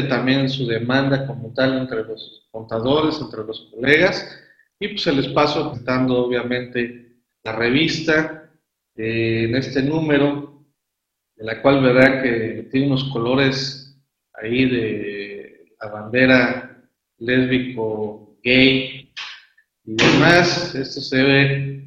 también 0.00 0.48
su 0.48 0.66
demanda 0.66 1.26
como 1.26 1.52
tal 1.52 1.76
entre 1.76 2.04
los 2.04 2.48
contadores, 2.50 3.20
entre 3.20 3.44
los 3.44 3.68
colegas, 3.70 4.38
y 4.80 4.88
pues 4.88 5.02
se 5.02 5.12
les 5.12 5.28
paso 5.28 5.68
presentando 5.68 6.24
obviamente 6.24 7.18
la 7.44 7.52
revista 7.52 8.50
eh, 8.96 9.44
en 9.48 9.56
este 9.56 9.82
número, 9.82 10.64
de 11.36 11.44
la 11.44 11.60
cual 11.60 11.82
verá 11.82 12.22
que 12.22 12.68
tiene 12.70 12.86
unos 12.86 13.04
colores 13.12 14.02
ahí 14.32 14.64
de 14.64 15.74
la 15.78 15.88
bandera 15.88 16.82
lésbico, 17.18 18.38
gay 18.42 19.12
y 19.84 19.94
demás. 19.94 20.74
Esto 20.74 21.00
se 21.02 21.22
ve 21.22 21.84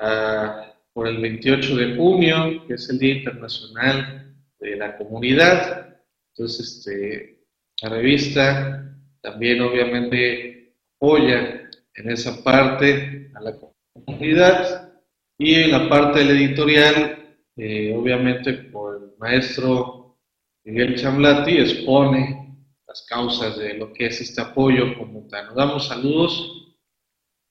ah, 0.00 0.74
por 0.92 1.06
el 1.06 1.18
28 1.18 1.76
de 1.76 1.96
junio, 1.96 2.66
que 2.66 2.74
es 2.74 2.90
el 2.90 2.98
Día 2.98 3.18
Internacional 3.18 4.34
de 4.58 4.76
la 4.76 4.96
Comunidad. 4.96 5.96
Entonces, 6.34 6.78
este, 6.78 7.35
la 7.82 7.88
revista 7.90 8.96
también 9.20 9.60
obviamente 9.60 10.74
apoya 10.96 11.68
en 11.94 12.10
esa 12.10 12.42
parte 12.42 13.30
a 13.34 13.40
la 13.40 13.54
comunidad 13.94 14.92
y 15.38 15.54
en 15.54 15.72
la 15.72 15.88
parte 15.88 16.20
del 16.20 16.30
editorial, 16.30 17.36
eh, 17.56 17.94
obviamente 17.94 18.52
por 18.54 18.96
el 18.96 19.10
maestro 19.18 20.18
Miguel 20.64 20.96
Chamlati, 20.96 21.58
expone 21.58 22.56
las 22.88 23.02
causas 23.02 23.58
de 23.58 23.74
lo 23.74 23.92
que 23.92 24.06
es 24.06 24.20
este 24.20 24.40
apoyo. 24.40 24.86
Nos 24.86 25.54
damos 25.54 25.88
saludos. 25.88 26.62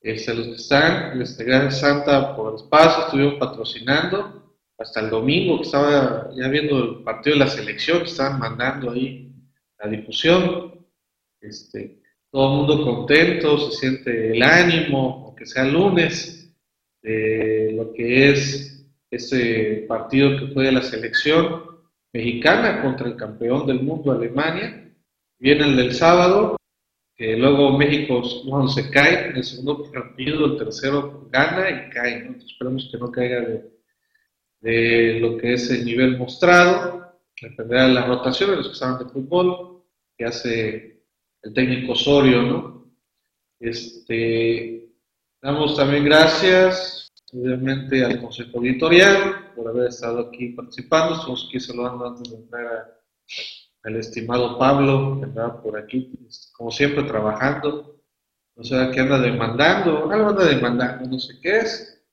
A 0.04 0.34
los 0.34 0.46
que 0.48 0.54
están, 0.54 1.18
les 1.18 1.36
gracias 1.36 1.80
Santa 1.80 2.36
por 2.36 2.50
el 2.54 2.56
espacio, 2.56 3.06
estuvimos 3.06 3.36
patrocinando. 3.36 4.56
Hasta 4.78 5.00
el 5.00 5.10
domingo 5.10 5.58
que 5.58 5.64
estaba 5.64 6.30
ya 6.36 6.48
viendo 6.48 6.78
el 6.78 7.04
partido 7.04 7.36
de 7.36 7.46
la 7.46 7.48
selección, 7.48 8.00
que 8.00 8.06
estaban 8.06 8.40
mandando 8.40 8.92
ahí 8.92 9.25
la 9.86 9.92
difusión. 9.92 10.86
Este, 11.42 12.00
todo 12.32 12.52
el 12.52 12.58
mundo 12.58 12.84
contento, 12.84 13.58
se 13.58 13.78
siente 13.78 14.32
el 14.32 14.42
ánimo, 14.42 15.24
aunque 15.26 15.46
sea 15.46 15.64
lunes, 15.66 16.54
de 17.02 17.74
lo 17.76 17.94
que 17.94 18.32
es 18.32 18.84
ese 19.12 19.86
partido 19.88 20.38
que 20.38 20.48
fue 20.54 20.66
de 20.66 20.72
la 20.72 20.82
selección 20.82 21.64
mexicana 22.12 22.82
contra 22.82 23.08
el 23.08 23.16
campeón 23.16 23.68
del 23.68 23.82
mundo, 23.82 24.12
Alemania. 24.12 24.92
Viene 25.38 25.66
el 25.66 25.76
del 25.76 25.94
sábado, 25.94 26.58
luego 27.18 27.78
México 27.78 28.22
no 28.46 28.68
se 28.68 28.90
cae 28.90 29.30
en 29.30 29.38
el 29.38 29.44
segundo 29.44 29.92
partido, 29.92 30.46
el 30.46 30.58
tercero 30.58 31.28
gana 31.32 31.70
y 31.70 31.90
cae. 31.90 32.36
esperemos 32.46 32.90
que 32.92 32.98
no 32.98 33.12
caiga 33.12 33.42
de, 33.42 33.72
de, 34.62 35.20
lo 35.20 35.38
que 35.38 35.54
es 35.54 35.70
el 35.70 35.86
nivel 35.86 36.18
mostrado. 36.18 37.14
Dependerá 37.40 37.88
de 37.88 37.94
las 37.94 38.08
rotaciones, 38.08 38.58
los 38.58 38.70
que 38.70 38.76
saben 38.76 39.06
de 39.06 39.14
fútbol, 39.14 39.75
que 40.18 40.26
hace 40.26 41.04
el 41.42 41.54
técnico 41.54 41.94
Osorio, 41.94 42.42
¿no? 42.42 42.94
Este, 43.60 44.90
damos 45.42 45.76
también 45.76 46.06
gracias, 46.06 47.12
obviamente, 47.34 48.04
al 48.04 48.22
Consejo 48.22 48.64
Editorial 48.64 49.54
por 49.56 49.68
haber 49.68 49.88
estado 49.88 50.20
aquí 50.20 50.50
participando. 50.50 51.16
Estamos 51.16 51.46
aquí 51.48 51.60
saludando 51.60 52.08
antes 52.08 52.32
de 52.32 52.38
entrar 52.38 53.02
al 53.84 53.96
estimado 53.96 54.58
Pablo, 54.58 55.20
que 55.20 55.26
andaba 55.26 55.62
por 55.62 55.78
aquí, 55.78 56.12
pues, 56.18 56.52
como 56.56 56.72
siempre, 56.72 57.04
trabajando. 57.04 58.02
No 58.56 58.64
sé 58.64 58.76
qué 58.94 59.02
anda 59.02 59.20
demandando, 59.20 60.10
algo 60.10 60.30
anda 60.30 60.46
demandando, 60.46 61.10
no 61.10 61.20
sé 61.20 61.40
qué 61.42 61.58
es. 61.58 62.04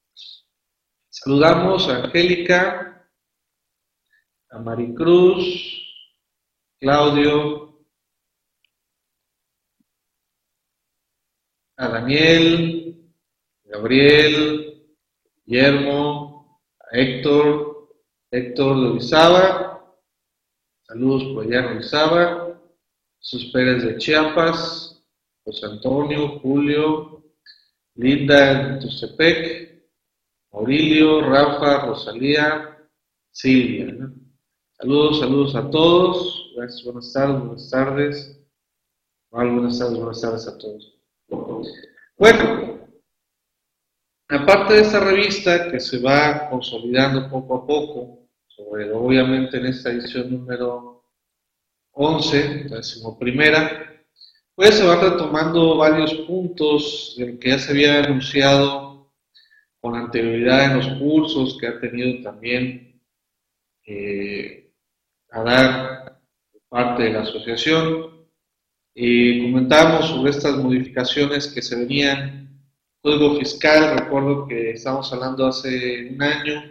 Saludamos 1.08 1.88
a 1.88 2.04
Angélica, 2.04 3.08
a 4.50 4.58
Maricruz, 4.58 5.82
Claudio, 6.80 7.71
a 11.82 11.88
Daniel, 11.88 12.96
Gabriel, 13.64 14.86
Guillermo, 15.44 16.62
a 16.78 16.96
Héctor, 16.96 17.88
Héctor 18.30 18.80
de 18.80 18.86
Orizaba, 18.86 19.96
saludos 20.86 21.24
por 21.34 21.44
allá 21.44 21.58
en 21.58 21.76
Orizaba, 21.76 22.60
sus 23.18 23.46
Pérez 23.46 23.82
de 23.82 23.98
Chiapas, 23.98 25.02
José 25.44 25.66
Antonio, 25.66 26.38
Julio, 26.38 27.24
Linda 27.96 28.74
en 28.74 28.78
Tustepec, 28.78 29.82
Aurilio, 30.52 31.20
Rafa, 31.22 31.86
Rosalía, 31.86 32.78
Silvia. 33.32 34.08
Saludos, 34.78 35.18
saludos 35.18 35.56
a 35.56 35.68
todos. 35.68 36.52
Gracias, 36.54 36.84
buenas 36.84 37.12
tardes, 37.12 37.40
buenas 37.40 37.70
tardes. 37.70 38.40
buenas 39.30 39.78
tardes, 39.80 39.98
buenas 39.98 40.20
tardes 40.20 40.46
a 40.46 40.58
todos. 40.58 41.01
Bueno, 42.16 42.88
aparte 44.28 44.74
de 44.74 44.80
esta 44.80 45.00
revista 45.00 45.70
que 45.70 45.80
se 45.80 45.98
va 45.98 46.48
consolidando 46.48 47.28
poco 47.28 47.56
a 47.56 47.66
poco, 47.66 48.28
sobre 48.46 48.92
obviamente 48.92 49.56
en 49.56 49.66
esta 49.66 49.90
edición 49.90 50.30
número 50.30 51.04
11, 51.92 52.66
la 52.68 53.18
primera, 53.18 54.04
pues 54.54 54.76
se 54.76 54.86
van 54.86 55.00
retomando 55.00 55.76
varios 55.76 56.12
puntos 56.26 57.14
del 57.18 57.38
que 57.38 57.50
ya 57.50 57.58
se 57.58 57.72
había 57.72 58.04
anunciado 58.04 59.12
con 59.80 59.96
anterioridad 59.96 60.64
en 60.64 60.76
los 60.76 60.88
cursos 61.00 61.58
que 61.58 61.66
ha 61.66 61.80
tenido 61.80 62.22
también 62.22 63.02
eh, 63.84 64.72
a 65.30 65.42
dar 65.42 66.20
parte 66.68 67.04
de 67.04 67.10
la 67.10 67.22
asociación. 67.22 68.21
Y 68.94 69.42
comentábamos 69.42 70.08
sobre 70.08 70.30
estas 70.30 70.56
modificaciones 70.56 71.46
que 71.48 71.62
se 71.62 71.76
venían. 71.76 72.48
Código 73.00 73.38
fiscal, 73.38 73.98
recuerdo 73.98 74.46
que 74.46 74.70
estamos 74.70 75.12
hablando 75.12 75.46
hace 75.46 76.10
un 76.10 76.22
año 76.22 76.62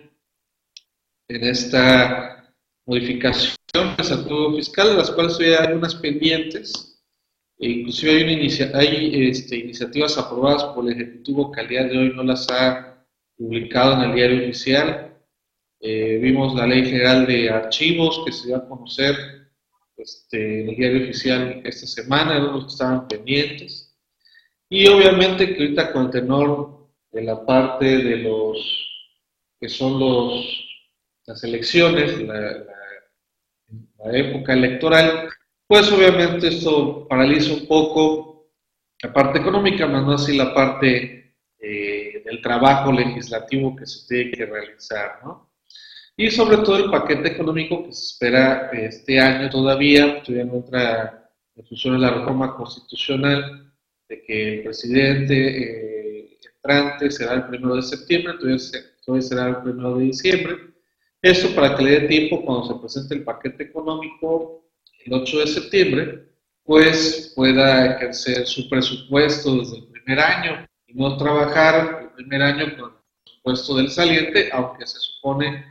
en 1.28 1.44
esta 1.44 2.54
modificación 2.86 3.56
al 3.76 4.24
código 4.28 4.56
fiscal, 4.56 4.90
de 4.90 4.96
las 4.96 5.12
cuales 5.12 5.40
hay 5.40 5.54
algunas 5.54 5.96
pendientes. 5.96 7.04
E 7.60 7.70
inclusive 7.70 8.12
hay, 8.12 8.24
una 8.24 8.80
hay 8.80 9.30
este, 9.30 9.58
iniciativas 9.58 10.18
aprobadas 10.18 10.64
por 10.76 10.86
el 10.86 10.94
Ejecutivo 10.94 11.52
que 11.52 11.62
al 11.62 11.68
día 11.68 11.84
de 11.84 11.98
hoy 11.98 12.14
no 12.16 12.24
las 12.24 12.50
ha 12.50 13.06
publicado 13.38 13.94
en 13.94 14.10
el 14.10 14.16
diario 14.16 14.44
oficial 14.44 15.12
eh, 15.84 16.20
vimos 16.22 16.54
la 16.54 16.68
Ley 16.68 16.86
General 16.86 17.26
de 17.26 17.50
Archivos 17.50 18.22
que 18.24 18.32
se 18.32 18.48
dio 18.48 18.58
a 18.58 18.68
conocer 18.68 19.16
este, 19.98 20.62
en 20.62 20.70
el 20.70 20.76
diario 20.76 21.04
oficial 21.04 21.62
esta 21.64 21.88
semana, 21.88 22.40
los 22.40 22.66
que 22.66 22.72
estaban 22.72 23.08
pendientes. 23.08 23.96
Y 24.70 24.88
obviamente 24.88 25.54
que 25.54 25.64
ahorita 25.64 25.92
con 25.92 26.06
el 26.06 26.12
tenor 26.12 26.90
de 27.12 27.24
la 27.24 27.46
parte 27.46 27.86
de 27.86 28.18
los 28.18 28.58
que 29.60 29.70
son 29.70 30.00
los, 30.00 30.46
las 31.28 31.44
elecciones, 31.44 32.20
la, 32.22 32.68
época 34.14 34.54
electoral, 34.54 35.30
pues 35.68 35.92
obviamente 35.92 36.48
esto 36.48 37.08
paraliza 37.08 37.54
un 37.54 37.68
poco 37.68 38.50
la 39.04 39.14
parte 39.14 39.40
económica, 39.40 39.86
más 39.86 40.04
no 40.04 40.14
así 40.14 40.36
la 40.36 40.54
parte 40.54 41.36
eh, 41.60 42.24
del 42.26 42.42
trabajo 42.42 42.92
legislativo 42.92 43.76
que 43.76 43.86
se 43.86 44.08
tiene 44.08 44.32
que 44.32 44.46
realizar, 44.48 45.20
¿no? 45.24 45.51
Y 46.22 46.30
sobre 46.30 46.58
todo 46.58 46.78
el 46.78 46.92
paquete 46.92 47.30
económico 47.30 47.84
que 47.84 47.94
se 47.94 48.14
espera 48.14 48.70
este 48.74 49.20
año 49.20 49.50
todavía, 49.50 50.22
todavía 50.22 50.46
no 50.46 50.58
entra 50.58 51.32
en 51.56 51.66
función 51.66 51.96
de 51.96 52.02
la 52.02 52.12
reforma 52.12 52.56
constitucional, 52.56 53.74
de 54.08 54.22
que 54.22 54.54
el 54.54 54.64
presidente 54.64 55.34
eh, 55.34 56.38
entrante 56.46 57.10
será 57.10 57.34
el 57.34 57.48
primero 57.48 57.76
de 57.76 57.82
septiembre, 57.82 58.36
todavía 59.04 59.22
será 59.22 59.48
el 59.48 59.58
primero 59.64 59.98
de 59.98 60.06
diciembre. 60.06 60.58
Esto 61.24 61.56
para 61.56 61.76
que 61.76 61.84
le 61.84 62.02
dé 62.02 62.08
tiempo 62.08 62.46
cuando 62.46 62.68
se 62.68 62.80
presente 62.80 63.16
el 63.16 63.24
paquete 63.24 63.64
económico 63.64 64.64
el 65.04 65.14
8 65.14 65.40
de 65.40 65.48
septiembre, 65.48 66.28
pues 66.64 67.34
pueda 67.36 67.96
ejercer 67.96 68.46
su 68.46 68.70
presupuesto 68.70 69.58
desde 69.58 69.78
el 69.78 69.88
primer 69.88 70.20
año 70.20 70.68
y 70.86 70.94
no 70.94 71.18
trabajar 71.18 72.00
el 72.04 72.10
primer 72.12 72.44
año 72.44 72.78
con 72.78 72.92
el 72.92 72.98
presupuesto 73.24 73.78
del 73.78 73.90
saliente, 73.90 74.50
aunque 74.54 74.86
se 74.86 75.00
supone 75.00 75.71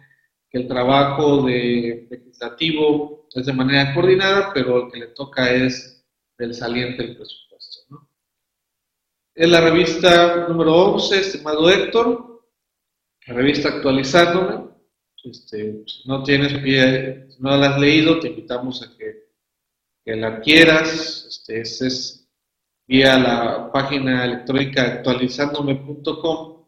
que 0.51 0.59
el 0.59 0.69
trabajo 0.69 1.43
de 1.43 2.09
legislativo 2.11 3.29
es 3.33 3.47
de 3.47 3.53
manera 3.53 3.95
coordinada, 3.95 4.53
pero 4.53 4.85
el 4.85 4.93
que 4.93 4.99
le 4.99 5.07
toca 5.09 5.51
es 5.51 6.05
del 6.37 6.53
saliente 6.55 7.05
del 7.05 7.17
presupuesto. 7.17 7.81
¿no? 7.91 8.09
Es 9.35 9.49
la 9.49 9.61
revista 9.61 10.49
número 10.49 10.75
11, 10.75 11.21
estimado 11.21 11.71
Héctor, 11.71 12.43
la 13.27 13.35
revista 13.35 13.69
actualizándome. 13.69 14.71
Este, 15.23 15.85
si 15.87 16.09
no 16.09 16.23
tienes 16.25 16.55
pie, 16.61 17.27
si 17.31 17.43
no 17.43 17.57
la 17.57 17.71
has 17.71 17.81
leído, 17.81 18.19
te 18.19 18.29
invitamos 18.29 18.83
a 18.83 18.97
que, 18.97 19.29
que 20.05 20.17
la 20.17 20.29
adquieras. 20.29 21.27
Este, 21.29 21.61
es 21.61 22.29
vía 22.89 23.17
la 23.19 23.71
página 23.71 24.25
electrónica 24.25 24.83
actualizándome.com. 24.83 26.67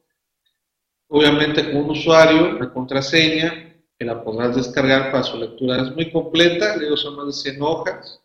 Obviamente 1.08 1.64
con 1.72 1.82
un 1.82 1.90
usuario, 1.90 2.52
la 2.52 2.72
contraseña, 2.72 3.71
la 4.04 4.22
podrás 4.22 4.56
descargar 4.56 5.10
para 5.10 5.24
su 5.24 5.38
lectura. 5.38 5.82
Es 5.82 5.94
muy 5.94 6.10
completa, 6.10 6.78
digo, 6.78 6.96
son 6.96 7.16
más 7.16 7.26
de 7.26 7.32
100 7.32 7.62
hojas. 7.62 8.20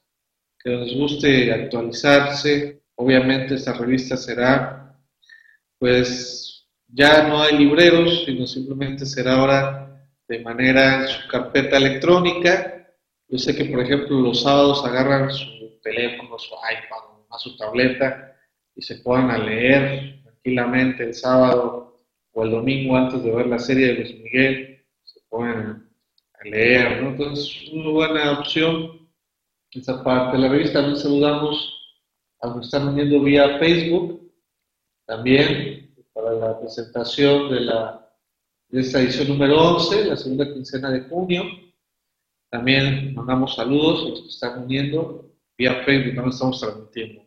que 0.59 0.69
les 0.71 0.95
guste 0.97 1.51
actualizarse. 1.53 2.81
Obviamente 2.95 3.55
esta 3.55 3.73
revista 3.73 4.17
será, 4.17 4.97
pues 5.77 6.67
ya 6.87 7.27
no 7.27 7.41
hay 7.41 7.57
libreros, 7.57 8.23
sino 8.25 8.47
simplemente 8.47 9.05
será 9.05 9.35
ahora 9.35 10.07
de 10.27 10.39
manera 10.39 11.01
en 11.01 11.07
su 11.07 11.27
carpeta 11.27 11.77
electrónica. 11.77 12.87
Yo 13.27 13.37
sé 13.37 13.55
que, 13.55 13.65
por 13.65 13.81
ejemplo, 13.81 14.19
los 14.19 14.41
sábados 14.41 14.83
agarran 14.85 15.31
su 15.31 15.79
teléfono, 15.83 16.39
su 16.39 16.55
iPad, 16.55 17.17
su 17.37 17.55
tableta 17.57 18.35
y 18.75 18.81
se 18.81 18.95
puedan 18.97 19.31
a 19.31 19.37
leer 19.37 20.21
tranquilamente 20.23 21.03
el 21.03 21.13
sábado 21.13 22.03
o 22.33 22.43
el 22.43 22.51
domingo 22.51 22.95
antes 22.95 23.23
de 23.23 23.31
ver 23.31 23.47
la 23.47 23.59
serie 23.59 23.87
de 23.87 23.93
Luis 23.95 24.19
Miguel, 24.19 24.76
a 25.31 26.43
leer, 26.43 27.01
¿no? 27.01 27.09
Entonces, 27.09 27.69
una 27.71 27.89
buena 27.89 28.39
opción 28.39 28.97
esa 29.77 30.03
parte. 30.03 30.37
La 30.37 30.49
revista 30.49 30.79
también 30.79 30.97
saludamos 30.97 31.73
a 32.41 32.47
los 32.47 32.55
que 32.57 32.65
están 32.65 32.87
uniendo 32.89 33.21
vía 33.21 33.59
Facebook, 33.59 34.31
también 35.05 35.95
para 36.13 36.31
la 36.33 36.59
presentación 36.59 37.49
de, 37.49 37.61
la, 37.61 38.09
de 38.69 38.81
esta 38.81 39.01
edición 39.01 39.29
número 39.29 39.55
11, 39.75 40.05
la 40.05 40.17
segunda 40.17 40.45
quincena 40.53 40.91
de 40.91 41.01
junio. 41.01 41.43
También 42.49 43.13
mandamos 43.13 43.55
saludos 43.55 44.05
a 44.05 44.09
los 44.09 44.21
que 44.21 44.27
están 44.29 44.63
uniendo 44.63 45.31
vía 45.57 45.83
Facebook, 45.83 46.13
no 46.15 46.29
estamos 46.29 46.59
transmitiendo. 46.59 47.23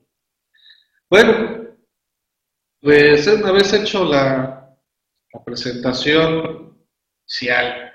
Bueno, 1.09 1.77
pues 2.81 3.27
una 3.27 3.53
vez 3.53 3.73
hecho 3.73 4.05
la, 4.05 4.77
la 5.33 5.45
presentación 5.45 6.79
inicial 7.27 7.75
de 7.75 7.90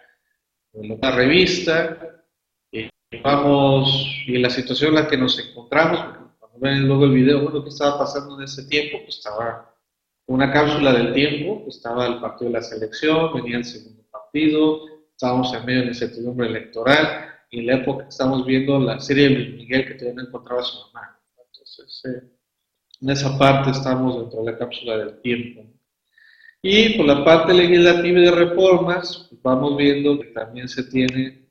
la 0.81 1.11
revista, 1.11 2.23
y 2.71 2.89
vamos, 3.23 4.05
y 4.27 4.37
la 4.37 4.49
situación 4.49 4.89
en 4.89 5.03
la 5.03 5.07
que 5.07 5.17
nos 5.17 5.39
encontramos, 5.39 5.99
cuando 6.39 6.59
ven 6.59 6.87
luego 6.87 7.05
el 7.05 7.11
video, 7.11 7.43
bueno, 7.43 7.63
¿qué 7.63 7.69
estaba 7.69 7.97
pasando 7.97 8.37
en 8.37 8.43
ese 8.43 8.65
tiempo? 8.65 8.99
Pues 9.03 9.17
estaba 9.17 9.73
una 10.27 10.51
cápsula 10.51 10.91
del 10.93 11.13
tiempo, 11.13 11.63
estaba 11.67 12.07
el 12.07 12.19
partido 12.19 12.51
de 12.51 12.57
la 12.57 12.63
selección, 12.63 13.33
venía 13.33 13.57
el 13.57 13.65
segundo 13.65 14.03
partido, 14.11 14.81
estábamos 15.11 15.53
en 15.53 15.65
medio 15.65 15.81
de 15.81 15.87
incertidumbre 15.87 16.47
electoral, 16.47 17.31
y 17.51 17.59
en 17.59 17.67
la 17.67 17.75
época 17.75 18.03
que 18.03 18.09
estamos 18.09 18.45
viendo 18.45 18.79
la 18.79 18.99
serie 18.99 19.29
de 19.29 19.35
Miguel 19.35 19.87
que 19.87 19.93
todavía 19.93 20.21
no 20.21 20.27
encontraba 20.27 20.61
a 20.61 20.65
su 20.65 20.77
mamá. 20.87 21.19
Entonces, 21.37 22.01
eh, 22.05 22.31
en 23.01 23.09
esa 23.09 23.37
parte 23.37 23.71
estamos 23.71 24.19
dentro 24.19 24.43
de 24.43 24.51
la 24.51 24.57
cápsula 24.57 24.97
del 24.97 25.21
tiempo. 25.21 25.74
Y 26.67 26.97
por 26.97 27.05
la 27.05 27.23
parte 27.23 27.53
legislativa 27.53 28.21
de 28.21 28.31
reformas, 28.31 29.29
vamos 29.43 29.77
viendo 29.77 30.19
que 30.19 30.29
también 30.29 30.67
se 30.67 30.81
tiene 30.85 31.47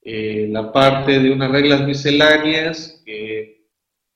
eh, 0.00 0.48
la 0.50 0.72
parte 0.72 1.18
de 1.18 1.30
unas 1.30 1.50
reglas 1.50 1.86
misceláneas, 1.86 3.04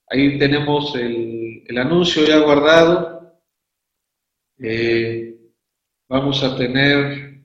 ahí 0.08 0.38
tenemos 0.38 0.96
el, 0.96 1.64
el 1.66 1.76
anuncio 1.76 2.24
ya 2.24 2.38
guardado. 2.38 3.38
Eh, 4.58 5.38
vamos 6.08 6.42
a 6.42 6.56
tener 6.56 7.42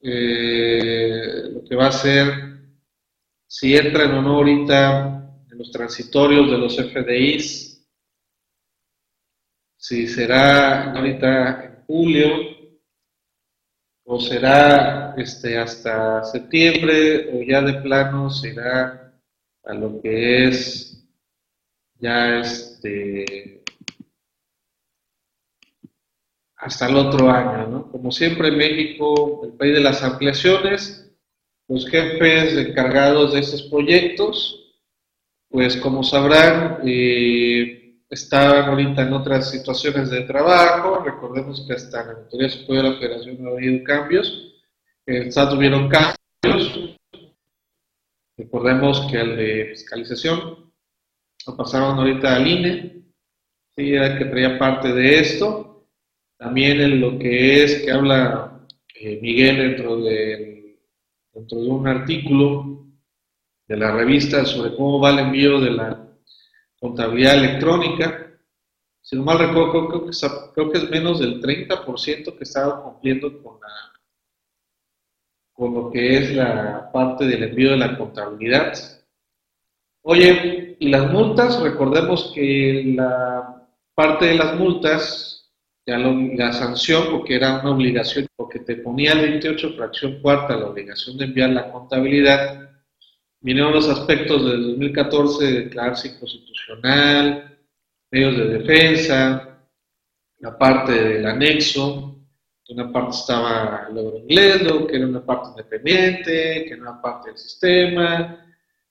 eh, 0.00 1.50
lo 1.52 1.64
que 1.64 1.76
va 1.76 1.88
a 1.88 1.92
ser, 1.92 2.32
si 3.46 3.76
entra 3.76 4.04
en 4.04 4.12
honor 4.12 4.36
ahorita 4.36 5.38
en 5.52 5.58
los 5.58 5.70
transitorios 5.70 6.50
de 6.50 6.56
los 6.56 6.76
FDIs, 6.76 7.73
si 9.84 10.08
será 10.08 10.92
ahorita 10.94 11.62
en 11.62 11.84
julio 11.86 12.26
o 14.06 14.18
será 14.18 15.14
este, 15.18 15.58
hasta 15.58 16.24
septiembre 16.24 17.28
o 17.34 17.42
ya 17.42 17.60
de 17.60 17.82
plano 17.82 18.30
será 18.30 19.12
a 19.62 19.74
lo 19.74 20.00
que 20.00 20.48
es 20.48 21.06
ya 21.98 22.40
este 22.40 23.62
hasta 26.56 26.88
el 26.88 26.96
otro 26.96 27.30
año, 27.30 27.68
¿no? 27.68 27.92
Como 27.92 28.10
siempre 28.10 28.50
México, 28.50 29.42
el 29.44 29.52
país 29.52 29.74
de 29.74 29.80
las 29.80 30.02
ampliaciones, 30.02 31.14
los 31.68 31.86
jefes 31.90 32.56
encargados 32.56 33.34
de 33.34 33.40
esos 33.40 33.64
proyectos 33.64 34.62
pues 35.50 35.76
como 35.76 36.02
sabrán, 36.02 36.80
eh, 36.86 37.83
están 38.10 38.68
ahorita 38.68 39.02
en 39.02 39.12
otras 39.12 39.50
situaciones 39.50 40.10
de 40.10 40.22
trabajo. 40.22 41.02
Recordemos 41.04 41.64
que 41.66 41.74
hasta 41.74 42.04
la 42.04 42.12
Autoridad 42.12 42.50
Superior 42.50 42.84
de 42.84 42.90
la 42.90 42.98
Federación 42.98 43.46
ha 43.46 43.50
habido 43.50 43.84
cambios. 43.84 44.54
En 45.06 45.32
SAT 45.32 45.50
tuvieron 45.50 45.88
cambios. 45.88 46.96
Recordemos 48.36 49.06
que 49.10 49.20
el 49.20 49.36
de 49.36 49.66
fiscalización 49.66 50.72
lo 51.46 51.56
pasaron 51.56 51.98
ahorita 51.98 52.36
al 52.36 52.46
INE, 52.46 53.04
sí, 53.76 53.94
era 53.94 54.18
que 54.18 54.24
traía 54.24 54.58
parte 54.58 54.92
de 54.92 55.20
esto. 55.20 55.86
También 56.38 56.80
en 56.80 57.00
lo 57.00 57.18
que 57.18 57.62
es 57.62 57.82
que 57.82 57.92
habla 57.92 58.66
eh, 58.94 59.18
Miguel 59.20 59.56
dentro 59.58 60.00
de, 60.00 60.78
dentro 61.32 61.60
de 61.60 61.68
un 61.68 61.86
artículo 61.86 62.86
de 63.68 63.76
la 63.76 63.92
revista 63.92 64.44
sobre 64.44 64.74
cómo 64.74 65.00
va 65.00 65.10
el 65.10 65.20
envío 65.20 65.60
de 65.60 65.70
la 65.70 66.03
contabilidad 66.80 67.36
electrónica. 67.36 68.30
Si 69.00 69.16
no 69.16 69.24
mal 69.24 69.38
recuerdo, 69.38 69.88
creo 69.88 70.06
que, 70.06 70.12
creo 70.54 70.70
que 70.70 70.78
es 70.78 70.90
menos 70.90 71.20
del 71.20 71.40
30% 71.40 72.36
que 72.36 72.44
estaba 72.44 72.82
cumpliendo 72.82 73.42
con, 73.42 73.60
la, 73.60 73.92
con 75.52 75.74
lo 75.74 75.90
que 75.90 76.18
es 76.18 76.34
la 76.34 76.90
parte 76.92 77.26
del 77.26 77.44
envío 77.44 77.70
de 77.72 77.76
la 77.76 77.98
contabilidad. 77.98 78.74
Oye, 80.02 80.76
y 80.78 80.88
las 80.88 81.10
multas, 81.10 81.60
recordemos 81.60 82.32
que 82.34 82.94
la 82.96 83.66
parte 83.94 84.26
de 84.26 84.34
las 84.34 84.56
multas, 84.56 85.50
ya 85.86 85.98
la 85.98 86.52
sanción, 86.52 87.08
porque 87.10 87.36
era 87.36 87.60
una 87.60 87.70
obligación, 87.70 88.26
porque 88.36 88.60
te 88.60 88.76
ponía 88.76 89.12
el 89.12 89.20
28 89.20 89.74
fracción 89.76 90.20
cuarta 90.20 90.56
la 90.56 90.66
obligación 90.66 91.16
de 91.16 91.26
enviar 91.26 91.50
la 91.50 91.70
contabilidad, 91.70 92.73
vinieron 93.44 93.74
los 93.74 93.86
aspectos 93.90 94.42
del 94.42 94.62
2014 94.68 95.44
de 95.44 95.52
declararse 95.64 96.08
inconstitucional, 96.08 97.58
medios 98.10 98.36
de 98.38 98.44
defensa, 98.58 99.58
la 100.38 100.56
parte 100.56 100.92
del 100.92 101.26
anexo, 101.26 102.16
una 102.70 102.90
parte 102.90 103.10
estaba 103.10 103.86
el 103.90 104.22
inglés, 104.22 104.62
que 104.88 104.96
era 104.96 105.06
una 105.06 105.24
parte 105.24 105.50
independiente, 105.50 106.64
que 106.64 106.72
era 106.72 106.82
una 106.82 107.02
parte 107.02 107.28
del 107.28 107.38
sistema, 107.38 108.46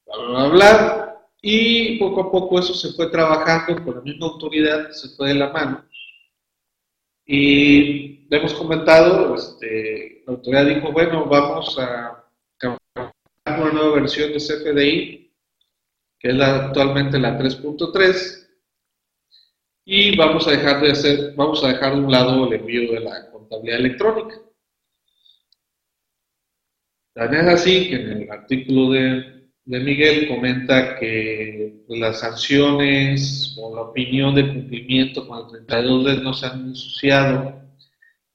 bla, 0.05 0.27
bla, 0.27 0.47
bla, 0.49 1.27
Y 1.41 1.97
poco 1.97 2.21
a 2.21 2.31
poco 2.31 2.59
eso 2.59 2.75
se 2.75 2.93
fue 2.93 3.09
trabajando 3.09 3.83
con 3.83 3.95
la 3.95 4.01
misma 4.01 4.27
autoridad, 4.27 4.91
se 4.91 5.09
fue 5.15 5.29
de 5.29 5.35
la 5.35 5.49
mano. 5.49 5.83
Y 7.25 8.27
hemos 8.29 8.53
comentado, 8.53 9.33
este, 9.33 10.21
la 10.27 10.33
autoridad 10.33 10.67
dijo, 10.67 10.91
bueno, 10.91 11.25
vamos 11.25 11.75
a 11.79 12.22
nueva 13.73 13.95
versión 13.95 14.31
de 14.31 14.37
CFDI, 14.37 15.33
que 16.19 16.29
es 16.29 16.39
actualmente 16.41 17.19
la 17.19 17.37
3.3, 17.37 18.43
y 19.85 20.15
vamos 20.15 20.47
a 20.47 20.51
dejar 20.51 20.81
de 20.81 20.91
hacer, 20.91 21.33
vamos 21.35 21.63
a 21.63 21.69
dejar 21.69 21.95
de 21.95 22.01
un 22.01 22.11
lado 22.11 22.47
el 22.47 22.53
envío 22.53 22.93
de 22.93 23.01
la 23.01 23.29
contabilidad 23.31 23.79
electrónica. 23.79 24.39
También 27.13 27.47
es 27.47 27.53
así 27.53 27.89
que 27.89 27.95
en 27.95 28.23
el 28.23 28.31
artículo 28.31 28.91
de, 28.91 29.49
de 29.65 29.79
Miguel 29.79 30.27
comenta 30.27 30.95
que 30.97 31.83
las 31.89 32.21
sanciones 32.21 33.55
o 33.59 33.75
la 33.75 33.81
opinión 33.81 34.33
de 34.33 34.47
cumplimiento 34.47 35.27
con 35.27 35.39
el 35.39 35.65
32 35.65 36.23
no 36.23 36.33
se 36.33 36.45
han 36.47 36.69
ensuciado 36.69 37.61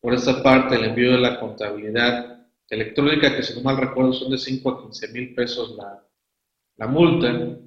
por 0.00 0.14
esa 0.14 0.42
parte 0.42 0.76
el 0.76 0.84
envío 0.84 1.12
de 1.12 1.18
la 1.18 1.40
contabilidad 1.40 2.37
electrónica, 2.70 3.34
que 3.34 3.42
si 3.42 3.54
no 3.54 3.62
mal 3.62 3.76
recuerdo 3.76 4.12
son 4.12 4.30
de 4.30 4.38
5 4.38 4.70
a 4.70 4.82
15 4.82 5.08
mil 5.08 5.34
pesos 5.34 5.76
la, 5.76 6.04
la, 6.76 6.86
multa. 6.86 7.58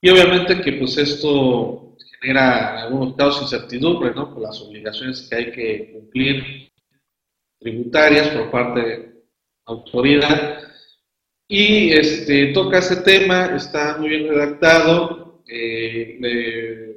Y 0.00 0.10
obviamente 0.10 0.60
que 0.60 0.72
pues 0.74 0.96
esto 0.98 1.96
genera 2.20 2.70
en 2.70 2.84
algunos 2.84 3.16
casos 3.16 3.42
incertidumbre, 3.42 4.14
¿no? 4.14 4.32
Por 4.32 4.42
las 4.42 4.60
obligaciones 4.60 5.26
que 5.28 5.36
hay 5.36 5.52
que 5.52 5.92
cumplir 5.92 6.70
tributarias 7.58 8.28
por 8.28 8.50
parte 8.50 8.80
de 8.80 8.98
la 8.98 9.12
autoridad. 9.66 10.58
Y 11.48 11.92
este, 11.92 12.52
toca 12.52 12.78
ese 12.78 12.96
tema, 12.96 13.46
está 13.56 13.96
muy 13.98 14.10
bien 14.10 14.28
redactado, 14.28 15.42
eh, 15.48 16.94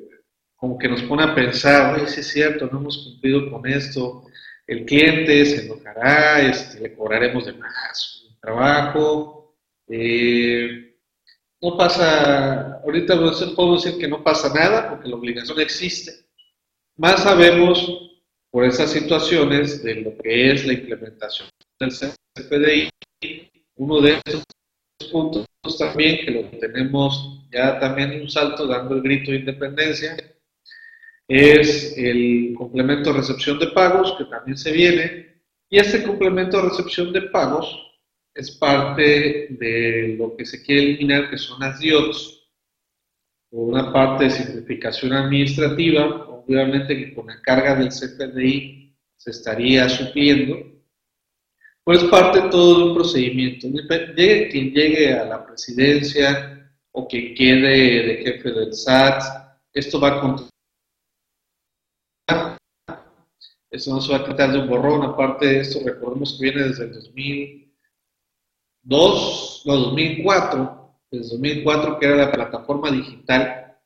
como 0.57 0.77
que 0.77 0.89
nos 0.89 1.01
pone 1.03 1.23
a 1.23 1.33
pensar, 1.33 2.07
si 2.07 2.19
es 2.19 2.27
cierto, 2.27 2.67
no 2.67 2.79
hemos 2.79 2.97
cumplido 2.97 3.49
con 3.49 3.65
esto, 3.65 4.25
el 4.71 4.85
cliente 4.85 5.45
se 5.45 5.65
enojará, 5.65 6.41
este, 6.41 6.79
le 6.79 6.95
cobraremos 6.95 7.45
de 7.45 7.53
más 7.53 8.25
trabajo. 8.39 9.53
Eh, 9.89 10.95
no 11.61 11.75
pasa, 11.75 12.79
ahorita 12.81 13.17
puedo 13.53 13.75
decir 13.75 13.97
que 13.97 14.07
no 14.07 14.23
pasa 14.23 14.53
nada 14.53 14.89
porque 14.89 15.09
la 15.09 15.17
obligación 15.17 15.59
existe. 15.59 16.25
Más 16.95 17.21
sabemos 17.23 17.85
por 18.49 18.63
esas 18.63 18.89
situaciones 18.91 19.83
de 19.83 19.95
lo 19.95 20.17
que 20.17 20.51
es 20.51 20.65
la 20.65 20.73
implementación 20.73 21.49
del 21.77 21.91
CPDI. 21.91 22.89
Uno 23.75 23.99
de 23.99 24.21
esos 24.25 24.43
puntos 25.11 25.45
también 25.77 26.25
que 26.25 26.31
lo 26.31 26.43
tenemos 26.59 27.45
ya 27.51 27.77
también 27.77 28.21
un 28.21 28.29
salto 28.29 28.65
dando 28.67 28.95
el 28.95 29.01
grito 29.01 29.31
de 29.31 29.39
independencia 29.39 30.15
es 31.33 31.97
el 31.97 32.53
complemento 32.57 33.11
de 33.11 33.19
recepción 33.19 33.57
de 33.57 33.67
pagos 33.67 34.15
que 34.17 34.25
también 34.25 34.57
se 34.57 34.71
viene 34.73 35.41
y 35.69 35.77
este 35.77 36.03
complemento 36.03 36.57
de 36.57 36.69
recepción 36.69 37.13
de 37.13 37.21
pagos 37.23 37.73
es 38.35 38.51
parte 38.51 39.47
de 39.49 40.15
lo 40.19 40.35
que 40.35 40.45
se 40.45 40.61
quiere 40.61 40.81
eliminar 40.83 41.29
que 41.29 41.37
son 41.37 41.61
las 41.61 41.79
DIOTs 41.79 42.49
por 43.49 43.69
una 43.69 43.93
parte 43.93 44.25
de 44.25 44.31
simplificación 44.31 45.13
administrativa 45.13 46.25
obviamente 46.27 46.97
que 46.97 47.13
con 47.13 47.27
la 47.27 47.41
carga 47.41 47.75
del 47.75 47.87
CFDI 47.87 48.93
se 49.15 49.31
estaría 49.31 49.87
supliendo 49.87 50.71
pues 51.83 52.03
parte 52.05 52.41
todo 52.51 52.89
un 52.89 52.93
procedimiento. 52.93 53.67
Quien 53.67 54.71
llegue 54.71 55.13
a 55.13 55.25
la 55.25 55.45
presidencia 55.45 56.71
o 56.91 57.07
quien 57.07 57.33
quede 57.33 58.05
de 58.05 58.17
jefe 58.23 58.51
del 58.51 58.73
SAT, 58.73 59.23
esto 59.73 59.99
va 59.99 60.09
a 60.09 60.21
Esto 63.71 63.91
no 63.91 64.01
se 64.01 64.11
va 64.11 64.17
a 64.17 64.25
quitar 64.25 64.51
de 64.51 64.59
un 64.59 64.67
borrón. 64.67 65.03
Aparte 65.03 65.45
de 65.45 65.61
esto, 65.61 65.79
recordemos 65.85 66.37
que 66.37 66.43
viene 66.43 66.67
desde 66.67 66.83
el 66.83 66.93
2002, 66.93 69.63
no, 69.65 69.77
2004, 69.77 70.97
desde 71.09 71.31
2004 71.31 71.97
que 71.97 72.05
era 72.05 72.17
la 72.17 72.31
plataforma 72.31 72.91
digital. 72.91 73.77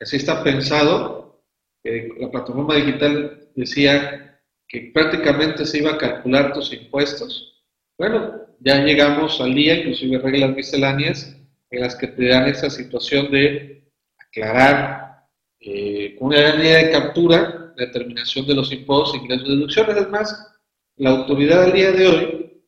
Así 0.00 0.16
está 0.16 0.44
pensado, 0.44 1.42
la 1.82 2.30
plataforma 2.30 2.76
digital 2.76 3.48
decía 3.56 4.40
que 4.68 4.92
prácticamente 4.94 5.66
se 5.66 5.78
iba 5.78 5.90
a 5.92 5.98
calcular 5.98 6.52
tus 6.52 6.72
impuestos. 6.72 7.64
Bueno, 7.98 8.42
ya 8.60 8.84
llegamos 8.84 9.40
al 9.40 9.54
día, 9.54 9.74
inclusive 9.74 10.18
reglas 10.18 10.54
misceláneas, 10.54 11.36
en 11.70 11.80
las 11.80 11.96
que 11.96 12.06
te 12.06 12.28
dan 12.28 12.48
esa 12.48 12.70
situación 12.70 13.32
de 13.32 13.90
aclarar 14.18 15.26
eh, 15.58 16.14
con 16.16 16.28
una 16.28 16.54
línea 16.54 16.78
de 16.78 16.90
captura 16.90 17.61
determinación 17.86 18.46
de 18.46 18.54
los 18.54 18.72
impuestos, 18.72 19.16
ingresos 19.16 19.48
y 19.48 19.56
deducciones. 19.56 19.96
Además, 19.96 20.54
la 20.96 21.10
autoridad 21.10 21.64
al 21.64 21.72
día 21.72 21.92
de 21.92 22.06
hoy 22.06 22.62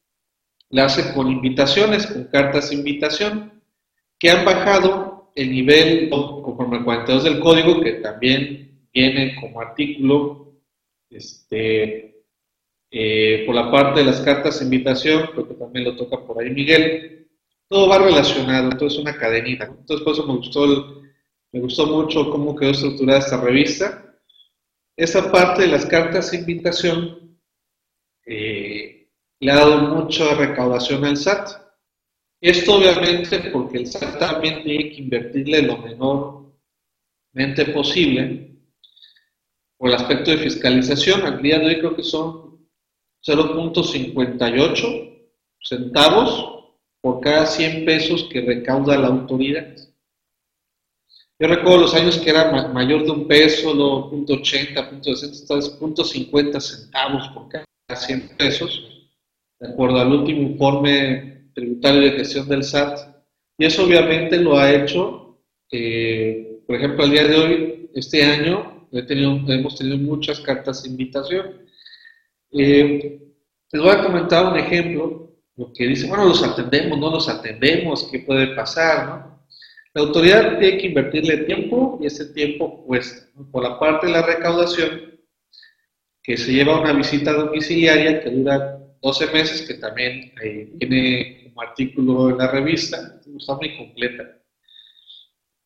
la 0.71 0.87
hace 0.87 1.15
con 1.15 1.31
invitaciones, 1.31 2.07
con 2.07 2.25
cartas 2.25 2.71
de 2.71 2.77
invitación, 2.77 3.63
que 4.19 4.31
han 4.31 4.45
bajado 4.45 5.33
el 5.35 5.51
nivel 5.51 6.09
conforme 6.11 6.79
al 6.79 6.85
42 6.85 7.25
del 7.25 7.41
código, 7.41 7.81
que 7.81 7.95
también 7.95 8.89
viene 8.93 9.37
como 9.41 9.61
artículo 9.61 10.55
este, 11.11 12.25
eh, 12.91 13.43
por 13.47 13.55
la 13.55 13.71
parte 13.71 14.01
de 14.01 14.07
las 14.07 14.21
cartas 14.21 14.59
de 14.59 14.65
invitación, 14.65 15.29
creo 15.33 15.49
que 15.49 15.55
también 15.55 15.85
lo 15.85 15.97
toca 15.97 16.25
por 16.25 16.41
ahí 16.41 16.51
Miguel, 16.51 17.29
todo 17.69 17.89
va 17.89 17.99
relacionado, 17.99 18.71
entonces 18.71 19.01
una 19.01 19.17
cadenita. 19.17 19.65
Entonces 19.65 20.05
por 20.05 20.13
eso 20.13 20.27
me 20.27 20.37
gustó, 20.37 21.03
me 21.53 21.61
gustó 21.61 21.87
mucho 21.87 22.31
cómo 22.31 22.55
quedó 22.55 22.71
estructurada 22.71 23.19
esta 23.19 23.41
revista. 23.41 24.14
Esa 24.97 25.33
parte 25.33 25.63
de 25.63 25.69
las 25.69 25.87
cartas 25.87 26.31
de 26.31 26.39
invitación 26.39 27.39
eh, 28.27 29.09
le 29.41 29.51
ha 29.51 29.57
dado 29.57 29.79
mucha 29.79 30.35
recaudación 30.35 31.05
al 31.05 31.17
SAT. 31.17 31.49
Esto 32.41 32.77
obviamente 32.77 33.51
porque 33.51 33.79
el 33.79 33.87
SAT 33.87 34.19
también 34.19 34.63
tiene 34.63 34.91
que 34.91 35.03
invertirle 35.03 35.63
lo 35.63 35.79
menormente 35.79 37.65
posible 37.73 38.57
por 39.77 39.89
el 39.89 39.97
aspecto 39.97 40.31
de 40.31 40.39
fiscalización. 40.39 41.23
Al 41.23 41.43
día 41.43 41.59
de 41.59 41.67
hoy 41.67 41.79
creo 41.79 41.97
que 41.97 42.05
son 42.05 42.69
0.58 43.27 45.29
centavos 45.61 46.73
por 47.01 47.21
cada 47.21 47.47
100 47.47 47.85
pesos 47.85 48.29
que 48.31 48.43
recauda 48.43 48.97
la 48.97 49.09
autoridad. 49.09 49.75
Yo 51.41 51.49
recuerdo 51.49 51.79
los 51.79 51.95
años 51.95 52.19
que 52.19 52.31
era 52.31 52.69
mayor 52.69 53.05
de 53.05 53.11
un 53.11 53.27
peso, 53.27 53.75
lo 53.75 54.11
.80, 54.13 55.03
.60, 55.03 55.79
.50 55.81 56.61
centavos 56.61 57.29
por 57.35 57.49
cada 57.49 57.65
100 57.93 58.37
pesos, 58.39 59.11
de 59.59 59.69
acuerdo 59.69 59.99
al 59.99 60.13
último 60.13 60.43
informe 60.43 61.51
tributario 61.53 62.03
de 62.03 62.13
gestión 62.13 62.49
del 62.49 62.63
SAT. 62.63 62.99
Y 63.59 63.65
eso 63.65 63.85
obviamente 63.85 64.37
lo 64.37 64.57
ha 64.57 64.73
hecho, 64.73 65.41
eh, 65.73 66.61
por 66.69 66.77
ejemplo, 66.77 67.05
al 67.05 67.11
día 67.11 67.27
de 67.27 67.37
hoy, 67.37 67.91
este 67.95 68.23
año, 68.23 68.89
hemos 68.93 69.77
tenido 69.77 69.99
muchas 69.99 70.39
cartas 70.39 70.85
de 70.85 70.91
invitación. 70.91 71.63
Eh, 72.53 73.21
les 73.73 73.83
voy 73.83 73.91
a 73.91 74.05
comentar 74.05 74.47
un 74.47 74.57
ejemplo, 74.57 75.33
lo 75.57 75.73
que 75.73 75.89
dice, 75.89 76.07
bueno, 76.07 76.27
los 76.27 76.45
atendemos, 76.45 76.97
no 76.97 77.11
los 77.11 77.29
atendemos, 77.29 78.09
¿qué 78.11 78.21
puede 78.21 78.55
pasar? 78.55 79.09
No? 79.09 79.34
La 79.95 80.03
autoridad 80.03 80.59
tiene 80.59 80.77
que 80.79 80.87
invertirle 80.89 81.37
tiempo 81.45 81.99
y 82.03 82.07
ese 82.07 82.27
tiempo 82.27 82.85
cuesta. 82.85 83.29
Por 83.53 83.63
la 83.63 83.79
parte 83.79 84.09
de 84.09 84.13
la 84.13 84.23
recaudación, 84.23 85.21
que 86.21 86.37
se 86.37 86.53
lleva 86.53 86.81
una 86.81 86.93
visita 86.93 87.33
domiciliaria 87.33 88.21
que 88.21 88.31
dura 88.31 88.81
12 89.01 89.27
meses, 89.29 89.63
que 89.63 89.75
también 89.75 90.33
eh, 90.43 90.73
tiene 90.81 91.45
como 91.45 91.63
artículo 91.63 92.31
en 92.31 92.39
la 92.39 92.49
revista, 92.49 93.21
está 93.39 93.55
muy 93.55 93.77
completa. 93.77 94.25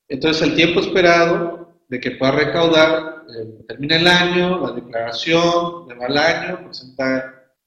Entonces, 0.08 0.46
el 0.46 0.56
tiempo 0.56 0.80
esperado 0.80 1.80
de 1.88 1.98
que 1.98 2.10
pueda 2.10 2.32
recaudar 2.32 3.24
eh, 3.34 3.64
termina 3.66 3.96
el 3.96 4.06
año, 4.06 4.60
la 4.60 4.72
declaración, 4.72 5.88
le 5.88 5.94
va 5.94 6.06
el 6.06 6.18
año, 6.18 6.70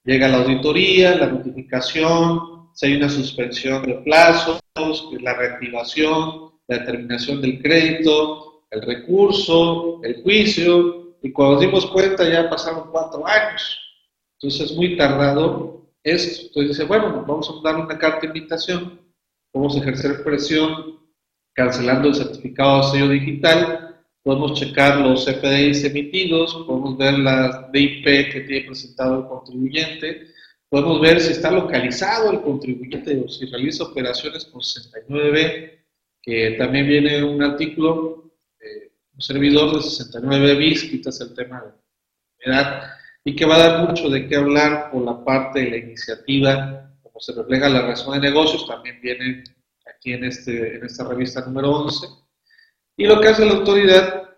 llega 0.04 0.28
la 0.28 0.38
auditoría, 0.38 1.16
la 1.16 1.28
notificación, 1.28 2.70
si 2.76 2.86
hay 2.86 2.98
una 2.98 3.10
suspensión 3.10 3.84
de 3.84 3.96
plazos, 3.96 4.62
la 5.22 5.34
reactivación, 5.34 6.51
la 6.72 6.80
determinación 6.80 7.42
del 7.42 7.62
crédito, 7.62 8.64
el 8.70 8.82
recurso, 8.82 10.02
el 10.04 10.22
juicio, 10.24 11.18
y 11.22 11.32
cuando 11.32 11.56
nos 11.56 11.62
dimos 11.62 11.86
cuenta 11.88 12.28
ya 12.28 12.50
pasaron 12.50 12.90
cuatro 12.92 13.26
años. 13.28 13.80
Entonces 14.40 14.72
es 14.72 14.78
muy 14.78 14.98
tardado 14.98 15.88
esto. 16.04 16.48
Entonces 16.48 16.78
dice, 16.78 16.84
bueno, 16.86 17.24
vamos 17.28 17.50
a 17.50 17.62
dar 17.64 17.76
una 17.80 17.98
carta 17.98 18.22
de 18.22 18.28
invitación, 18.28 19.00
vamos 19.54 19.76
a 19.76 19.80
ejercer 19.80 20.24
presión 20.24 21.00
cancelando 21.54 22.08
el 22.08 22.16
certificado 22.16 22.78
de 22.78 22.84
sello 22.92 23.10
digital 23.10 23.92
podemos 24.24 24.60
checar 24.60 25.00
los 25.00 25.26
FDIs 25.26 25.84
emitidos, 25.84 26.54
podemos 26.68 26.98
ver 26.98 27.18
la 27.20 27.70
DIP 27.74 28.04
que 28.04 28.44
tiene 28.48 28.68
presentado 28.68 29.20
el 29.20 29.28
contribuyente, 29.28 30.28
podemos 30.70 31.02
ver 31.02 31.20
si 31.20 31.32
está 31.32 31.52
localizado 31.52 32.32
el 32.32 32.42
contribuyente 32.42 33.20
o 33.20 33.28
si 33.28 33.46
realiza 33.46 33.84
operaciones 33.84 34.46
con 34.46 34.62
69B, 34.62 35.81
que 36.22 36.56
también 36.58 36.88
viene 36.88 37.24
un 37.24 37.42
artículo, 37.42 38.32
eh, 38.60 38.92
un 39.14 39.22
servidor 39.22 39.76
de 39.76 39.82
69 39.82 40.56
bis, 40.56 40.84
quitas 40.84 41.20
el 41.22 41.34
tema 41.34 41.62
de 41.64 42.52
edad, 42.52 42.92
y 43.24 43.36
que 43.36 43.46
va 43.46 43.56
a 43.56 43.68
dar 43.68 43.88
mucho 43.88 44.10
de 44.10 44.28
qué 44.28 44.36
hablar 44.36 44.92
por 44.92 45.04
la 45.04 45.24
parte 45.24 45.60
de 45.60 45.72
la 45.72 45.78
iniciativa, 45.78 46.92
como 47.02 47.20
se 47.20 47.34
refleja 47.34 47.70
la 47.70 47.88
razón 47.88 48.14
de 48.14 48.30
negocios, 48.30 48.68
también 48.68 49.00
viene 49.02 49.44
aquí 49.86 50.14
en, 50.14 50.26
este, 50.26 50.76
en 50.76 50.86
esta 50.86 51.08
revista 51.08 51.42
número 51.42 51.72
11 51.72 52.08
y 52.98 53.06
lo 53.06 53.20
que 53.20 53.30
hace 53.30 53.46
la 53.46 53.54
autoridad, 53.54 54.30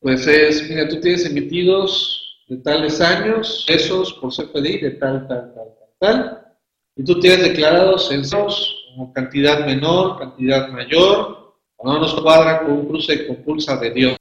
pues 0.00 0.26
es, 0.26 0.68
mira, 0.68 0.88
tú 0.88 1.00
tienes 1.00 1.24
emitidos 1.24 2.44
de 2.48 2.58
tales 2.58 3.00
años, 3.00 3.64
esos 3.68 4.12
por 4.14 4.30
CFDI 4.30 4.78
de 4.78 4.90
tal, 4.92 5.26
tal, 5.26 5.54
tal, 5.54 5.74
tal, 5.78 5.88
tal, 5.98 6.56
y 6.96 7.04
tú 7.04 7.18
tienes 7.20 7.42
declarados 7.42 8.08
censos 8.08 8.77
cantidad 9.12 9.64
menor, 9.64 10.18
cantidad 10.18 10.68
mayor, 10.68 11.56
o 11.76 11.92
no 11.92 11.98
nos 12.00 12.20
cuadra 12.20 12.60
con 12.60 12.72
un 12.72 12.88
cruce 12.88 13.26
con 13.26 13.36
pulsa 13.36 13.76
de 13.76 13.90
Dios. 13.90 14.16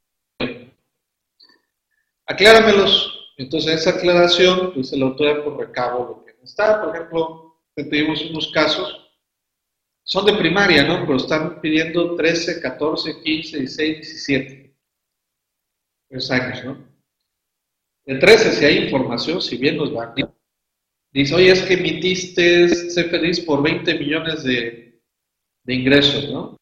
Acláramelos. 2.26 3.14
Entonces, 3.38 3.82
esa 3.82 3.92
aclaración, 3.92 4.74
pues 4.74 4.92
el 4.94 5.04
autor 5.04 5.44
por 5.44 5.58
recabo 5.58 6.06
lo 6.06 6.26
que 6.26 6.36
está. 6.44 6.82
Por 6.82 6.96
ejemplo, 6.96 7.56
tuvimos 7.76 8.22
unos 8.30 8.52
casos 8.52 9.08
son 10.08 10.26
de 10.26 10.38
primaria, 10.38 10.88
¿no? 10.88 11.02
Pero 11.02 11.18
están 11.18 11.60
pidiendo 11.60 12.16
13, 12.16 12.62
14, 12.62 13.22
15, 13.22 13.58
16, 13.60 13.98
17. 13.98 14.74
Tres 16.10 16.32
años, 16.32 16.64
¿no? 16.64 16.88
De 18.06 18.16
13, 18.16 18.54
si 18.54 18.64
hay 18.64 18.78
información, 18.86 19.42
si 19.42 19.58
bien 19.58 19.76
nos 19.76 19.94
va. 19.94 20.16
Dice, 21.14 21.36
oye, 21.36 21.52
es 21.52 21.62
que 21.64 21.76
emitiste 21.76 22.68
CFDIs 22.68 23.42
por 23.42 23.64
20 23.64 23.98
millones 23.98 24.44
de, 24.44 25.00
de 25.64 25.74
ingresos, 25.74 26.30
¿no? 26.30 26.58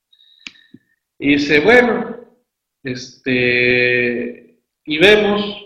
Y 1.19 1.35
dice, 1.35 1.59
bueno, 1.59 2.17
este, 2.83 4.61
y 4.85 4.97
vemos 4.97 5.65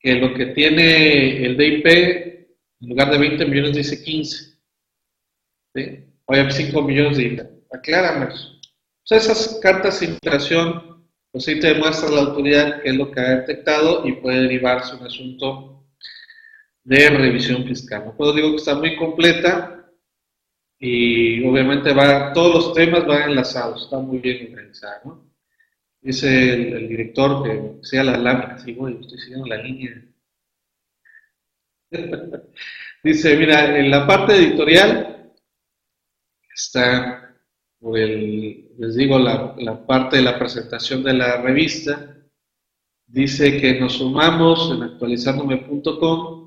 que 0.00 0.14
lo 0.14 0.32
que 0.34 0.46
tiene 0.46 1.44
el 1.44 1.56
DIP, 1.56 1.86
en 1.86 2.88
lugar 2.88 3.10
de 3.10 3.18
20 3.18 3.44
millones, 3.46 3.76
dice 3.76 4.02
15. 4.02 4.58
¿sí? 5.74 6.04
Oye, 6.26 6.50
5 6.50 6.82
millones 6.82 7.18
de 7.18 7.58
aclárame. 7.72 8.26
Pues 8.26 9.24
esas 9.24 9.58
cartas 9.60 10.00
de 10.00 10.06
inflación, 10.06 11.06
pues 11.32 11.44
sí 11.44 11.58
te 11.58 11.74
demuestra 11.74 12.10
la 12.10 12.20
autoridad 12.20 12.82
qué 12.82 12.90
es 12.90 12.96
lo 12.96 13.10
que 13.10 13.20
ha 13.20 13.36
detectado 13.36 14.06
y 14.06 14.12
puede 14.12 14.42
derivarse 14.42 14.96
un 14.96 15.06
asunto 15.06 15.77
de 16.88 17.10
revisión 17.10 17.64
fiscal. 17.64 18.06
No 18.06 18.16
puedo 18.16 18.32
digo 18.32 18.50
que 18.50 18.56
está 18.56 18.74
muy 18.74 18.96
completa, 18.96 19.92
y 20.78 21.44
obviamente 21.44 21.92
va, 21.92 22.32
todos 22.32 22.54
los 22.54 22.74
temas 22.74 23.06
van 23.06 23.30
enlazados, 23.30 23.82
está 23.82 23.98
muy 23.98 24.18
bien 24.18 24.50
organizado. 24.50 25.00
¿no? 25.04 25.30
Dice 26.00 26.54
el, 26.54 26.88
director 26.88 27.42
que 27.42 27.86
sea 27.86 28.04
la 28.04 28.16
lámina, 28.16 28.56
digo, 28.64 28.88
estoy 28.88 29.18
siguiendo 29.18 29.46
la 29.46 29.56
línea. 29.58 30.02
Dice, 33.04 33.36
mira, 33.36 33.78
en 33.78 33.90
la 33.90 34.06
parte 34.06 34.34
editorial 34.34 35.32
está, 36.54 37.36
por 37.78 37.98
el, 37.98 38.70
les 38.78 38.96
digo, 38.96 39.18
la, 39.18 39.54
la 39.58 39.86
parte 39.86 40.16
de 40.16 40.22
la 40.22 40.38
presentación 40.38 41.02
de 41.04 41.12
la 41.12 41.40
revista, 41.42 42.16
dice 43.06 43.60
que 43.60 43.78
nos 43.78 43.94
sumamos 43.94 44.72
en 44.74 44.82
actualizandome.com 44.82 46.37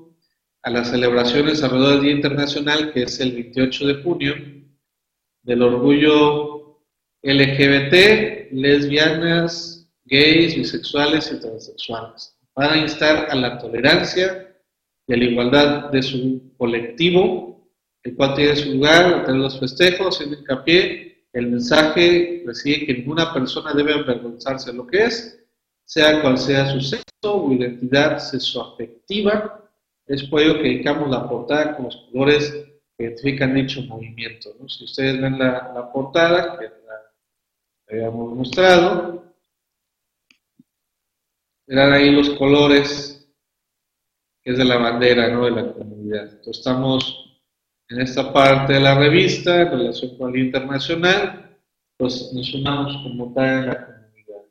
a 0.62 0.70
las 0.70 0.90
celebraciones 0.90 1.62
alrededor 1.62 1.94
del 1.94 2.02
Día 2.02 2.12
Internacional, 2.12 2.92
que 2.92 3.02
es 3.02 3.18
el 3.20 3.32
28 3.32 3.86
de 3.86 3.94
junio, 4.02 4.34
del 5.42 5.62
orgullo 5.62 6.80
LGBT, 7.22 8.52
lesbianas, 8.52 9.88
gays, 10.04 10.56
bisexuales 10.56 11.32
y 11.32 11.40
transexuales, 11.40 12.36
para 12.52 12.76
instar 12.76 13.28
a 13.30 13.34
la 13.34 13.58
tolerancia 13.58 14.56
y 15.06 15.14
a 15.14 15.16
la 15.16 15.24
igualdad 15.24 15.90
de 15.90 16.02
su 16.02 16.54
colectivo, 16.56 17.68
el 18.04 18.14
cual 18.14 18.34
tiene 18.34 18.56
su 18.56 18.72
lugar 18.72 19.12
entre 19.18 19.34
los 19.34 19.58
festejos, 19.58 20.20
en 20.20 20.34
hincapié, 20.34 21.26
el 21.32 21.48
mensaje 21.48 22.42
recibe 22.46 22.86
que 22.86 22.94
ninguna 22.94 23.32
persona 23.32 23.72
debe 23.72 23.94
avergonzarse 23.94 24.70
de 24.70 24.76
lo 24.76 24.86
que 24.86 25.04
es, 25.04 25.40
sea 25.84 26.20
cual 26.20 26.38
sea 26.38 26.70
su 26.72 26.80
sexo 26.80 27.04
o 27.22 27.52
identidad 27.52 28.18
sexoafectiva, 28.18 29.61
es 30.12 30.24
por 30.24 30.42
ello 30.42 30.58
que 30.58 30.64
dedicamos 30.64 31.08
la 31.10 31.26
portada 31.26 31.74
con 31.74 31.86
los 31.86 31.96
colores 32.10 32.50
que 32.96 33.04
identifican 33.04 33.54
dicho 33.54 33.82
movimiento. 33.82 34.50
Si 34.68 34.84
ustedes 34.84 35.18
ven 35.18 35.38
la, 35.38 35.90
portada, 35.90 36.58
que 36.58 36.66
la 36.66 37.00
habíamos 37.88 38.34
mostrado, 38.34 39.34
verán 41.66 41.94
ahí 41.94 42.10
los 42.10 42.28
colores 42.30 43.26
que 44.42 44.50
es 44.50 44.58
de 44.58 44.64
la 44.66 44.76
bandera 44.76 45.28
de 45.28 45.50
la 45.50 45.72
comunidad. 45.72 46.24
Entonces 46.24 46.58
estamos 46.58 47.40
en 47.88 48.02
esta 48.02 48.32
parte 48.34 48.74
de 48.74 48.80
la 48.80 48.94
revista 48.94 49.62
en 49.62 49.70
relación 49.70 50.18
con 50.18 50.34
el 50.34 50.44
internacional, 50.44 51.58
pues 51.96 52.32
nos 52.34 52.48
sumamos 52.48 53.02
como 53.02 53.32
tal 53.32 53.60
en 53.60 53.66
la 53.66 53.86
comunidad. 53.86 54.42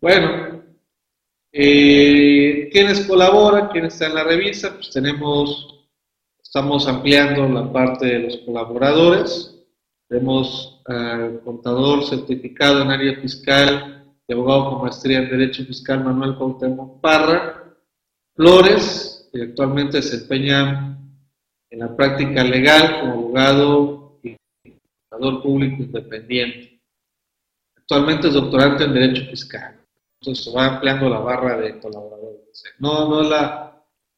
Bueno, 0.00 0.65
eh, 1.58 2.68
¿Quiénes 2.70 3.06
colaboran? 3.06 3.68
¿Quiénes 3.68 3.94
están 3.94 4.10
en 4.10 4.16
la 4.16 4.24
revista? 4.24 4.74
Pues 4.74 4.90
tenemos, 4.90 5.88
estamos 6.42 6.86
ampliando 6.86 7.48
la 7.48 7.72
parte 7.72 8.06
de 8.06 8.18
los 8.18 8.36
colaboradores. 8.38 9.56
Tenemos 10.06 10.82
al 10.84 11.40
contador 11.40 12.04
certificado 12.04 12.82
en 12.82 12.90
área 12.90 13.18
fiscal 13.20 14.14
y 14.28 14.32
abogado 14.34 14.70
con 14.70 14.82
maestría 14.82 15.20
en 15.20 15.30
Derecho 15.30 15.64
Fiscal 15.64 16.04
Manuel 16.04 16.36
Cuauhtémoc 16.36 17.00
Parra. 17.00 17.74
Flores, 18.34 19.30
que 19.32 19.44
actualmente 19.44 20.02
se 20.02 20.10
desempeña 20.10 20.98
en 21.70 21.78
la 21.78 21.96
práctica 21.96 22.44
legal 22.44 23.00
como 23.00 23.12
abogado 23.14 24.20
y 24.22 24.36
contador 25.10 25.42
público 25.42 25.82
independiente. 25.84 26.82
Actualmente 27.78 28.28
es 28.28 28.34
doctorante 28.34 28.84
en 28.84 28.92
Derecho 28.92 29.30
Fiscal. 29.30 29.75
Entonces 30.20 30.44
se 30.44 30.52
va 30.52 30.66
ampliando 30.66 31.08
la 31.08 31.18
barra 31.18 31.56
de 31.56 31.78
colaboradores. 31.78 32.64
No, 32.78 33.08
no 33.08 33.22
la... 33.22 33.62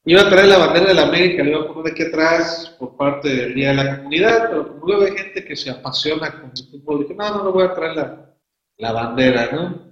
Iba 0.05 0.23
a 0.23 0.29
traer 0.31 0.49
la 0.49 0.59
bandera 0.59 0.87
de 0.87 0.95
la 0.95 1.03
América, 1.03 1.43
le 1.43 1.51
iba 1.51 1.61
a 1.61 1.67
poner 1.67 1.93
aquí 1.93 2.05
atrás 2.05 2.75
por 2.79 2.97
parte 2.97 3.29
del 3.29 3.55
Día 3.55 3.71
de 3.71 3.75
la 3.75 3.97
Comunidad, 3.99 4.49
pero 4.49 4.81
luego 4.83 5.05
hay 5.05 5.13
gente 5.13 5.45
que 5.45 5.57
se 5.57 5.71
apasiona 5.71 6.31
con 6.41 6.51
el 6.57 6.65
fútbol, 6.71 7.01
dije, 7.01 7.15
no, 7.15 7.31
no, 7.31 7.45
no 7.45 7.53
voy 7.53 7.65
a 7.65 7.75
traer 7.75 7.97
la, 7.97 8.35
la 8.79 8.93
bandera, 8.93 9.51
¿no? 9.53 9.89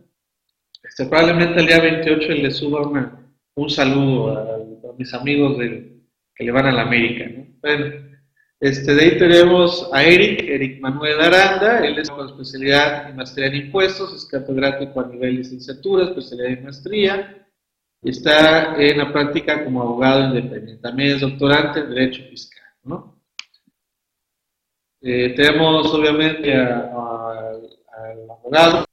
Este, 0.83 1.05
probablemente 1.07 1.61
el 1.61 1.67
día 1.67 1.81
28 1.81 2.29
le 2.29 2.51
suba 2.51 3.13
un 3.57 3.71
saludo 3.71 4.39
a, 4.39 4.57
mis 4.97 5.13
amigos 5.13 5.59
que 5.59 6.45
le 6.45 6.51
van 6.51 6.67
a 6.67 6.73
la 6.73 6.83
América, 6.83 7.27
¿no? 7.29 7.47
Bueno, 7.61 8.06
este, 8.59 8.95
de 8.95 9.03
ahí 9.03 9.19
tenemos 9.19 9.91
a 9.93 10.03
Eric, 10.03 10.43
Eric 10.49 10.81
Manuel 10.81 11.21
Aranda, 11.21 11.87
él 11.87 11.99
es 11.99 12.09
con 12.09 12.27
especialidad 12.27 13.11
en 13.11 13.17
maestría 13.17 13.49
en 13.49 13.57
impuestos, 13.57 14.15
es 14.15 14.25
catedrático 14.25 15.01
a 15.01 15.09
nivel 15.09 15.37
licenciatura, 15.37 16.05
especialidad 16.05 16.53
en 16.53 16.65
maestría, 16.65 17.49
y 18.03 18.11
está 18.11 18.77
en 18.77 18.99
la 18.99 19.13
práctica 19.13 19.63
como 19.63 19.83
abogado 19.83 20.29
independiente. 20.29 20.83
También 20.83 21.17
es 21.17 21.21
doctorante 21.21 21.81
en 21.81 21.91
Derecho 21.91 22.23
Fiscal. 22.31 22.65
¿no? 22.85 23.21
Eh, 25.03 25.35
tenemos 25.37 25.93
obviamente 25.93 26.55
al 26.55 28.31
abogado 28.31 28.87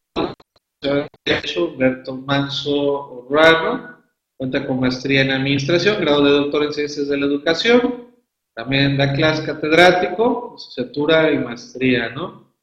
de 0.82 1.08
Derecho, 1.26 1.67
Humberto 1.67 2.15
Manso 2.17 3.28
Orrano, 3.28 3.97
cuenta 4.36 4.67
con 4.67 4.82
maestría 4.82 5.21
en 5.21 5.32
Administración, 5.32 6.02
grado 6.02 6.21
de 6.23 6.32
doctor 6.32 6.63
en 6.63 6.73
Ciencias 6.73 7.08
de 7.08 7.17
la 7.17 7.28
Educación, 7.28 8.12
también 8.54 8.98
da 8.98 9.13
clase 9.13 9.46
catedrático, 9.46 10.56
licenciatura 10.56 11.32
y 11.32 11.39
maestría, 11.39 12.10
¿no? 12.10 12.54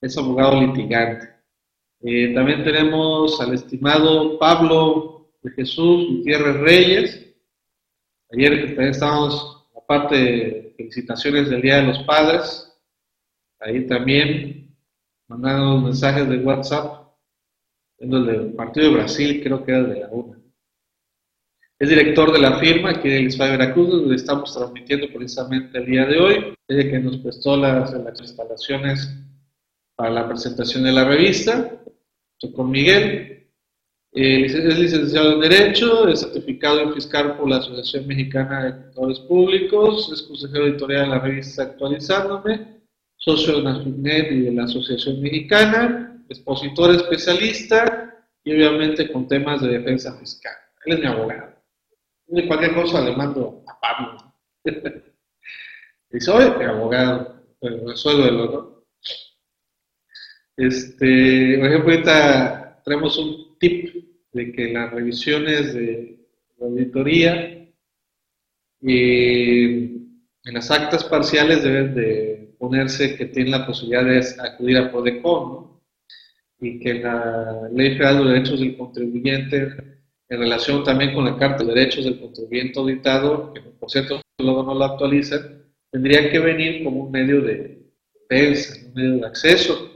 Es 0.00 0.16
abogado 0.18 0.60
litigante. 0.60 1.28
Eh, 2.00 2.32
también 2.34 2.62
tenemos 2.62 3.40
al 3.40 3.54
estimado 3.54 4.38
Pablo 4.38 5.30
de 5.42 5.50
Jesús 5.50 6.06
Gutiérrez 6.08 6.56
Reyes. 6.60 7.34
Ayer 8.30 8.66
también 8.66 8.90
estábamos, 8.90 9.66
aparte 9.76 10.14
de 10.16 10.74
felicitaciones 10.76 11.50
del 11.50 11.62
Día 11.62 11.76
de 11.76 11.86
los 11.86 11.98
Padres, 12.00 12.78
ahí 13.58 13.86
también 13.86 14.76
mandando 15.26 15.78
mensajes 15.80 16.28
de 16.28 16.38
WhatsApp, 16.38 17.08
el 17.98 18.26
del 18.26 18.52
Partido 18.52 18.86
de 18.86 18.94
Brasil, 18.94 19.40
creo 19.42 19.64
que 19.64 19.72
era 19.72 19.82
de 19.82 20.00
la 20.00 20.08
UNA. 20.08 20.37
Es 21.80 21.88
director 21.88 22.32
de 22.32 22.40
la 22.40 22.58
firma 22.58 22.90
aquí 22.90 23.08
en 23.08 23.30
el 23.30 23.38
Veracruz, 23.38 23.88
donde 23.88 24.16
estamos 24.16 24.52
transmitiendo 24.52 25.06
precisamente 25.14 25.78
el 25.78 25.86
día 25.86 26.06
de 26.06 26.18
hoy. 26.18 26.54
Ella 26.66 26.90
que 26.90 26.98
nos 26.98 27.18
prestó 27.18 27.56
las, 27.56 27.94
instalaciones 28.20 29.14
para 29.94 30.10
la 30.10 30.28
presentación 30.28 30.82
de 30.82 30.92
la 30.92 31.04
revista, 31.04 31.80
Estoy 32.32 32.52
con 32.52 32.70
Miguel. 32.72 33.46
Eh, 34.12 34.46
es 34.46 34.78
licenciado 34.78 35.34
en 35.34 35.40
Derecho, 35.40 36.08
es 36.08 36.20
certificado 36.20 36.80
en 36.80 36.94
fiscal 36.94 37.36
por 37.36 37.48
la 37.48 37.58
Asociación 37.58 38.08
Mexicana 38.08 38.64
de 38.64 38.82
Contadores 38.82 39.20
Públicos, 39.20 40.10
es 40.12 40.22
consejero 40.22 40.66
editorial 40.66 41.02
de 41.02 41.08
la 41.10 41.20
revista 41.20 41.62
Actualizándome, 41.62 42.80
socio 43.16 43.56
de 43.56 43.62
NASFINET 43.62 44.32
y 44.32 44.40
de 44.40 44.52
la 44.52 44.64
Asociación 44.64 45.20
Mexicana, 45.20 46.24
expositor 46.28 46.90
especialista 46.90 48.16
y 48.42 48.52
obviamente 48.52 49.12
con 49.12 49.28
temas 49.28 49.62
de 49.62 49.68
defensa 49.68 50.16
fiscal. 50.18 50.54
Él 50.86 50.94
es 50.94 51.00
mi 51.00 51.06
abogado 51.06 51.57
de 52.28 52.46
cualquier 52.46 52.74
cosa 52.74 53.00
le 53.00 53.16
mando 53.16 53.64
a 53.66 53.80
Pablo. 53.80 54.34
Dice, 56.10 56.30
oye, 56.30 56.64
abogado, 56.64 57.44
pero 57.60 57.88
resuélvelo, 57.88 58.46
¿no? 58.46 58.78
Este, 60.56 61.56
por 61.58 61.68
ejemplo, 61.68 61.92
ahorita 61.92 62.82
traemos 62.84 63.16
un 63.18 63.58
tip 63.58 63.94
de 64.32 64.52
que 64.52 64.72
las 64.72 64.90
revisiones 64.90 65.74
de 65.74 66.26
la 66.58 66.66
auditoría 66.66 67.68
y 68.80 69.84
en 70.44 70.54
las 70.54 70.70
actas 70.70 71.04
parciales 71.04 71.62
deben 71.62 71.94
de 71.94 72.54
ponerse 72.58 73.16
que 73.16 73.26
tienen 73.26 73.52
la 73.52 73.66
posibilidad 73.66 74.04
de 74.04 74.24
acudir 74.40 74.78
a 74.78 74.90
PRODECON, 74.90 75.52
¿no? 75.52 75.82
Y 76.60 76.80
que 76.80 76.94
la 76.94 77.68
Ley 77.72 77.92
Federal 77.92 78.24
de 78.24 78.30
Derechos 78.30 78.60
del 78.60 78.76
Contribuyente 78.76 79.97
en 80.28 80.38
relación 80.38 80.84
también 80.84 81.14
con 81.14 81.24
la 81.24 81.36
Carta 81.36 81.64
de 81.64 81.74
Derechos 81.74 82.04
del 82.04 82.20
Contribuyente 82.20 82.78
Auditado, 82.78 83.52
que 83.52 83.60
por 83.60 83.90
cierto 83.90 84.20
luego 84.38 84.62
no 84.62 84.74
la 84.74 84.86
actualizan, 84.86 85.64
tendría 85.90 86.30
que 86.30 86.38
venir 86.38 86.84
como 86.84 87.04
un 87.04 87.10
medio 87.10 87.40
de 87.40 87.82
defensa, 88.14 88.74
un 88.86 88.94
medio 88.94 89.16
de 89.16 89.26
acceso, 89.26 89.90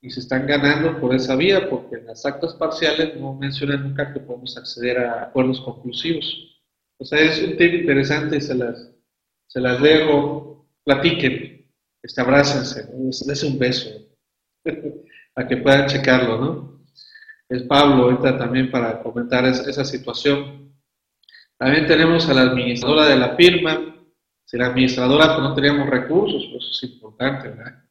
y 0.00 0.10
se 0.10 0.20
están 0.20 0.46
ganando 0.46 1.00
por 1.00 1.14
esa 1.14 1.34
vía, 1.34 1.70
porque 1.70 1.96
en 1.96 2.06
las 2.06 2.26
actas 2.26 2.54
parciales 2.54 3.16
no 3.18 3.34
mencionan 3.34 3.84
nunca 3.84 4.12
que 4.12 4.20
podemos 4.20 4.56
acceder 4.58 4.98
a 4.98 5.22
acuerdos 5.22 5.60
conclusivos. 5.62 6.60
O 6.98 7.04
sea, 7.04 7.20
es 7.20 7.42
un 7.42 7.56
tema 7.56 7.76
interesante 7.76 8.40
se 8.40 8.54
las, 8.54 8.92
se 9.46 9.60
las 9.60 9.80
dejo, 9.80 10.68
platiquen, 10.84 11.70
este, 12.02 12.20
abrácense, 12.20 12.86
les 13.26 13.42
un 13.44 13.58
beso, 13.58 13.88
para 15.34 15.48
que 15.48 15.56
puedan 15.56 15.86
checarlo, 15.86 16.38
¿no? 16.38 16.73
Es 17.48 17.62
Pablo 17.64 18.04
ahorita 18.04 18.38
también 18.38 18.70
para 18.70 19.02
comentar 19.02 19.44
esa, 19.44 19.84
situación. 19.84 20.72
También 21.56 21.86
tenemos 21.86 22.28
a 22.28 22.34
la 22.34 22.42
administradora 22.42 23.06
de 23.06 23.16
la 23.16 23.36
firma. 23.36 23.94
Si 24.44 24.56
la 24.56 24.66
administradora 24.66 25.36
pues, 25.36 25.40
no 25.40 25.54
teníamos 25.54 25.88
recursos, 25.88 26.48
pues 26.50 26.70
es 26.72 26.82
importante, 26.90 27.48
¿verdad? 27.48 27.82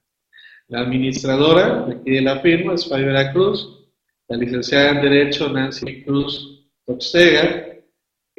La 0.68 0.80
administradora 0.80 1.86
de 1.86 1.96
aquí 1.96 2.12
de 2.12 2.22
la 2.22 2.40
firma 2.40 2.74
es 2.74 2.88
Fabiola 2.88 3.32
Cruz, 3.32 3.90
la 4.28 4.38
licenciada 4.38 4.92
en 4.92 5.02
Derecho 5.02 5.50
Nancy 5.50 6.04
Cruz 6.04 6.70
Toxega, 6.86 7.74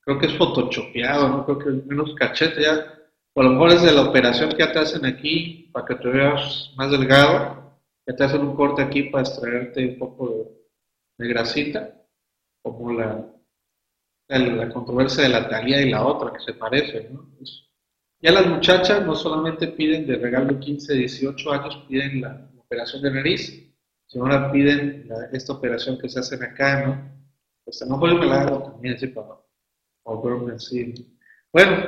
creo 0.00 0.18
que 0.18 0.26
es 0.26 0.36
photoshopeado, 0.36 1.28
¿no? 1.28 1.44
Creo 1.44 1.58
que 1.58 1.70
menos 1.86 2.14
cachete 2.14 2.62
ya. 2.62 2.92
O 3.34 3.40
a 3.40 3.44
lo 3.44 3.50
mejor 3.50 3.72
es 3.72 3.82
de 3.82 3.92
la 3.92 4.02
operación 4.02 4.50
que 4.50 4.58
ya 4.58 4.72
te 4.72 4.78
hacen 4.78 5.04
aquí 5.04 5.70
para 5.72 5.86
que 5.86 5.94
te 5.96 6.08
veas 6.08 6.72
más 6.76 6.90
delgado. 6.90 7.78
Ya 8.06 8.14
te 8.14 8.24
hacen 8.24 8.42
un 8.42 8.54
corte 8.54 8.82
aquí 8.82 9.04
para 9.04 9.22
extraerte 9.22 9.86
un 9.86 9.98
poco 9.98 10.28
de, 11.18 11.28
grasita, 11.28 12.02
como 12.62 12.92
la, 12.92 13.26
la, 14.28 14.68
controversia 14.70 15.22
de 15.24 15.30
la 15.30 15.48
talía 15.48 15.80
y 15.80 15.90
la 15.90 16.04
otra 16.04 16.32
que 16.32 16.40
se 16.40 16.54
parece, 16.54 17.08
¿no? 17.10 17.30
Ya 18.24 18.32
las 18.32 18.46
muchachas 18.46 19.04
no 19.04 19.14
solamente 19.14 19.68
piden 19.68 20.06
de 20.06 20.16
regalo 20.16 20.58
15, 20.58 20.94
18 20.94 21.52
años, 21.52 21.84
piden 21.86 22.22
la 22.22 22.48
operación 22.56 23.02
de 23.02 23.10
nariz, 23.10 23.70
sino 24.06 24.24
ahora 24.24 24.50
piden 24.50 25.06
esta 25.30 25.52
operación 25.52 25.98
que 25.98 26.08
se 26.08 26.20
hace 26.20 26.42
acá, 26.42 26.86
¿no? 26.86 27.12
Pues 27.66 27.82
a 27.82 27.84
lo 27.84 27.98
mejor 27.98 28.18
me 28.18 28.24
la 28.24 28.40
hago 28.40 28.62
también, 28.62 28.96
para 29.12 29.26
volverme 30.04 30.54
así. 30.54 30.94
Bueno, 31.52 31.86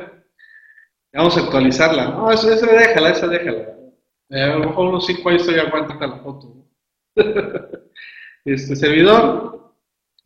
vamos 1.14 1.38
a 1.38 1.40
actualizarla. 1.40 2.10
No, 2.10 2.30
esa, 2.30 2.52
esa 2.52 2.66
déjala, 2.66 3.10
esa 3.12 3.28
déjala. 3.28 3.74
Eh, 4.28 4.42
a 4.42 4.58
lo 4.58 4.68
mejor 4.68 4.88
unos 4.88 5.06
5 5.06 5.30
años 5.30 5.46
ya 5.46 5.62
aguanta 5.62 6.06
la 6.06 6.18
foto. 6.18 6.66
este 8.44 8.76
servidor, 8.76 9.72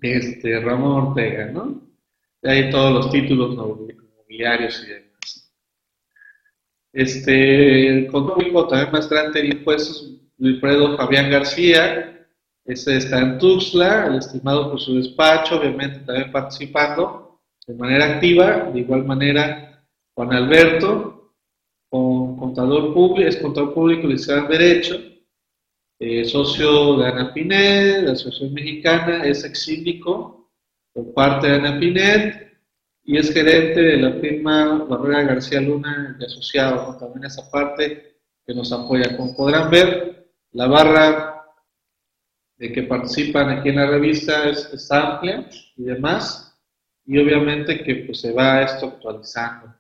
este 0.00 0.58
Ramón 0.58 1.10
Ortega, 1.10 1.52
¿no? 1.52 1.88
Y 2.42 2.48
ahí 2.48 2.68
todos 2.68 2.92
los 2.94 3.12
títulos 3.12 3.54
nobiliarios 3.54 4.82
y 4.82 4.88
demás. 4.88 5.09
Este, 6.92 8.08
con 8.10 8.26
público 8.26 8.66
también 8.66 8.92
más 8.92 9.08
grande 9.08 9.40
en 9.40 9.58
impuestos, 9.58 10.20
Wilfredo 10.38 10.96
Fabián 10.96 11.30
García, 11.30 12.26
ese 12.64 12.96
está 12.96 13.20
en 13.20 13.38
Tuxtla, 13.38 14.06
el 14.06 14.16
estimado 14.16 14.70
por 14.70 14.80
su 14.80 14.96
despacho, 14.96 15.58
obviamente 15.60 16.00
también 16.00 16.32
participando 16.32 17.40
de 17.66 17.74
manera 17.74 18.14
activa, 18.14 18.70
de 18.72 18.80
igual 18.80 19.04
manera 19.04 19.84
Juan 20.14 20.32
Alberto, 20.32 21.34
con 21.88 22.36
contador 22.36 22.94
público, 22.94 23.28
es 23.28 23.36
contador 23.36 23.74
público 23.74 24.06
licenciado 24.06 24.42
en 24.42 24.58
Derecho, 24.58 24.96
eh, 25.98 26.24
socio 26.24 26.96
de 26.96 27.06
Ana 27.06 27.32
Pinet, 27.32 28.04
la 28.04 28.12
Asociación 28.12 28.54
Mexicana, 28.54 29.24
es 29.24 29.44
ex 29.44 29.62
síndico 29.62 30.50
por 30.92 31.12
parte 31.12 31.48
de 31.48 31.54
Ana 31.56 31.78
Pinet, 31.78 32.49
y 33.10 33.18
es 33.18 33.32
gerente 33.32 33.80
de 33.80 33.96
la 33.96 34.12
firma 34.20 34.84
Barrera 34.84 35.24
García 35.24 35.60
Luna 35.60 36.14
de 36.16 36.26
Asociados, 36.26 36.96
también 36.96 37.24
esa 37.24 37.50
parte 37.50 38.20
que 38.46 38.54
nos 38.54 38.72
apoya. 38.72 39.16
Como 39.16 39.34
podrán 39.34 39.68
ver, 39.68 40.28
la 40.52 40.68
barra 40.68 41.44
de 42.56 42.70
que 42.70 42.84
participan 42.84 43.50
aquí 43.50 43.70
en 43.70 43.76
la 43.76 43.90
revista 43.90 44.48
es, 44.48 44.88
amplia 44.92 45.50
y 45.76 45.82
demás, 45.82 46.56
y 47.04 47.18
obviamente 47.18 47.82
que 47.82 47.96
pues, 48.06 48.20
se 48.20 48.32
va 48.32 48.62
esto 48.62 48.86
actualizando 48.86 49.74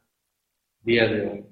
día 0.80 1.06
de 1.06 1.28
hoy. 1.28 1.46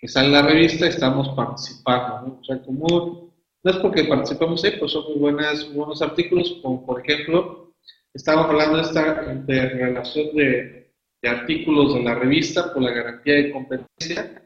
que 0.00 0.08
sale 0.08 0.30
la 0.30 0.42
revista, 0.42 0.86
estamos 0.86 1.28
participando, 1.36 2.26
¿no? 2.26 2.38
O 2.40 2.44
sea, 2.44 2.62
como, 2.62 3.32
no 3.62 3.70
es 3.70 3.76
porque 3.76 4.04
participamos 4.04 4.64
ahí, 4.64 4.76
pues 4.78 4.92
son 4.92 5.04
muy 5.10 5.18
buenas, 5.18 5.72
buenos 5.74 6.00
artículos, 6.00 6.58
como 6.62 6.86
por 6.86 7.00
ejemplo, 7.00 7.74
estamos 8.14 8.46
hablando 8.46 8.78
de 8.78 8.82
esta 8.82 9.22
de 9.24 9.68
relación 9.68 10.34
de, 10.34 10.90
de 11.20 11.28
artículos 11.28 11.94
de 11.94 12.02
la 12.02 12.14
revista 12.14 12.72
por 12.72 12.82
la 12.82 12.92
garantía 12.92 13.34
de 13.34 13.52
competencia. 13.52 14.42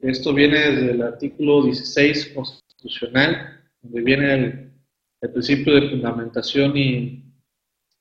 Esto 0.00 0.34
viene 0.34 0.58
desde 0.58 0.90
el 0.90 1.02
artículo 1.02 1.62
16 1.62 2.32
constitucional, 2.34 3.62
donde 3.82 4.00
viene 4.00 4.34
el, 4.34 4.72
el 5.20 5.30
principio 5.30 5.74
de 5.74 5.90
fundamentación 5.90 6.76
y, 6.76 7.22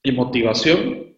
y 0.01 0.11
motivación. 0.11 1.15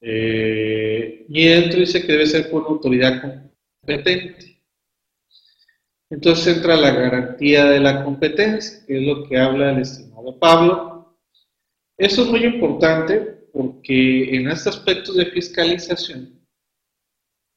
Eh, 0.00 1.26
y 1.28 1.46
dentro 1.46 1.80
dice 1.80 2.06
que 2.06 2.12
debe 2.12 2.26
ser 2.26 2.50
por 2.50 2.64
autoridad 2.66 3.45
Entonces 6.10 6.56
entra 6.56 6.76
la 6.76 6.92
garantía 6.92 7.66
de 7.66 7.80
la 7.80 8.04
competencia, 8.04 8.84
que 8.86 8.98
es 8.98 9.02
lo 9.06 9.28
que 9.28 9.38
habla 9.38 9.72
el 9.72 9.80
estimado 9.80 10.38
Pablo. 10.38 11.18
Eso 11.96 12.22
es 12.22 12.30
muy 12.30 12.44
importante 12.44 13.48
porque 13.52 14.36
en 14.36 14.48
este 14.48 14.68
aspecto 14.68 15.12
de 15.12 15.26
fiscalización 15.26 16.46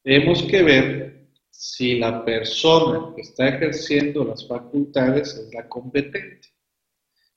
tenemos 0.02 0.42
que 0.44 0.62
ver 0.62 1.28
si 1.50 1.98
la 1.98 2.24
persona 2.24 3.14
que 3.14 3.22
está 3.22 3.48
ejerciendo 3.48 4.24
las 4.24 4.46
facultades 4.48 5.34
es 5.34 5.52
la 5.52 5.68
competente. 5.68 6.48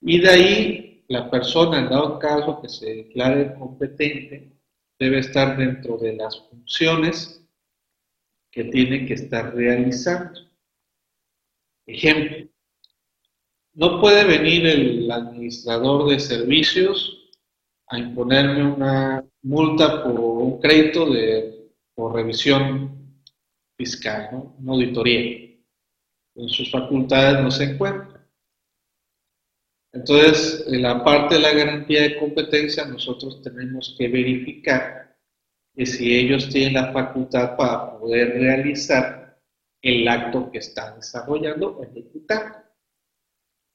Y 0.02 0.20
de 0.20 0.30
ahí 0.30 1.06
la 1.10 1.30
persona, 1.30 1.80
en 1.80 1.90
dado 1.90 2.18
caso 2.20 2.62
que 2.62 2.70
se 2.70 2.96
declare 2.96 3.54
competente, 3.56 4.54
debe 4.98 5.20
estar 5.20 5.58
dentro 5.58 5.98
de 5.98 6.14
las 6.14 6.40
funciones 6.50 7.43
que 8.54 8.66
tiene 8.66 9.06
que 9.08 9.16
estar 9.16 9.54
realizando. 9.56 10.40
Ejemplo, 11.88 12.48
no 13.74 14.00
puede 14.00 14.24
venir 14.26 14.68
el 14.68 15.12
administrador 15.12 16.08
de 16.08 16.20
servicios 16.20 17.32
a 17.88 17.98
imponerme 17.98 18.64
una 18.64 19.26
multa 19.42 20.04
por 20.04 20.20
un 20.20 20.62
crédito 20.62 21.12
de, 21.12 21.72
por 21.96 22.14
revisión 22.14 23.24
fiscal, 23.76 24.30
¿no? 24.32 24.56
una 24.60 24.74
auditoría. 24.74 25.50
En 26.36 26.48
sus 26.48 26.72
facultades 26.72 27.42
no 27.42 27.50
se 27.50 27.64
encuentra. 27.64 28.24
Entonces, 29.92 30.64
en 30.68 30.84
la 30.84 31.04
parte 31.04 31.36
de 31.36 31.42
la 31.42 31.54
garantía 31.54 32.04
de 32.04 32.18
competencia, 32.18 32.86
nosotros 32.86 33.42
tenemos 33.42 33.96
que 33.98 34.08
verificar 34.08 35.03
que 35.76 35.86
si 35.86 36.16
ellos 36.16 36.50
tienen 36.50 36.74
la 36.74 36.92
facultad 36.92 37.56
para 37.56 37.98
poder 37.98 38.40
realizar 38.40 39.40
el 39.82 40.08
acto 40.08 40.50
que 40.52 40.60
están 40.60 40.96
desarrollando 40.96 41.78
o 41.78 41.84
ejecutando. 41.84 42.58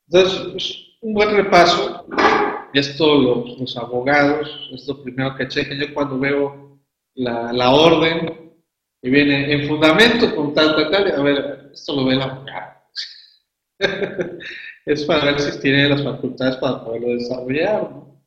Entonces, 0.09 0.41
pues, 0.53 0.89
un 1.03 1.15
buen 1.15 1.37
repaso. 1.37 2.07
Esto 2.73 3.15
los, 3.15 3.59
los 3.59 3.77
abogados, 3.77 4.71
esto 4.73 5.03
primero 5.03 5.35
que 5.37 5.49
chequen, 5.49 5.79
yo 5.79 5.95
cuando 5.95 6.19
veo 6.19 6.79
la, 7.15 7.71
orden 7.71 8.53
y 9.03 9.11
viene 9.11 9.53
en 9.53 9.69
fundamento 9.69 10.35
con 10.35 10.55
tal, 10.55 10.77
tal, 10.77 10.91
tal, 10.91 11.13
a 11.13 11.23
ver, 11.23 11.71
esto 11.73 11.97
lo 11.97 12.07
ve 12.07 12.15
el 12.15 12.23
abogado. 12.23 12.75
es 14.87 15.05
para 15.05 15.25
ver 15.27 15.41
si 15.41 15.61
tiene 15.61 15.89
las 15.89 16.03
facultades 16.03 16.57
para 16.57 16.85
poderlo 16.85 17.09
desarrollar. 17.09 17.83
¿no? 17.91 18.23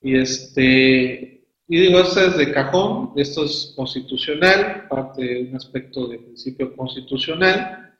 Y 0.00 0.18
este, 0.18 1.41
y 1.68 1.80
digo, 1.80 2.00
esto 2.00 2.20
es 2.20 2.36
de 2.36 2.52
cajón, 2.52 3.12
esto 3.16 3.44
es 3.44 3.72
constitucional, 3.76 4.86
parte 4.88 5.22
de 5.22 5.42
un 5.44 5.56
aspecto 5.56 6.06
de 6.08 6.18
principio 6.18 6.74
constitucional 6.76 7.98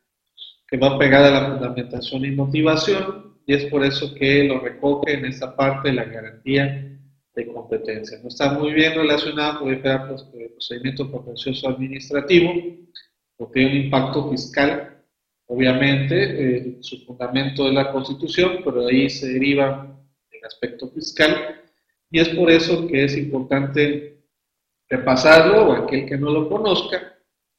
que 0.68 0.76
va 0.76 0.98
pegada 0.98 1.28
a 1.28 1.42
la 1.42 1.50
fundamentación 1.52 2.24
y 2.24 2.32
motivación, 2.32 3.38
y 3.46 3.54
es 3.54 3.66
por 3.66 3.84
eso 3.84 4.14
que 4.14 4.44
lo 4.44 4.60
recoge 4.60 5.14
en 5.14 5.26
esta 5.26 5.54
parte 5.54 5.88
de 5.88 5.94
la 5.94 6.04
garantía 6.04 6.98
de 7.34 7.46
competencia. 7.52 8.18
No 8.22 8.28
está 8.28 8.52
muy 8.52 8.72
bien 8.72 8.94
relacionado 8.94 9.60
con 9.60 9.70
el 9.70 9.80
procedimiento 9.80 11.10
contencioso 11.10 11.68
administrativo, 11.68 12.52
porque 13.36 13.60
tiene 13.60 13.70
un 13.70 13.84
impacto 13.84 14.30
fiscal, 14.30 15.02
obviamente, 15.46 16.16
eh, 16.16 16.78
su 16.80 17.04
fundamento 17.04 17.64
de 17.64 17.72
la 17.72 17.90
Constitución, 17.90 18.60
pero 18.64 18.84
de 18.84 18.92
ahí 18.92 19.10
se 19.10 19.32
deriva 19.32 19.98
el 20.30 20.44
aspecto 20.44 20.88
fiscal, 20.90 21.61
y 22.12 22.20
es 22.20 22.28
por 22.28 22.50
eso 22.50 22.86
que 22.86 23.04
es 23.04 23.16
importante 23.16 24.18
repasarlo, 24.88 25.68
o 25.68 25.72
aquel 25.72 26.04
que 26.04 26.18
no 26.18 26.30
lo 26.30 26.48
conozca, 26.48 27.18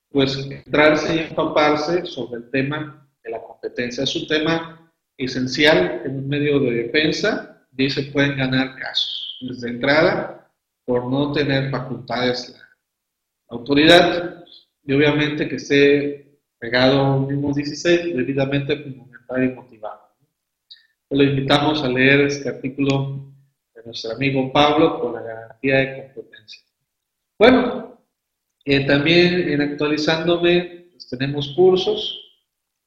pues 0.10 0.48
entrarse 0.50 1.16
y 1.16 1.20
empaparse 1.20 2.06
sobre 2.06 2.42
el 2.42 2.52
tema 2.52 3.10
de 3.24 3.32
la 3.32 3.42
competencia. 3.42 4.04
Es 4.04 4.16
un 4.16 4.28
tema 4.28 4.94
esencial 5.18 6.04
en 6.06 6.18
un 6.20 6.28
medio 6.30 6.60
de 6.60 6.84
defensa 6.84 7.66
y 7.76 7.90
se 7.90 8.04
pueden 8.04 8.38
ganar 8.38 8.76
casos. 8.76 9.40
Desde 9.42 9.70
entrada, 9.70 10.52
por 10.86 11.10
no 11.10 11.32
tener 11.32 11.72
facultades 11.72 12.56
la 12.56 13.58
autoridad 13.58 14.46
y 14.86 14.94
obviamente 14.94 15.50
que 15.50 15.56
esté 15.56 16.40
pegado 16.60 17.22
mismo 17.22 17.52
16 17.52 18.16
debidamente 18.16 18.78
fundamentado 18.78 19.44
y 19.44 19.50
motivado. 19.50 20.02
Lo 21.10 21.24
invitamos 21.24 21.84
a 21.84 21.90
leer 21.90 22.22
este 22.22 22.50
artículo 22.50 23.33
nuestro 23.86 24.12
amigo 24.12 24.52
Pablo 24.52 25.00
con 25.00 25.14
la 25.14 25.22
garantía 25.22 25.78
de 25.78 26.14
competencia. 26.14 26.64
Bueno, 27.38 28.00
eh, 28.66 28.86
también 28.86 29.50
en 29.50 29.62
actualizándome, 29.62 30.88
pues, 30.92 31.08
tenemos 31.10 31.50
cursos, 31.56 32.24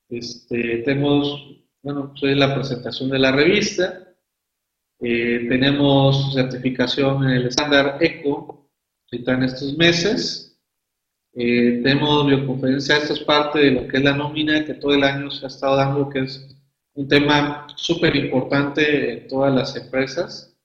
este, 0.09 0.79
tenemos, 0.79 1.61
bueno, 1.83 2.13
soy 2.17 2.35
la 2.35 2.55
presentación 2.55 3.11
de 3.11 3.19
la 3.19 3.33
revista. 3.33 4.03
Eh, 5.01 5.47
tenemos 5.49 6.33
certificación 6.33 7.25
en 7.25 7.31
el 7.31 7.47
estándar 7.49 7.99
ECO, 8.01 8.71
ahorita 9.13 9.33
en 9.35 9.43
estos 9.43 9.77
meses. 9.77 10.59
Eh, 11.35 11.81
tenemos 11.83 12.27
bioconferencia, 12.27 12.97
esto 12.97 13.13
es 13.13 13.21
parte 13.21 13.59
de 13.59 13.71
lo 13.73 13.87
que 13.87 13.99
es 13.99 14.03
la 14.03 14.17
nómina 14.17 14.65
que 14.65 14.75
todo 14.75 14.95
el 14.95 15.05
año 15.05 15.31
se 15.31 15.45
ha 15.45 15.49
estado 15.49 15.77
dando, 15.77 16.09
que 16.09 16.21
es 16.21 16.57
un 16.95 17.07
tema 17.07 17.67
súper 17.77 18.17
importante 18.17 19.13
en 19.13 19.29
todas 19.29 19.55
las 19.55 19.77
empresas. 19.77 20.56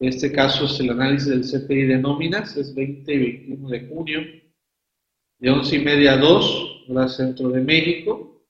En 0.00 0.10
este 0.10 0.30
caso 0.30 0.66
es 0.66 0.78
el 0.78 0.90
análisis 0.90 1.28
del 1.28 1.42
CPI 1.42 1.82
de 1.86 1.98
nóminas, 1.98 2.56
es 2.56 2.74
20 2.74 3.12
y 3.12 3.18
21 3.18 3.68
de 3.68 3.88
junio, 3.88 4.20
de 5.38 5.50
11 5.50 5.76
y 5.76 5.84
media 5.84 6.12
a 6.12 6.18
2, 6.18 6.84
hora 6.88 7.08
centro 7.08 7.48
de 7.48 7.60
México. 7.60 8.44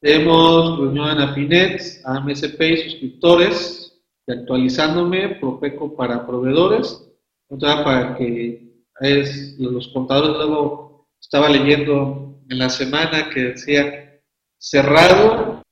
Tenemos 0.00 0.78
reunión 0.78 1.10
en 1.10 1.20
Afinet, 1.20 1.82
AMSP 2.04 2.60
y 2.60 2.76
suscriptores, 2.76 4.00
y 4.26 4.32
actualizándome, 4.32 5.36
Profeco 5.36 5.96
para 5.96 6.26
proveedores, 6.26 7.10
otra 7.48 7.82
para 7.82 8.16
que 8.16 8.84
es, 9.00 9.58
los 9.58 9.88
contadores 9.88 10.36
luego 10.36 11.08
estaba 11.18 11.48
leyendo 11.48 12.42
en 12.50 12.58
la 12.58 12.68
semana 12.68 13.30
que 13.30 13.40
decía 13.40 14.20
cerrado 14.58 15.62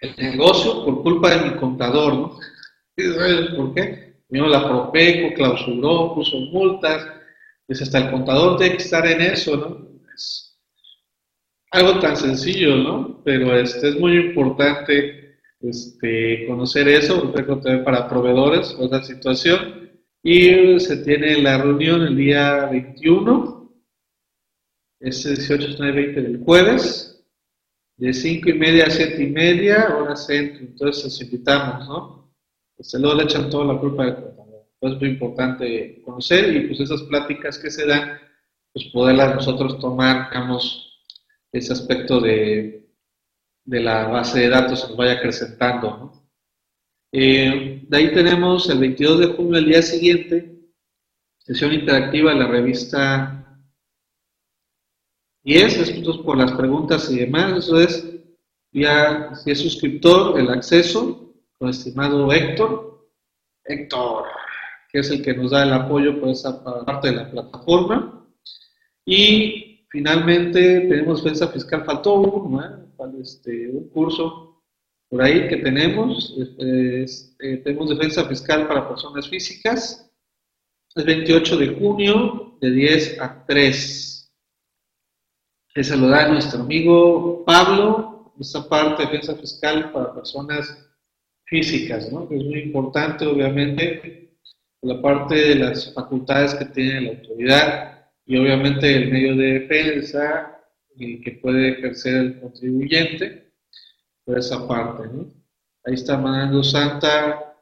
el 0.00 0.14
negocio 0.16 0.84
por 0.84 1.02
culpa 1.02 1.30
de 1.30 1.50
mi 1.50 1.56
contador, 1.56 2.14
¿no? 2.14 2.38
¿Sabes 2.96 3.50
por 3.54 3.74
qué? 3.74 4.16
Vino 4.28 4.48
la 4.48 4.66
Profeco, 4.66 5.34
clausuró, 5.34 6.14
puso 6.14 6.38
multas, 6.52 7.06
pues 7.66 7.82
hasta 7.82 7.98
el 7.98 8.10
contador 8.10 8.56
tiene 8.58 8.76
que 8.76 8.82
estar 8.82 9.06
en 9.06 9.20
eso, 9.20 9.56
¿no? 9.56 9.86
algo 11.70 12.00
tan 12.00 12.16
sencillo, 12.16 12.76
¿no? 12.76 13.22
Pero 13.24 13.54
este, 13.58 13.90
es 13.90 13.98
muy 13.98 14.16
importante 14.16 15.38
este, 15.60 16.46
conocer 16.46 16.88
eso, 16.88 17.32
también 17.32 17.84
para 17.84 18.08
proveedores, 18.08 18.74
otra 18.78 19.02
situación. 19.02 19.90
Y 20.22 20.80
se 20.80 20.98
tiene 20.98 21.40
la 21.42 21.58
reunión 21.58 22.02
el 22.02 22.16
día 22.16 22.66
21, 22.66 23.72
es 25.00 25.24
18, 25.24 25.66
19, 25.66 25.92
20 25.92 26.22
del 26.22 26.40
jueves, 26.40 27.24
de 27.98 28.12
5 28.12 28.48
y 28.48 28.54
media 28.54 28.86
a 28.86 28.90
7 28.90 29.22
y 29.22 29.26
media, 29.26 29.96
hora 29.96 30.16
centro. 30.16 30.60
Entonces 30.60 31.04
los 31.04 31.20
invitamos, 31.20 31.88
¿no? 31.88 32.25
Pues 32.76 32.92
luego 32.94 33.16
le 33.16 33.24
echan 33.24 33.48
toda 33.48 33.72
la 33.72 33.80
culpa 33.80 34.04
del 34.04 34.14
contador. 34.14 34.66
es 34.80 35.00
muy 35.00 35.08
importante 35.08 36.02
conocer 36.02 36.54
y 36.54 36.66
pues 36.68 36.80
esas 36.80 37.02
pláticas 37.04 37.58
que 37.58 37.70
se 37.70 37.86
dan, 37.86 38.18
pues 38.72 38.86
poderlas 38.92 39.34
nosotros 39.34 39.78
tomar, 39.78 40.28
digamos, 40.28 41.02
ese 41.52 41.72
aspecto 41.72 42.20
de, 42.20 42.86
de 43.64 43.80
la 43.80 44.08
base 44.08 44.40
de 44.40 44.48
datos 44.48 44.80
se 44.80 44.88
nos 44.88 44.96
vaya 44.96 45.14
acrecentando. 45.14 46.12
Eh, 47.12 47.86
de 47.88 47.96
ahí 47.96 48.12
tenemos 48.12 48.68
el 48.68 48.78
22 48.78 49.20
de 49.20 49.26
junio, 49.28 49.58
el 49.58 49.66
día 49.66 49.80
siguiente, 49.80 50.70
sesión 51.38 51.72
interactiva 51.72 52.32
de 52.32 52.38
la 52.38 52.48
revista 52.48 53.62
10, 55.44 55.78
después 55.78 56.18
por 56.18 56.36
las 56.36 56.52
preguntas 56.52 57.10
y 57.10 57.20
demás, 57.20 57.64
eso 57.64 57.80
es, 57.80 58.06
ya 58.72 59.34
si 59.34 59.52
es 59.52 59.60
suscriptor, 59.60 60.38
el 60.38 60.50
acceso, 60.50 61.25
con 61.58 61.68
el 61.68 61.74
estimado 61.74 62.32
Héctor, 62.32 63.08
Héctor, 63.64 64.24
que 64.90 65.00
es 65.00 65.10
el 65.10 65.22
que 65.22 65.34
nos 65.34 65.50
da 65.50 65.62
el 65.62 65.72
apoyo 65.72 66.20
por 66.20 66.30
esa 66.30 66.62
parte 66.84 67.08
de 67.08 67.16
la 67.16 67.30
plataforma, 67.30 68.26
y 69.04 69.66
Finalmente, 69.96 70.80
tenemos 70.80 71.24
defensa 71.24 71.48
fiscal, 71.48 71.84
faltó 71.86 72.14
uno, 72.14 72.60
este, 73.22 73.68
un 73.70 73.88
curso 73.88 74.62
por 75.08 75.22
ahí 75.22 75.48
que 75.48 75.56
tenemos. 75.56 76.34
Eh, 76.58 77.06
tenemos 77.64 77.88
defensa 77.88 78.26
fiscal 78.26 78.68
para 78.68 78.88
personas 78.88 79.26
físicas. 79.26 80.10
El 80.96 81.04
28 81.04 81.56
de 81.56 81.68
junio, 81.76 82.58
de 82.60 82.70
10 82.72 83.20
a 83.20 83.44
3. 83.46 84.32
se 85.74 85.96
lo 85.96 86.08
da 86.08 86.28
nuestro 86.28 86.60
amigo 86.60 87.42
Pablo, 87.46 88.34
esta 88.40 88.68
parte 88.68 89.02
de 89.02 89.10
defensa 89.10 89.34
fiscal 89.36 89.92
para 89.92 90.14
personas 90.14 90.85
físicas, 91.46 92.12
¿no? 92.12 92.28
que 92.28 92.36
es 92.36 92.44
muy 92.44 92.60
importante, 92.60 93.24
obviamente, 93.24 94.36
la 94.82 95.00
parte 95.00 95.34
de 95.34 95.54
las 95.56 95.92
facultades 95.94 96.54
que 96.54 96.66
tiene 96.66 97.00
la 97.00 97.10
autoridad 97.10 98.08
y 98.26 98.36
obviamente 98.36 98.94
el 98.94 99.10
medio 99.10 99.36
de 99.36 99.60
defensa 99.60 100.52
que 100.96 101.38
puede 101.42 101.70
ejercer 101.70 102.16
el 102.16 102.40
contribuyente 102.40 103.52
por 104.24 104.38
esa 104.38 104.66
parte. 104.66 105.08
¿no? 105.08 105.26
Ahí 105.84 105.94
está 105.94 106.16
mandando 106.18 106.64
Santa 106.64 107.54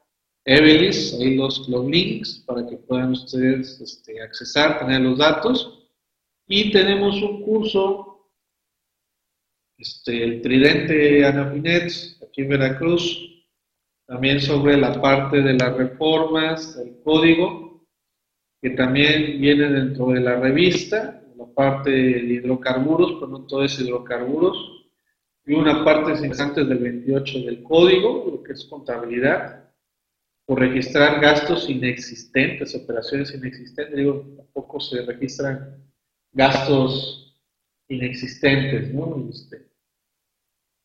Evelis, 0.45 1.13
ahí 1.19 1.35
los, 1.35 1.67
los 1.67 1.85
links 1.87 2.43
para 2.45 2.65
que 2.67 2.77
puedan 2.77 3.11
ustedes 3.11 3.81
este, 3.81 4.21
accesar, 4.21 4.79
tener 4.79 5.01
los 5.01 5.17
datos. 5.17 5.87
Y 6.47 6.71
tenemos 6.71 7.21
un 7.21 7.43
curso, 7.43 8.29
este, 9.77 10.23
el 10.23 10.41
Tridente 10.41 11.25
Anafinet, 11.25 11.91
aquí 12.23 12.41
en 12.41 12.49
Veracruz, 12.49 13.34
también 14.05 14.39
sobre 14.39 14.77
la 14.77 15.01
parte 15.01 15.41
de 15.41 15.53
las 15.53 15.75
reformas, 15.75 16.77
del 16.77 16.99
código, 17.03 17.85
que 18.61 18.71
también 18.71 19.39
viene 19.39 19.69
dentro 19.69 20.07
de 20.07 20.19
la 20.19 20.39
revista, 20.39 21.21
la 21.35 21.45
parte 21.45 21.89
de 21.89 22.33
hidrocarburos, 22.33 23.13
pero 23.13 23.27
no 23.27 23.45
todo 23.45 23.63
es 23.63 23.79
hidrocarburos. 23.79 24.71
y 25.47 25.53
una 25.53 25.85
parte 25.85 26.13
antes 26.39 26.67
del 26.67 26.79
28 26.79 27.39
del 27.39 27.61
código, 27.61 28.25
lo 28.31 28.43
que 28.43 28.53
es 28.53 28.65
contabilidad, 28.65 29.69
por 30.45 30.59
registrar 30.59 31.21
gastos 31.21 31.69
inexistentes, 31.69 32.75
operaciones 32.75 33.33
inexistentes, 33.33 33.95
digo, 33.95 34.25
tampoco 34.37 34.79
se 34.79 35.03
registran 35.03 35.83
gastos 36.31 37.39
inexistentes, 37.87 38.93
¿no? 38.93 39.27
Este, 39.29 39.67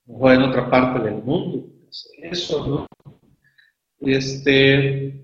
o 0.06 0.30
en 0.30 0.42
otra 0.42 0.68
parte 0.70 1.04
del 1.04 1.22
mundo, 1.22 1.66
eso, 2.22 2.66
¿no? 2.66 2.87
Este, 4.00 5.14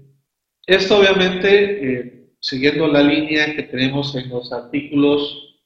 esto 0.67 0.99
obviamente, 0.99 2.01
eh, 2.01 2.31
siguiendo 2.41 2.87
la 2.89 3.03
línea 3.03 3.55
que 3.55 3.65
tenemos 3.65 4.15
en 4.15 4.29
los 4.29 4.53
artículos 4.53 5.59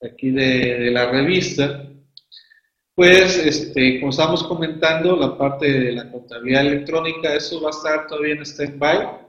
aquí 0.00 0.30
de 0.30 0.90
la 0.90 1.10
revista, 1.10 1.90
pues, 3.00 3.38
este, 3.38 3.98
como 3.98 4.10
estábamos 4.10 4.44
comentando, 4.44 5.16
la 5.16 5.38
parte 5.38 5.72
de 5.72 5.92
la 5.92 6.12
contabilidad 6.12 6.66
electrónica, 6.66 7.34
eso 7.34 7.58
va 7.62 7.68
a 7.68 7.70
estar 7.70 8.06
todavía 8.06 8.34
en 8.34 8.42
stand-by, 8.44 9.20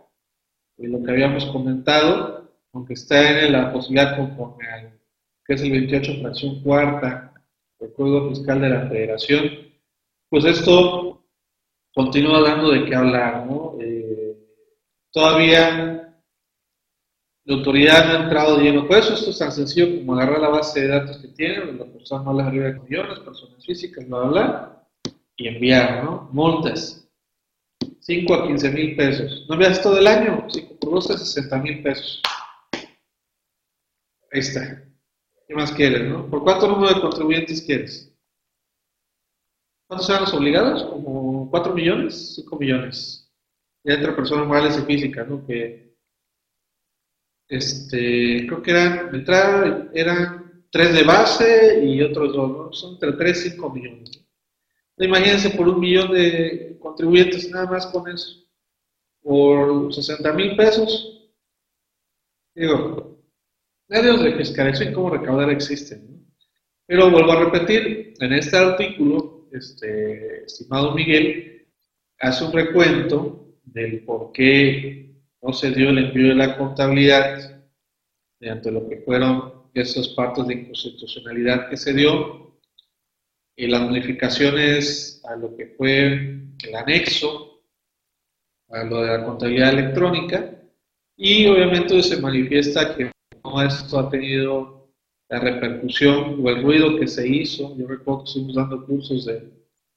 lo 0.79 1.01
que 1.01 1.11
habíamos 1.11 1.45
comentado, 1.45 2.51
aunque 2.73 2.95
está 2.95 3.45
en 3.45 3.53
la 3.53 3.71
posibilidad 3.71 4.17
conforme 4.17 4.67
al 4.67 4.99
que 5.45 5.53
es 5.53 5.61
el 5.61 5.71
28 5.71 6.21
fracción 6.21 6.61
cuarta 6.63 7.33
del 7.79 7.93
Código 7.93 8.29
Fiscal 8.29 8.59
de 8.59 8.69
la 8.69 8.89
Federación, 8.89 9.51
pues 10.29 10.43
esto 10.43 11.10
continúa 11.93 12.41
dando 12.41 12.71
de 12.71 12.85
qué 12.85 12.95
hablar, 12.95 13.45
¿no? 13.45 13.77
Eh, 13.79 14.37
todavía 15.11 16.01
la 17.43 17.55
autoridad 17.55 18.05
no 18.05 18.11
ha 18.11 18.23
entrado 18.23 18.57
lleno. 18.57 18.87
Por 18.87 18.97
eso 18.97 19.13
esto 19.13 19.31
es 19.31 19.39
tan 19.39 19.51
sencillo 19.51 19.97
como 19.97 20.13
agarrar 20.13 20.39
la 20.41 20.49
base 20.49 20.81
de 20.81 20.87
datos 20.87 21.17
que 21.17 21.29
tiene, 21.29 21.65
las 21.73 21.87
personas 21.89 22.35
las 22.35 22.47
arriba 22.47 22.65
de 22.67 22.79
millones, 22.79 23.19
personas 23.19 23.65
físicas, 23.65 24.07
bla, 24.07 24.19
bla, 24.19 24.29
bla, 24.29 24.87
y 25.37 25.47
enviar, 25.47 26.03
¿no? 26.03 26.29
Multas. 26.31 26.97
5 27.99 28.33
a 28.33 28.47
15 28.47 28.71
mil 28.71 28.95
pesos. 28.95 29.45
¿No 29.47 29.55
envías 29.55 29.81
todo 29.81 29.97
el 29.97 30.07
año? 30.07 30.47
5 30.49 30.75
por 30.79 30.91
12, 30.91 31.17
60 31.17 31.57
mil 31.57 31.83
pesos. 31.83 32.21
Ahí 34.31 34.39
está. 34.39 34.83
¿Qué 35.47 35.55
más 35.55 35.71
quieres, 35.71 36.09
no? 36.09 36.29
¿Por 36.29 36.43
cuánto 36.43 36.67
número 36.67 36.93
de 36.93 37.01
contribuyentes 37.01 37.61
quieres? 37.61 38.13
¿Cuántos 39.87 40.09
eran 40.09 40.21
los 40.21 40.33
obligados? 40.33 40.83
¿Como 40.85 41.30
4 41.51 41.73
millones? 41.73 42.35
5 42.35 42.57
millones. 42.57 43.31
Y 43.83 43.91
entre 43.91 44.13
personas 44.13 44.47
morales 44.47 44.77
y 44.79 44.81
físicas, 44.81 45.27
¿no? 45.27 45.45
Que 45.45 45.95
este, 47.47 48.47
creo 48.47 48.61
que 48.63 48.71
eran, 48.71 49.11
de 49.11 49.17
entrada 49.17 49.89
eran 49.93 50.65
tres 50.71 50.93
de 50.93 51.03
base 51.03 51.83
y 51.85 52.01
otros 52.01 52.33
dos, 52.33 52.51
¿no? 52.51 52.73
Son 52.73 52.93
entre 52.93 53.13
3 53.13 53.45
y 53.45 53.49
5 53.51 53.69
millones. 53.69 54.25
Imagínense 54.97 55.49
por 55.51 55.67
un 55.67 55.79
millón 55.79 56.13
de 56.13 56.77
contribuyentes 56.79 57.49
nada 57.49 57.65
más 57.65 57.87
con 57.87 58.09
eso. 58.09 58.45
Por 59.21 59.93
60 59.93 60.33
mil 60.33 60.55
pesos. 60.55 61.31
Digo, 62.55 63.17
medios 63.87 64.21
de 64.23 64.35
fiscalización 64.35 64.91
y 64.91 64.93
cómo 64.93 65.09
recaudar 65.09 65.49
existen. 65.49 66.07
¿no? 66.09 66.21
Pero 66.85 67.09
vuelvo 67.09 67.31
a 67.31 67.45
repetir, 67.45 68.13
en 68.19 68.33
este 68.33 68.57
artículo, 68.57 69.40
este, 69.51 70.45
estimado 70.45 70.93
Miguel, 70.93 71.67
hace 72.19 72.45
un 72.45 72.53
recuento 72.53 73.57
del 73.63 74.03
por 74.03 74.31
qué 74.31 75.15
no 75.41 75.53
se 75.53 75.71
dio 75.71 75.89
el 75.89 75.97
envío 75.97 76.29
de 76.29 76.35
la 76.35 76.57
contabilidad 76.57 77.63
mediante 78.39 78.71
lo 78.71 78.87
que 78.87 78.97
fueron 78.97 79.69
esos 79.73 80.09
partos 80.09 80.47
de 80.47 80.55
inconstitucionalidad 80.55 81.69
que 81.69 81.77
se 81.77 81.93
dio 81.93 82.59
y 83.55 83.67
las 83.67 83.81
modificaciones 83.81 85.21
a 85.25 85.35
lo 85.35 85.55
que 85.55 85.67
fue 85.77 86.07
el 86.07 86.75
anexo 86.75 87.63
a 88.69 88.83
lo 88.83 89.01
de 89.01 89.17
la 89.17 89.25
contabilidad 89.25 89.73
electrónica 89.73 90.57
y 91.17 91.45
obviamente 91.47 92.01
se 92.01 92.19
manifiesta 92.21 92.95
que 92.95 93.11
no 93.43 93.61
esto 93.61 93.99
ha 93.99 94.09
tenido 94.09 94.80
la 95.31 95.39
repercusión 95.39 96.39
o 96.43 96.49
el 96.49 96.61
ruido 96.61 96.99
que 96.99 97.07
se 97.07 97.27
hizo. 97.27 97.75
Yo 97.77 97.87
recuerdo 97.87 98.23
que 98.23 98.27
estuvimos 98.27 98.55
dando 98.55 98.85
cursos 98.85 99.25
de, 99.25 99.51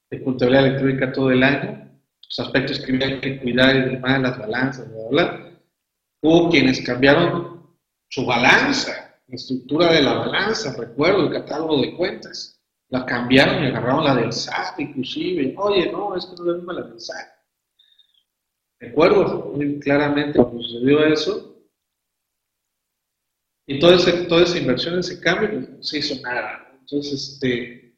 de 0.09 0.23
contabilidad 0.23 0.65
electrónica 0.65 1.11
todo 1.11 1.29
el 1.29 1.43
año 1.43 1.85
los 2.27 2.39
aspectos 2.39 2.79
que 2.79 2.93
había 2.93 3.21
que 3.21 3.39
cuidar 3.39 3.75
y 3.75 3.81
demás, 3.81 4.21
las 4.21 4.37
balanzas, 4.37 4.91
bla, 4.91 5.09
bla, 5.09 5.51
Hubo 6.21 6.49
quienes 6.49 6.81
cambiaron 6.81 7.75
su 8.09 8.25
balanza, 8.25 9.19
la 9.27 9.35
estructura 9.35 9.91
de 9.91 10.01
la 10.01 10.13
balanza, 10.13 10.75
recuerdo 10.75 11.27
el 11.27 11.33
catálogo 11.33 11.81
de 11.81 11.95
cuentas. 11.95 12.59
La 12.89 13.05
cambiaron 13.05 13.63
y 13.63 13.67
agarraron 13.67 14.05
la 14.05 14.15
del 14.15 14.31
SAT, 14.31 14.79
inclusive. 14.79 15.53
Oye, 15.57 15.91
no, 15.91 16.15
es 16.15 16.25
que 16.25 16.35
no 16.35 16.55
es 16.55 16.63
la 16.63 16.81
del 16.81 16.99
SAT. 16.99 17.27
Recuerdo 18.79 19.51
muy 19.55 19.79
claramente 19.79 20.39
cuando 20.39 20.61
sucedió 20.63 21.05
eso. 21.05 21.54
Y 23.67 23.79
toda, 23.79 23.97
toda 24.27 24.43
esa 24.43 24.59
inversión, 24.59 24.99
ese 24.99 25.19
cambio, 25.19 25.49
pues, 25.51 25.69
no 25.69 25.83
se 25.83 25.97
hizo 25.99 26.21
nada. 26.21 26.71
Entonces, 26.79 27.33
este. 27.33 27.95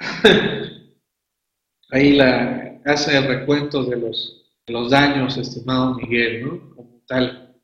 ahí 1.90 2.14
la, 2.14 2.80
hace 2.84 3.16
el 3.16 3.26
recuento 3.26 3.84
de 3.84 3.96
los, 3.96 4.50
los 4.66 4.90
daños, 4.90 5.36
estimado 5.36 5.94
Miguel, 5.94 6.44
¿no? 6.44 6.74
Como 6.74 7.02
tal. 7.06 7.54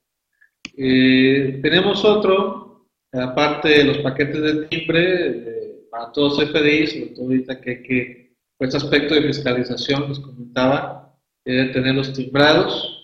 Eh, 0.76 1.58
tenemos 1.62 2.04
otro, 2.04 2.86
aparte 3.12 3.68
de 3.68 3.84
los 3.84 3.98
paquetes 3.98 4.40
de 4.40 4.66
timbre, 4.66 5.86
para 5.90 6.12
todos 6.12 6.38
FDI, 6.38 6.86
sobre 6.86 7.06
todo 7.06 7.24
ahorita 7.26 7.60
que 7.60 7.70
hay 7.70 7.82
que, 7.82 8.36
por 8.56 8.66
este 8.66 8.78
aspecto 8.78 9.14
de 9.14 9.22
fiscalización, 9.22 10.08
les 10.08 10.20
comentaba, 10.20 11.18
debe 11.44 11.72
tener 11.72 11.94
los 11.94 12.12
timbrados. 12.12 12.99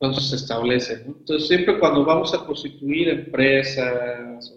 entonces 0.00 0.30
se 0.30 0.36
establece. 0.36 1.04
Entonces, 1.06 1.46
siempre 1.46 1.78
cuando 1.78 2.04
vamos 2.04 2.34
a 2.34 2.44
constituir 2.44 3.08
empresas 3.10 4.52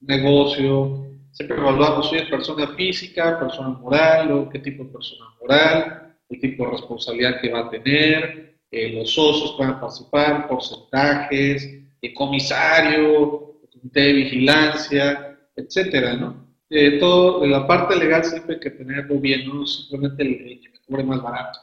negocio, 0.00 1.07
Siempre 1.38 1.56
evaluamos 1.56 2.10
si 2.10 2.16
es 2.16 2.28
persona 2.28 2.66
física, 2.74 3.38
persona 3.38 3.68
moral, 3.68 4.32
o 4.32 4.48
qué 4.48 4.58
tipo 4.58 4.82
de 4.82 4.90
persona 4.90 5.26
moral, 5.40 6.16
el 6.28 6.40
tipo 6.40 6.64
de 6.64 6.72
responsabilidad 6.72 7.40
que 7.40 7.52
va 7.52 7.60
a 7.60 7.70
tener, 7.70 8.56
eh, 8.68 8.92
los 8.94 9.14
socios 9.14 9.54
que 9.56 9.62
van 9.62 9.74
a 9.74 9.80
participar, 9.80 10.48
porcentajes, 10.48 11.78
el 12.02 12.14
comisario, 12.14 13.60
el 13.62 13.68
comité 13.68 14.00
de 14.00 14.12
vigilancia, 14.14 15.38
etcétera, 15.54 16.14
¿no? 16.14 16.44
Eh, 16.70 16.98
todo, 16.98 17.46
la 17.46 17.68
parte 17.68 17.94
legal 17.94 18.24
siempre 18.24 18.56
hay 18.56 18.60
que 18.60 18.70
tenerlo 18.70 19.20
bien, 19.20 19.46
no 19.46 19.64
simplemente 19.64 20.24
el, 20.24 20.60
que 20.60 20.70
me 20.70 20.80
cobre 20.80 21.04
más 21.04 21.22
barato. 21.22 21.60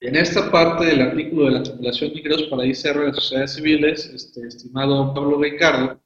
En 0.00 0.16
esta 0.16 0.50
parte 0.50 0.84
del 0.84 1.00
artículo 1.00 1.46
de 1.46 1.52
la 1.52 1.60
acumulación 1.60 2.12
de 2.12 2.18
ingresos 2.18 2.48
para 2.48 2.66
ICR 2.66 3.06
de 3.06 3.14
sociedades 3.14 3.54
civiles, 3.54 4.04
este, 4.04 4.46
estimado 4.46 5.14
Pablo 5.14 5.40
Ricardo, 5.40 5.98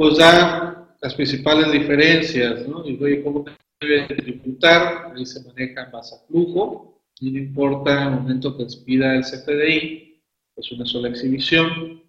pues 0.00 0.16
da 0.16 0.96
las 1.02 1.14
principales 1.14 1.70
diferencias, 1.72 2.66
¿no? 2.66 2.88
Y 2.88 2.96
oye, 3.04 3.22
¿cómo 3.22 3.44
debe 3.78 4.06
tributar? 4.06 5.12
Ahí 5.14 5.26
se 5.26 5.44
maneja 5.44 5.84
en 5.84 5.92
base 5.92 6.14
a 6.14 6.26
flujo, 6.26 7.02
y 7.20 7.30
no 7.30 7.38
importa 7.38 8.04
el 8.04 8.12
momento 8.12 8.56
que 8.56 8.62
expida 8.62 9.14
el 9.14 9.24
CFDI, 9.24 10.22
es 10.56 10.72
una 10.72 10.86
sola 10.86 11.10
exhibición. 11.10 12.02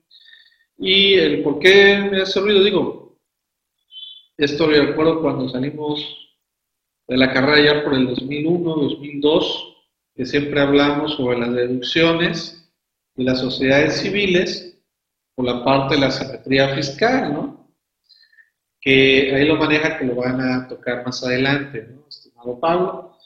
Y 0.77 1.15
el 1.15 1.43
por 1.43 1.59
qué 1.59 2.07
me 2.09 2.21
hace 2.21 2.39
ruido, 2.39 2.63
digo, 2.63 3.19
esto 4.37 4.67
lo 4.67 4.85
recuerdo 4.85 5.21
cuando 5.21 5.49
salimos 5.49 5.99
de 7.09 7.17
la 7.17 7.33
carrera 7.33 7.73
ya 7.73 7.83
por 7.83 7.93
el 7.95 8.07
2001, 8.07 8.73
2002, 8.73 9.77
que 10.15 10.25
siempre 10.25 10.61
hablamos 10.61 11.15
sobre 11.15 11.39
las 11.39 11.53
deducciones 11.53 12.73
de 13.15 13.25
las 13.25 13.41
sociedades 13.41 13.99
civiles 13.99 14.81
por 15.35 15.43
la 15.43 15.65
parte 15.65 15.95
de 15.95 16.01
la 16.01 16.11
simetría 16.11 16.73
fiscal, 16.73 17.33
¿no? 17.33 17.60
Que 18.81 19.33
ahí 19.33 19.45
lo 19.45 19.55
maneja, 19.55 19.97
que 19.97 20.05
lo 20.05 20.15
van 20.15 20.41
a 20.41 20.67
tocar 20.67 21.05
más 21.05 21.23
adelante, 21.23 21.87
estimado 22.09 22.59
Pablo. 22.59 23.17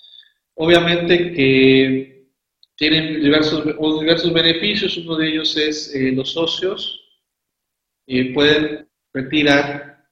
Obviamente 0.56 1.34
que 1.34 2.28
tienen 2.76 3.22
diversos, 3.22 3.64
diversos 3.99 4.34
beneficios, 4.34 4.97
uno 4.97 5.16
de 5.16 5.30
ellos 5.30 5.56
es 5.56 5.95
eh, 5.95 6.12
los 6.12 6.34
socios 6.34 7.01
pueden 8.34 8.88
retirar, 9.14 10.06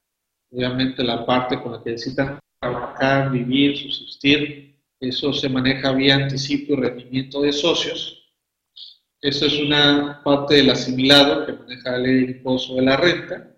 obviamente, 0.52 1.04
la 1.04 1.26
parte 1.26 1.62
con 1.62 1.74
la 1.74 1.84
que 1.84 1.92
necesitan 1.92 2.40
trabajar, 2.60 3.32
vivir, 3.32 3.78
subsistir, 3.78 4.76
eso 5.00 5.34
se 5.34 5.50
maneja 5.50 5.92
vía 5.92 6.16
anticipo 6.16 6.74
y 6.74 6.78
rendimiento 6.78 7.42
de 7.42 7.52
socios. 7.52 8.20
Eso 9.22 9.46
es 9.46 9.60
una 9.60 10.22
parte 10.24 10.56
del 10.56 10.70
asimilado 10.70 11.46
que 11.46 11.54
maneja 11.54 11.92
la 11.92 11.98
ley 11.98 12.26
de 12.26 12.32
impuesto 12.32 12.76
de 12.76 12.82
la 12.82 12.98
renta 12.98 13.53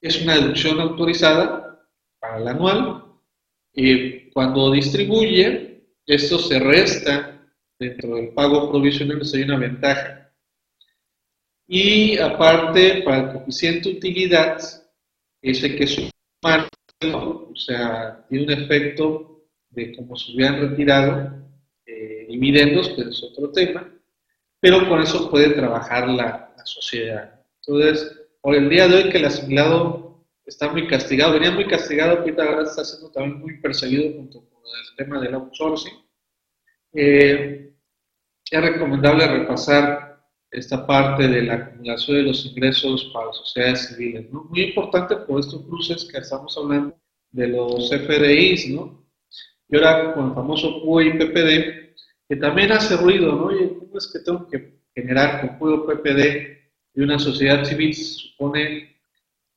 es 0.00 0.22
una 0.22 0.34
deducción 0.34 0.80
autorizada 0.80 1.86
para 2.18 2.38
el 2.38 2.48
anual. 2.48 3.04
Y 3.72 4.30
cuando 4.30 4.70
distribuye, 4.70 5.84
esto 6.06 6.38
se 6.38 6.58
resta 6.58 7.40
dentro 7.78 8.16
del 8.16 8.30
pago 8.30 8.70
provisional, 8.70 9.20
eso 9.20 9.36
hay 9.36 9.42
una 9.44 9.58
ventaja. 9.58 10.32
Y 11.66 12.18
aparte, 12.18 13.02
para 13.02 13.18
el 13.18 13.32
coeficiente 13.32 13.88
de 13.88 13.96
utilidad, 13.96 14.60
ese 15.40 15.76
que 15.76 15.84
es 15.84 16.10
o 17.02 17.56
sea, 17.56 18.26
tiene 18.28 18.44
un 18.44 18.50
efecto 18.50 19.44
de 19.70 19.96
como 19.96 20.16
si 20.16 20.34
hubieran 20.34 20.60
retirado 20.60 21.32
eh, 21.86 22.26
dividendos, 22.28 22.90
que 22.90 23.02
es 23.02 23.22
otro 23.22 23.50
tema, 23.52 23.88
pero 24.58 24.86
con 24.88 25.00
eso 25.00 25.30
puede 25.30 25.50
trabajar 25.50 26.08
la, 26.08 26.52
la 26.56 26.66
sociedad. 26.66 27.40
Entonces, 27.60 28.19
por 28.40 28.54
el 28.54 28.68
día 28.68 28.88
de 28.88 28.96
hoy 28.96 29.10
que 29.10 29.18
el 29.18 29.26
asimilado 29.26 30.24
está 30.44 30.70
muy 30.70 30.86
castigado, 30.86 31.34
venía 31.34 31.50
muy 31.50 31.66
castigado, 31.66 32.18
ahorita 32.18 32.62
está 32.62 32.84
siendo 32.84 33.10
también 33.10 33.40
muy 33.40 33.60
perseguido 33.60 34.12
junto 34.14 34.40
con 34.40 34.62
el 34.64 34.96
tema 34.96 35.20
del 35.20 35.34
outsourcing. 35.34 35.92
Eh, 36.92 37.72
es 38.50 38.60
recomendable 38.60 39.26
repasar 39.26 40.10
esta 40.50 40.84
parte 40.84 41.28
de 41.28 41.42
la 41.42 41.54
acumulación 41.54 42.16
de 42.16 42.22
los 42.24 42.44
ingresos 42.44 43.10
para 43.14 43.32
sociedades 43.32 43.88
civiles, 43.88 44.28
¿no? 44.32 44.44
Muy 44.44 44.62
importante 44.62 45.16
por 45.16 45.38
estos 45.38 45.62
cruces 45.66 46.08
que 46.10 46.18
estamos 46.18 46.56
hablando 46.58 46.96
de 47.30 47.46
los 47.46 47.88
FDIs, 47.88 48.70
¿no? 48.70 49.06
Y 49.68 49.76
ahora 49.76 50.12
con 50.14 50.30
el 50.30 50.34
famoso 50.34 50.82
PUI 50.82 51.16
PPD, 51.16 51.94
que 52.28 52.36
también 52.36 52.72
hace 52.72 52.96
ruido, 52.96 53.36
¿no? 53.36 53.44
Oye, 53.44 53.76
¿cómo 53.78 53.96
es 53.96 54.10
que 54.12 54.18
tengo 54.18 54.48
que 54.48 54.80
generar 54.92 55.40
con 55.40 55.58
PUI 55.58 55.86
PPD 55.86 56.59
y 56.94 57.02
una 57.02 57.18
sociedad 57.18 57.64
civil 57.64 57.94
se 57.94 58.04
supone 58.04 59.00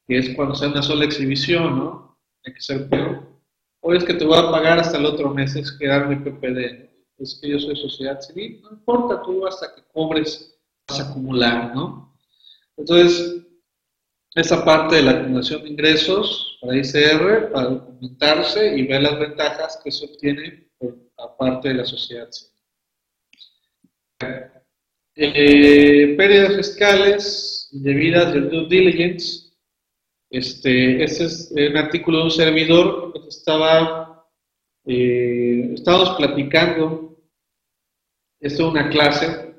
que 0.08 0.18
es 0.18 0.36
cuando 0.36 0.56
sea 0.56 0.70
una 0.70 0.82
sola 0.82 1.06
exhibición, 1.06 1.78
¿no? 1.78 2.20
Hay 2.46 2.54
que 2.54 2.62
ser 2.62 2.90
peor. 2.90 3.34
O 3.82 3.94
es 3.94 4.04
que 4.04 4.14
te 4.14 4.26
voy 4.26 4.38
a 4.38 4.52
pagar 4.52 4.80
hasta 4.80 4.98
el 4.98 5.06
otro 5.06 5.30
mes, 5.30 5.56
es 5.56 5.72
quedarme 5.72 6.18
PPD. 6.18 6.90
Es 7.18 7.40
que 7.42 7.50
yo 7.50 7.60
soy 7.60 7.76
sociedad 7.76 8.20
civil, 8.22 8.62
no 8.62 8.72
importa, 8.72 9.22
tú 9.24 9.46
hasta 9.46 9.74
que 9.76 9.82
cobres 9.94 10.58
vas 10.88 11.00
a 11.00 11.10
acumular, 11.10 11.76
¿no? 11.76 12.18
Entonces, 12.78 13.44
esa 14.36 14.66
parte 14.66 14.96
de 14.96 15.04
la 15.04 15.12
acumulación 15.12 15.64
de 15.64 15.70
ingresos 15.70 16.58
para 16.60 16.78
ICR, 16.78 17.52
para 17.52 17.70
documentarse 17.70 18.78
y 18.78 18.88
ver 18.88 19.04
las 19.04 19.20
ventajas 19.20 19.80
que 19.84 19.92
se 19.92 20.06
obtiene 20.06 20.70
por 20.78 20.98
parte 21.38 21.70
de 21.70 21.76
la 21.76 21.86
sociedad 21.86 22.30
civil. 22.32 22.54
Eh, 25.16 26.16
pérdidas 26.18 26.56
fiscales 26.56 27.70
debidas 27.72 28.34
del 28.34 28.50
due 28.50 28.68
diligence. 28.68 29.54
Este, 30.32 31.04
este 31.04 31.26
es 31.26 31.52
un 31.52 31.78
artículo 31.78 32.18
de 32.18 32.24
un 32.24 32.32
servidor 32.32 33.14
que 33.14 33.30
estaba, 33.30 34.28
eh, 34.86 35.70
estábamos 35.76 36.18
platicando, 36.18 37.16
esto 38.40 38.66
es 38.66 38.72
una 38.72 38.90
clase 38.90 39.54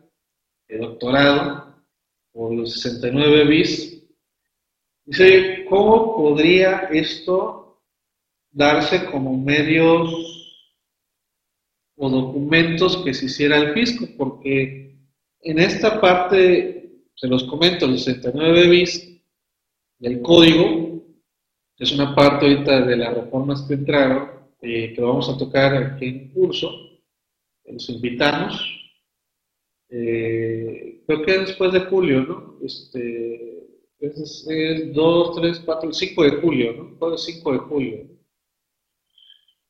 de 0.66 0.78
doctorado 0.78 1.84
por 2.32 2.52
los 2.52 2.72
69 2.72 3.44
bis. 3.44 4.04
Dice, 5.04 5.66
¿cómo 5.68 6.16
podría 6.16 6.88
esto 6.90 7.80
darse 8.50 9.04
como 9.06 9.36
medios 9.36 10.10
o 11.96 12.10
documentos 12.10 12.96
que 13.04 13.14
se 13.14 13.26
hiciera 13.26 13.58
el 13.58 13.72
fisco? 13.72 14.08
Porque 14.18 14.83
en 15.44 15.58
esta 15.58 16.00
parte, 16.00 16.90
se 17.14 17.28
los 17.28 17.44
comento, 17.44 17.86
los 17.86 18.02
69 18.04 18.68
bis 18.68 19.20
del 19.98 20.22
código, 20.22 21.04
es 21.78 21.92
una 21.92 22.14
parte 22.14 22.46
ahorita 22.46 22.86
de 22.86 22.96
las 22.96 23.14
reformas 23.14 23.62
que 23.62 23.74
entraron, 23.74 24.30
eh, 24.62 24.92
que 24.94 25.00
vamos 25.02 25.28
a 25.28 25.36
tocar 25.36 25.74
aquí 25.76 26.06
en 26.06 26.28
curso, 26.30 26.70
los 27.66 27.88
invitamos. 27.90 28.58
Eh, 29.90 31.02
creo 31.06 31.22
que 31.22 31.38
después 31.38 31.72
de 31.72 31.80
julio, 31.80 32.22
¿no? 32.22 32.58
Este, 32.64 33.66
es, 34.00 34.46
2, 34.94 35.36
3, 35.36 35.62
4, 35.64 35.92
5 35.92 36.22
de 36.24 36.30
julio, 36.40 36.96
¿no? 37.00 37.18
5 37.18 37.52
de 37.52 37.58
julio. 37.58 38.06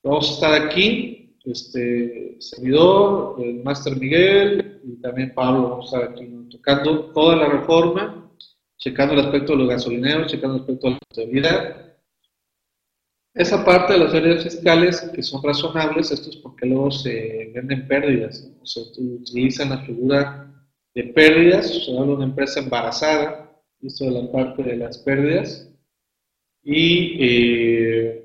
Vamos 0.03 0.31
a 0.31 0.35
estar 0.35 0.63
aquí 0.63 1.24
este 1.45 2.37
servidor, 2.41 3.37
el 3.43 3.63
Máster 3.63 3.97
Miguel 3.97 4.81
y 4.83 5.01
también 5.01 5.35
Pablo 5.35 5.71
vamos 5.71 5.93
a 5.93 5.99
estar 5.99 6.13
aquí 6.13 6.27
tocando 6.51 7.13
toda 7.13 7.37
la 7.37 7.49
reforma, 7.49 8.31
checando 8.79 9.15
el 9.15 9.21
aspecto 9.21 9.53
de 9.53 9.59
los 9.59 9.69
gasolineros, 9.69 10.31
checando 10.31 10.57
el 10.57 10.61
aspecto 10.63 10.87
de 10.87 10.93
la 10.93 10.99
utilidad. 11.11 11.85
Esa 13.35 13.65
parte 13.65 13.95
de 13.95 13.99
las 13.99 14.15
áreas 14.15 14.45
fiscales 14.45 15.01
que 15.15 15.23
son 15.23 15.43
razonables, 15.43 16.13
esto 16.13 16.31
es 16.31 16.37
porque 16.37 16.67
luego 16.67 16.91
se 16.91 17.51
venden 17.55 17.89
pérdidas, 17.89 18.49
o 18.63 18.67
sea, 18.67 18.85
utilizan 18.97 19.71
la 19.71 19.79
figura 19.79 20.55
de 20.95 21.05
pérdidas, 21.05 21.85
se 21.85 21.91
habla 21.91 22.07
de 22.07 22.15
una 22.15 22.25
empresa 22.27 22.61
embarazada, 22.61 23.61
esto 23.83 24.05
de 24.05 24.13
la 24.13 24.31
parte 24.31 24.63
de 24.63 24.77
las 24.77 24.99
pérdidas, 24.99 25.69
y 26.63 27.17
eh, 27.21 28.24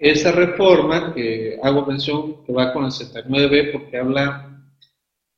esa 0.00 0.32
reforma 0.32 1.12
que 1.12 1.58
hago 1.62 1.84
mención 1.84 2.42
que 2.44 2.52
va 2.52 2.72
con 2.72 2.86
el 2.86 2.92
69 2.92 3.70
porque 3.72 3.98
habla, 3.98 4.64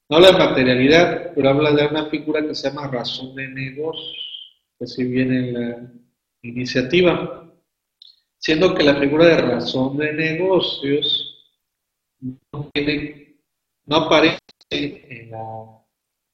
no 0.09 0.17
habla 0.17 0.33
de 0.33 0.39
materialidad, 0.39 1.33
pero 1.35 1.49
habla 1.51 1.73
de 1.73 1.89
una 1.89 2.07
figura 2.07 2.41
que 2.43 2.55
se 2.55 2.69
llama 2.69 2.87
razón 2.87 3.35
de 3.35 3.49
negocio, 3.49 4.21
que 4.79 4.85
así 4.85 5.03
viene 5.03 5.49
en 5.49 5.55
la 5.55 5.93
iniciativa, 6.43 7.53
siendo 8.39 8.73
que 8.75 8.85
la 8.85 8.95
figura 8.95 9.27
de 9.27 9.37
razón 9.39 9.97
de 9.97 10.13
negocios 10.13 11.29
no 13.85 13.97
aparece 13.97 14.39
en, 14.71 15.33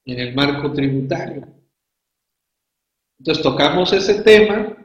en 0.05 0.19
el 0.19 0.35
marco 0.35 0.71
tributario. 0.71 1.47
Entonces 3.17 3.43
tocamos 3.43 3.91
ese 3.91 4.21
tema, 4.21 4.77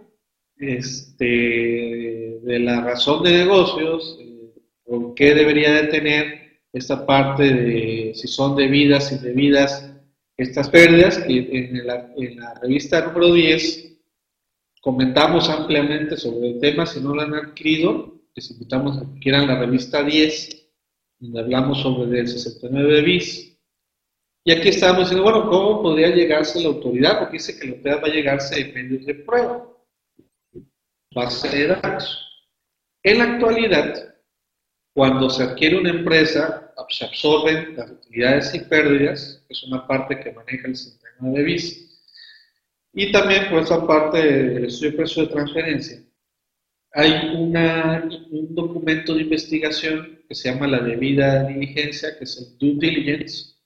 este, 0.56 2.13
de 2.44 2.58
la 2.58 2.80
razón 2.82 3.22
de 3.22 3.32
negocios, 3.32 4.18
eh, 4.20 4.52
por 4.84 5.14
qué 5.14 5.34
debería 5.34 5.72
de 5.72 5.88
tener 5.88 6.60
esta 6.72 7.06
parte 7.06 7.42
de 7.42 8.12
si 8.14 8.28
son 8.28 8.56
debidas, 8.56 9.12
indebidas 9.12 9.90
estas 10.36 10.68
pérdidas, 10.68 11.18
que 11.18 11.38
en 11.38 11.86
la, 11.86 12.12
en 12.16 12.36
la 12.40 12.54
revista 12.54 13.06
número 13.06 13.32
10 13.32 13.92
comentamos 14.80 15.48
ampliamente 15.48 16.16
sobre 16.16 16.50
el 16.50 16.60
tema. 16.60 16.86
Si 16.86 17.00
no 17.00 17.14
lo 17.14 17.22
han 17.22 17.34
adquirido, 17.34 18.20
les 18.34 18.50
invitamos 18.50 18.98
a 18.98 19.00
que 19.00 19.20
quieran 19.20 19.46
la 19.46 19.58
revista 19.58 20.02
10, 20.02 20.68
donde 21.20 21.40
hablamos 21.40 21.80
sobre 21.80 22.20
el 22.20 22.28
69 22.28 23.02
bis. 23.02 23.56
Y 24.46 24.52
aquí 24.52 24.68
estábamos 24.68 25.04
diciendo, 25.04 25.22
bueno, 25.22 25.48
¿cómo 25.48 25.80
podría 25.80 26.14
llegarse 26.14 26.60
la 26.60 26.68
autoridad? 26.68 27.20
Porque 27.20 27.34
dice 27.34 27.58
que 27.58 27.66
la 27.66 27.72
autoridad 27.76 28.02
va 28.02 28.08
a 28.08 28.14
llegarse 28.14 28.62
de 28.62 28.72
medios 28.72 29.06
de 29.06 29.14
prueba, 29.14 29.66
base 31.14 31.48
de 31.48 31.66
datos. 31.68 32.33
En 33.04 33.18
la 33.18 33.24
actualidad, 33.24 34.14
cuando 34.94 35.28
se 35.28 35.42
adquiere 35.42 35.76
una 35.76 35.90
empresa, 35.90 36.72
se 36.88 37.04
absorben 37.04 37.76
las 37.76 37.90
utilidades 37.90 38.54
y 38.54 38.60
pérdidas, 38.60 39.44
que 39.46 39.52
es 39.52 39.62
una 39.64 39.86
parte 39.86 40.20
que 40.20 40.32
maneja 40.32 40.68
el 40.68 40.74
69 40.74 41.42
bis. 41.42 42.02
Y 42.94 43.12
también 43.12 43.50
por 43.50 43.62
esa 43.62 43.86
parte 43.86 44.18
del 44.18 44.64
estudio 44.64 44.92
de 44.92 44.96
precio 44.96 45.22
de 45.22 45.32
transferencia, 45.32 46.02
hay 46.92 47.36
una, 47.36 48.08
un 48.30 48.54
documento 48.54 49.14
de 49.14 49.22
investigación 49.22 50.22
que 50.26 50.34
se 50.34 50.50
llama 50.50 50.66
la 50.66 50.80
debida 50.80 51.44
diligencia, 51.44 52.16
que 52.16 52.24
es 52.24 52.38
el 52.38 52.56
due 52.58 52.78
diligence. 52.78 53.56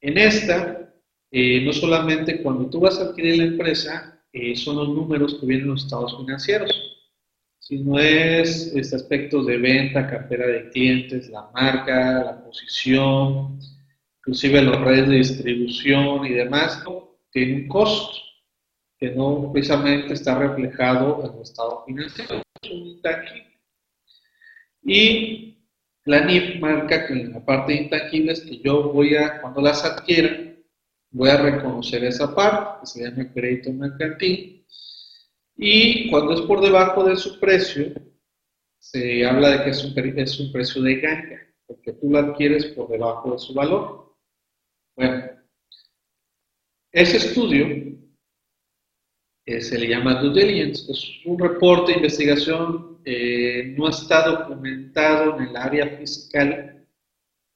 En 0.00 0.18
esta, 0.18 0.92
eh, 1.30 1.60
no 1.64 1.72
solamente 1.72 2.42
cuando 2.42 2.68
tú 2.68 2.80
vas 2.80 2.98
a 2.98 3.04
adquirir 3.04 3.36
la 3.36 3.44
empresa, 3.44 4.24
eh, 4.32 4.56
son 4.56 4.76
los 4.76 4.88
números 4.88 5.34
que 5.34 5.46
vienen 5.46 5.66
en 5.66 5.72
los 5.72 5.84
estados 5.84 6.16
financieros, 6.16 6.89
sino 7.70 8.00
es 8.00 8.72
este 8.74 8.96
aspecto 8.96 9.44
de 9.44 9.56
venta, 9.56 10.04
cartera 10.04 10.44
de 10.44 10.70
clientes, 10.70 11.30
la 11.30 11.48
marca, 11.54 12.24
la 12.24 12.44
posición, 12.44 13.60
inclusive 14.18 14.60
las 14.60 14.80
redes 14.80 15.08
de 15.08 15.16
distribución 15.18 16.26
y 16.26 16.30
demás, 16.30 16.82
tiene 17.30 17.62
un 17.62 17.68
costo 17.68 18.18
que 18.98 19.12
no 19.12 19.52
precisamente 19.52 20.14
está 20.14 20.36
reflejado 20.36 21.24
en 21.24 21.36
el 21.36 21.42
estado 21.42 21.84
financiero. 21.86 22.42
Y 24.82 25.56
la 26.06 26.24
NIF 26.24 26.58
marca 26.58 27.06
que 27.06 27.12
en 27.12 27.32
la 27.34 27.44
parte 27.44 27.72
de 27.72 27.82
intangibles 27.82 28.40
que 28.40 28.58
yo 28.58 28.92
voy 28.92 29.14
a, 29.14 29.40
cuando 29.40 29.60
las 29.60 29.84
adquiera, 29.84 30.36
voy 31.12 31.30
a 31.30 31.36
reconocer 31.36 32.02
esa 32.02 32.34
parte, 32.34 32.80
que 32.80 32.86
se 32.86 33.08
llama 33.08 33.32
crédito 33.32 33.72
mercantil, 33.72 34.59
y 35.62 36.08
cuando 36.08 36.32
es 36.32 36.40
por 36.40 36.62
debajo 36.62 37.04
de 37.04 37.16
su 37.16 37.38
precio, 37.38 37.92
se 38.78 39.26
habla 39.26 39.50
de 39.50 39.64
que 39.64 39.70
es 39.70 39.84
un, 39.84 40.18
es 40.18 40.40
un 40.40 40.50
precio 40.50 40.80
de 40.80 40.96
ganga, 40.96 41.38
porque 41.66 41.92
tú 41.92 42.10
la 42.10 42.20
adquieres 42.20 42.64
por 42.68 42.88
debajo 42.88 43.32
de 43.32 43.38
su 43.38 43.52
valor. 43.52 44.16
Bueno, 44.96 45.22
ese 46.90 47.18
estudio 47.18 47.66
se 49.44 49.78
le 49.78 49.86
llama 49.86 50.22
due 50.22 50.32
diligence, 50.32 50.90
es 50.90 51.26
un 51.26 51.38
reporte 51.38 51.92
de 51.92 51.98
investigación, 51.98 53.02
eh, 53.04 53.74
no 53.76 53.90
está 53.90 54.30
documentado 54.30 55.36
en 55.36 55.48
el 55.48 55.56
área 55.56 55.98
fiscal. 55.98 56.86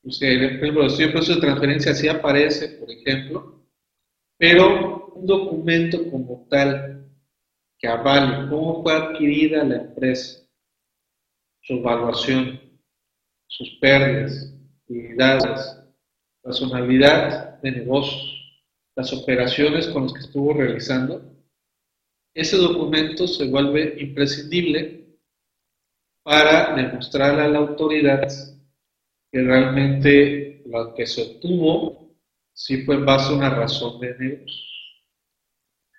O 0.05 0.11
sea, 0.11 0.29
por 0.29 0.59
ejemplo, 0.59 0.83
el 0.83 0.87
estudio 0.89 1.21
de 1.21 1.35
de 1.37 1.41
transferencia 1.41 1.95
sí 1.95 2.09
aparece, 2.09 2.69
por 2.69 2.91
ejemplo, 2.91 3.65
pero 4.37 5.07
un 5.15 5.25
documento 5.25 6.11
como 6.11 6.47
tal 6.51 7.04
avale 7.87 8.49
cómo 8.49 8.83
fue 8.83 8.93
adquirida 8.95 9.65
la 9.65 9.77
empresa, 9.77 10.41
su 11.63 11.75
evaluación, 11.75 12.61
sus 13.47 13.71
pérdidas, 13.81 14.55
utilidades, 14.85 15.79
razonabilidad 16.43 17.61
de 17.63 17.73
negocios, 17.73 18.35
las 18.97 19.13
operaciones 19.13 19.89
con 19.89 20.05
las 20.05 20.13
que 20.13 20.21
estuvo 20.21 20.53
realizando, 20.53 21.23
ese 22.35 22.57
documento 22.57 23.27
se 23.29 23.49
vuelve 23.49 23.97
imprescindible 24.01 25.07
para 26.25 26.75
demostrar 26.75 27.39
a 27.39 27.49
la 27.49 27.59
autoridad 27.59 28.27
que 29.31 29.43
realmente 29.43 30.63
lo 30.67 30.95
que 30.95 31.07
se 31.07 31.23
obtuvo 31.23 32.17
sí 32.53 32.83
fue 32.85 32.97
en 32.97 33.07
base 33.07 33.33
a 33.33 33.37
una 33.37 33.51
razón 33.51 34.01
de 34.01 34.17
negocio. 34.19 34.74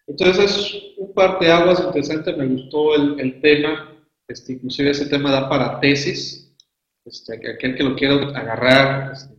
Entonces 0.08 0.46
es 0.46 0.98
un 0.98 1.14
par 1.14 1.40
de 1.40 1.52
aguas 1.52 1.80
interesante, 1.80 2.36
me 2.36 2.48
gustó 2.48 2.96
el, 2.96 3.42
tema, 3.42 3.98
este, 4.28 4.54
inclusive 4.54 4.92
ese 4.92 5.08
tema 5.08 5.32
da 5.32 5.50
para 5.50 5.80
tesis, 5.80 6.56
este, 7.06 7.36
aquel 7.36 7.76
que 7.76 7.84
lo 7.84 7.96
quiera 7.96 8.16
agarrar 8.38 9.14
este, 9.14 9.36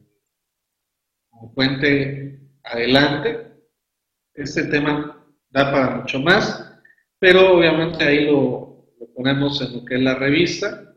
como 1.30 1.54
puente 1.54 2.40
adelante, 2.64 3.52
este 4.34 4.64
tema 4.64 5.24
da 5.50 5.70
para 5.70 5.96
mucho 5.96 6.18
más 6.20 6.66
pero 7.18 7.56
obviamente 7.56 8.04
ahí 8.04 8.26
lo, 8.26 8.84
ponemos 9.14 9.60
en 9.62 9.74
lo 9.74 9.84
que 9.84 9.94
es 9.96 10.02
la 10.02 10.14
revista. 10.14 10.94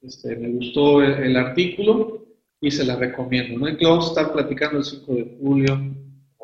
Este, 0.00 0.36
me 0.36 0.48
gustó 0.50 1.02
el, 1.02 1.36
artículo 1.36 2.26
y 2.60 2.70
se 2.70 2.84
la 2.84 2.96
recomiendo. 2.96 3.58
¿no? 3.58 3.76
Vamos 3.80 4.06
a 4.06 4.08
estar 4.08 4.32
platicando 4.32 4.78
el 4.78 4.84
5 4.84 5.14
de 5.14 5.36
julio. 5.40 5.78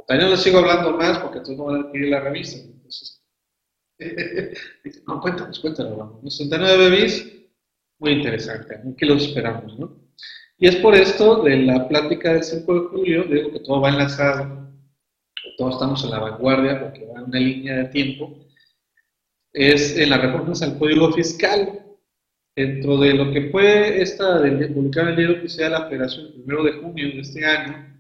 También 0.07 0.31
les 0.31 0.41
sigo 0.41 0.59
hablando 0.59 0.93
más 0.97 1.19
porque 1.19 1.39
entonces 1.39 1.59
no 1.59 1.65
van 1.65 1.77
a 1.77 1.81
adquirir 1.87 2.09
la 2.09 2.21
revista. 2.21 2.61
Entonces, 2.61 3.25
no, 5.07 5.21
cuéntanos, 5.21 5.61
cuéntanos. 5.61 6.23
69 6.23 6.91
bis, 6.91 7.33
muy 7.99 8.13
interesante. 8.13 8.77
Aquí 8.77 9.07
lo 9.07 9.15
esperamos. 9.15 9.79
¿no? 9.79 9.97
Y 10.59 10.69
es 10.69 10.77
por 10.77 10.95
esto 10.95 11.43
de 11.43 11.59
la 11.59 11.89
plática 11.89 12.33
del 12.33 12.45
5 12.45 12.75
de 12.75 12.89
julio, 12.89 13.25
digo 13.25 13.53
que 13.53 13.61
todo 13.61 13.81
va 13.81 13.91
enlazado, 13.91 14.73
todos 15.57 15.75
estamos 15.75 16.05
en 16.05 16.11
la 16.11 16.19
vanguardia 16.21 16.81
porque 16.81 17.07
va 17.07 17.21
en 17.21 17.25
una 17.27 17.39
línea 17.39 17.77
de 17.77 17.85
tiempo 17.87 18.45
es 19.55 19.97
en 19.97 20.11
las 20.11 20.21
reformas 20.21 20.61
al 20.63 20.79
Código 20.79 21.13
Fiscal. 21.13 21.81
Dentro 22.57 22.99
de 22.99 23.15
lo 23.15 23.33
que 23.33 23.51
fue 23.51 24.01
esta 24.01 24.39
de 24.41 24.69
publicar 24.69 25.09
el 25.09 25.17
diario 25.17 25.39
oficial 25.39 25.73
la 25.73 25.89
Federación 25.89 26.27
el 26.27 26.33
primero 26.35 26.63
de 26.63 26.73
junio 26.75 27.09
de 27.09 27.21
este 27.21 27.45
año, 27.45 27.94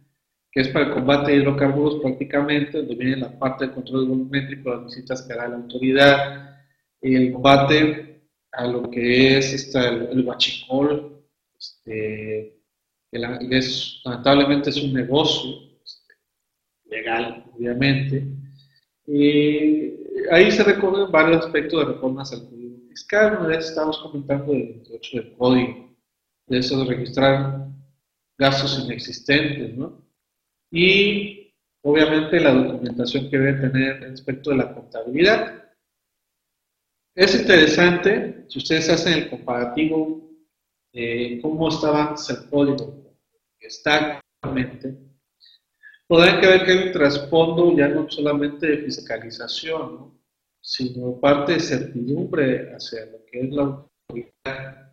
que 0.54 0.60
es 0.60 0.68
para 0.68 0.86
el 0.86 0.92
combate 0.92 1.32
de 1.32 1.38
hidrocarburos 1.38 2.00
prácticamente, 2.00 2.78
donde 2.78 2.94
viene 2.94 3.16
la 3.16 3.36
parte 3.36 3.64
del 3.64 3.74
control 3.74 4.06
volumétrico, 4.06 4.70
las 4.70 4.84
visitas 4.84 5.22
que 5.22 5.32
hará 5.32 5.48
la 5.48 5.56
autoridad, 5.56 6.60
el 7.00 7.32
combate 7.32 8.22
a 8.52 8.64
lo 8.68 8.88
que 8.88 9.36
es 9.36 9.52
esta, 9.52 9.88
el, 9.88 10.24
huachicol, 10.24 11.24
este, 11.58 12.56
que 13.10 13.58
es, 13.58 14.00
lamentablemente 14.04 14.70
es 14.70 14.80
un 14.80 14.92
negocio 14.92 15.50
este, 15.84 16.14
legal, 16.84 17.46
obviamente, 17.52 18.24
ahí 20.30 20.50
se 20.52 20.62
recorren 20.62 21.10
varios 21.10 21.44
aspectos 21.46 21.80
de 21.80 21.92
reformas 21.94 22.32
al 22.32 22.48
Código 22.48 22.78
Fiscal. 22.90 23.38
Una 23.40 23.48
vez 23.48 23.70
estamos 23.70 23.98
comentando 23.98 24.52
del 24.52 24.68
28 24.68 25.16
del 25.16 25.32
Código, 25.36 25.96
de 26.46 26.58
eso 26.58 26.78
de 26.78 26.94
registrar 26.94 27.66
gastos 28.38 28.84
inexistentes, 28.84 29.76
¿no? 29.76 30.03
Y 30.76 31.54
obviamente 31.84 32.40
la 32.40 32.52
documentación 32.52 33.30
que 33.30 33.38
debe 33.38 33.68
tener 33.68 34.00
respecto 34.00 34.50
de 34.50 34.56
la 34.56 34.74
contabilidad. 34.74 35.72
Es 37.14 37.32
interesante, 37.40 38.44
si 38.48 38.58
ustedes 38.58 38.88
hacen 38.90 39.12
el 39.12 39.30
comparativo 39.30 40.20
cómo 41.40 41.68
estaba 41.68 42.16
el 42.28 42.50
código 42.50 43.04
está 43.60 44.20
actualmente, 44.42 44.96
podrán 46.08 46.40
que 46.40 46.46
ver 46.46 46.64
que 46.64 46.72
hay 46.72 46.86
un 46.88 46.92
trasfondo 46.92 47.76
ya 47.76 47.88
no 47.88 48.10
solamente 48.10 48.66
de 48.66 48.78
fiscalización, 48.78 50.20
sino 50.60 51.20
parte 51.20 51.52
de 51.52 51.60
certidumbre 51.60 52.74
hacia 52.74 53.06
lo 53.06 53.24
que 53.26 53.40
es 53.42 53.50
la 53.50 53.62
autoridad, 53.62 54.92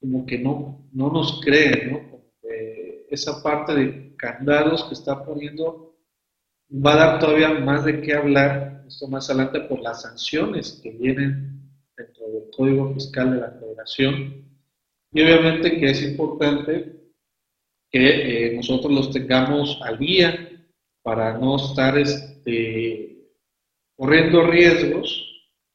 como 0.00 0.24
que 0.24 0.38
no, 0.38 0.88
no 0.92 1.12
nos 1.12 1.40
cree, 1.42 1.90
¿no? 1.90 2.10
Esa 3.10 3.42
parte 3.42 3.74
de 3.74 4.16
candados 4.16 4.84
que 4.84 4.94
está 4.94 5.24
poniendo 5.24 5.96
va 6.72 6.92
a 6.92 6.96
dar 6.96 7.18
todavía 7.18 7.50
más 7.50 7.84
de 7.84 8.00
qué 8.00 8.14
hablar, 8.14 8.84
esto 8.86 9.08
más 9.08 9.28
adelante, 9.28 9.60
por 9.62 9.80
las 9.80 10.02
sanciones 10.02 10.80
que 10.82 10.90
vienen 10.92 11.70
dentro 11.96 12.28
del 12.28 12.44
Código 12.56 12.94
Fiscal 12.94 13.32
de 13.32 13.40
la 13.40 13.50
Federación. 13.50 14.44
Y 15.12 15.22
obviamente 15.22 15.78
que 15.78 15.90
es 15.90 16.02
importante 16.02 17.00
que 17.90 18.48
eh, 18.48 18.56
nosotros 18.56 18.92
los 18.92 19.10
tengamos 19.10 19.80
al 19.82 19.98
día 19.98 20.48
para 21.02 21.36
no 21.36 21.56
estar 21.56 21.98
este, 21.98 23.26
corriendo 23.96 24.46
riesgos 24.46 25.26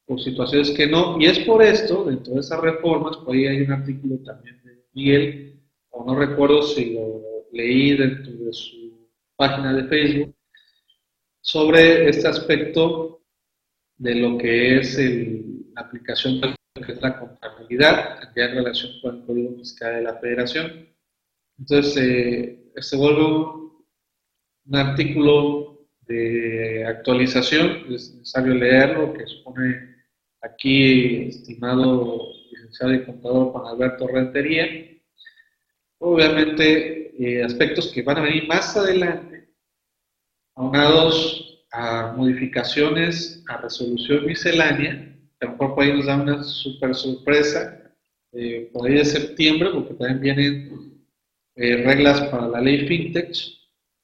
por 0.05 0.21
situaciones 0.21 0.71
que 0.71 0.87
no. 0.87 1.19
Y 1.19 1.25
es 1.25 1.39
por 1.39 1.61
esto, 1.61 2.05
dentro 2.05 2.35
de 2.35 2.39
esas 2.39 2.61
reformas, 2.61 3.17
por 3.17 3.35
ahí 3.35 3.47
hay 3.47 3.61
un 3.61 3.73
artículo 3.73 4.17
también 4.23 4.61
de 4.63 4.85
Miguel, 4.93 5.54
o 5.95 6.05
no 6.05 6.15
recuerdo 6.15 6.61
si 6.61 6.93
lo 6.93 7.47
leí 7.53 7.95
dentro 7.95 8.33
de 8.33 8.53
su 8.53 9.09
página 9.35 9.73
de 9.73 9.85
Facebook, 9.85 10.35
sobre 11.41 12.09
este 12.09 12.27
aspecto 12.27 13.21
de 13.97 14.15
lo 14.15 14.37
que 14.37 14.79
es 14.79 14.97
la 15.73 15.81
aplicación 15.81 16.41
de 16.41 16.47
lo 16.49 16.85
que 16.85 16.91
es 16.91 17.01
la 17.01 17.17
contabilidad 17.17 18.19
en 18.35 18.55
relación 18.55 18.91
con 19.01 19.15
el 19.15 19.25
Código 19.25 19.55
Fiscal 19.57 19.95
de 19.95 20.01
la 20.01 20.15
Federación. 20.15 20.89
Entonces, 21.57 21.97
eh, 21.97 22.71
se 22.77 22.97
vuelve 22.97 23.23
un, 23.23 23.65
artículo 24.73 25.87
de 26.01 26.85
actualización, 26.85 27.93
es 27.93 28.15
necesario 28.15 28.55
leerlo, 28.55 29.13
que 29.13 29.25
supone 29.27 29.95
aquí, 30.41 31.27
estimado 31.29 32.31
licenciado 32.51 32.93
y 32.93 33.05
contador 33.05 33.51
Juan 33.51 33.67
Alberto 33.67 34.07
Rentería. 34.07 34.94
Obviamente, 36.07 37.15
eh, 37.17 37.43
aspectos 37.43 37.87
que 37.91 38.03
van 38.03 38.19
a 38.19 38.21
venir 38.21 38.47
más 38.47 38.77
adelante, 38.77 39.49
aunados 40.53 41.65
a 41.71 42.13
modificaciones 42.15 43.43
a 43.47 43.57
resolución 43.57 44.27
miscelánea, 44.27 45.17
a 45.41 45.45
lo 45.45 45.81
ahí 45.81 45.93
nos 45.93 46.05
da 46.05 46.21
una 46.21 46.43
super 46.43 46.93
sorpresa, 46.93 47.91
eh, 48.33 48.69
por 48.71 48.85
ahí 48.85 48.93
de 48.93 49.05
septiembre, 49.05 49.71
porque 49.73 49.95
también 49.95 50.21
vienen 50.21 51.07
eh, 51.55 51.77
reglas 51.77 52.21
para 52.29 52.49
la 52.49 52.61
ley 52.61 52.87
FinTech 52.87 53.33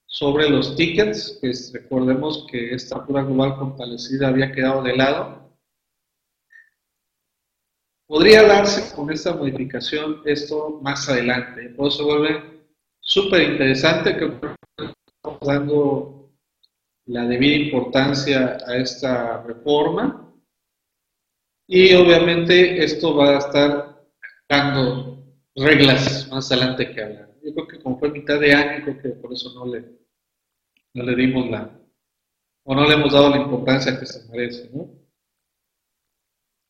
sobre 0.08 0.50
los 0.50 0.76
tickets, 0.76 1.38
que 1.40 1.52
recordemos 1.72 2.48
que 2.52 2.74
esta 2.74 3.06
pura 3.06 3.22
global 3.22 3.58
fortalecida 3.60 4.30
había 4.30 4.52
quedado 4.52 4.82
de 4.82 4.98
lado. 4.98 5.41
Podría 8.12 8.44
darse 8.44 8.94
con 8.94 9.10
esta 9.10 9.34
modificación 9.34 10.22
esto 10.26 10.82
más 10.82 11.08
adelante, 11.08 11.70
por 11.70 11.88
eso 11.88 12.04
vuelve 12.04 12.66
súper 13.00 13.54
interesante, 13.54 14.18
que 14.18 14.26
estamos 14.26 15.40
dando 15.40 16.30
la 17.06 17.26
debida 17.26 17.56
importancia 17.56 18.58
a 18.68 18.76
esta 18.76 19.42
reforma 19.44 20.30
y 21.66 21.94
obviamente 21.94 22.84
esto 22.84 23.16
va 23.16 23.30
a 23.30 23.38
estar 23.38 24.06
dando 24.50 25.24
reglas 25.56 26.28
más 26.30 26.52
adelante 26.52 26.92
que 26.92 27.02
hablar. 27.02 27.30
Yo 27.42 27.54
creo 27.54 27.68
que 27.70 27.80
como 27.80 27.98
fue 27.98 28.12
mitad 28.12 28.42
de 28.42 28.54
año, 28.54 28.84
creo 28.84 29.02
que 29.02 29.10
por 29.22 29.32
eso 29.32 29.54
no 29.54 29.74
le, 29.74 29.86
no 30.96 31.04
le 31.06 31.16
dimos 31.16 31.50
la, 31.50 31.80
o 32.66 32.76
no 32.76 32.86
le 32.86 32.94
hemos 32.94 33.14
dado 33.14 33.30
la 33.30 33.38
importancia 33.38 33.98
que 33.98 34.06
se 34.06 34.30
merece, 34.30 34.70
¿no? 34.74 35.01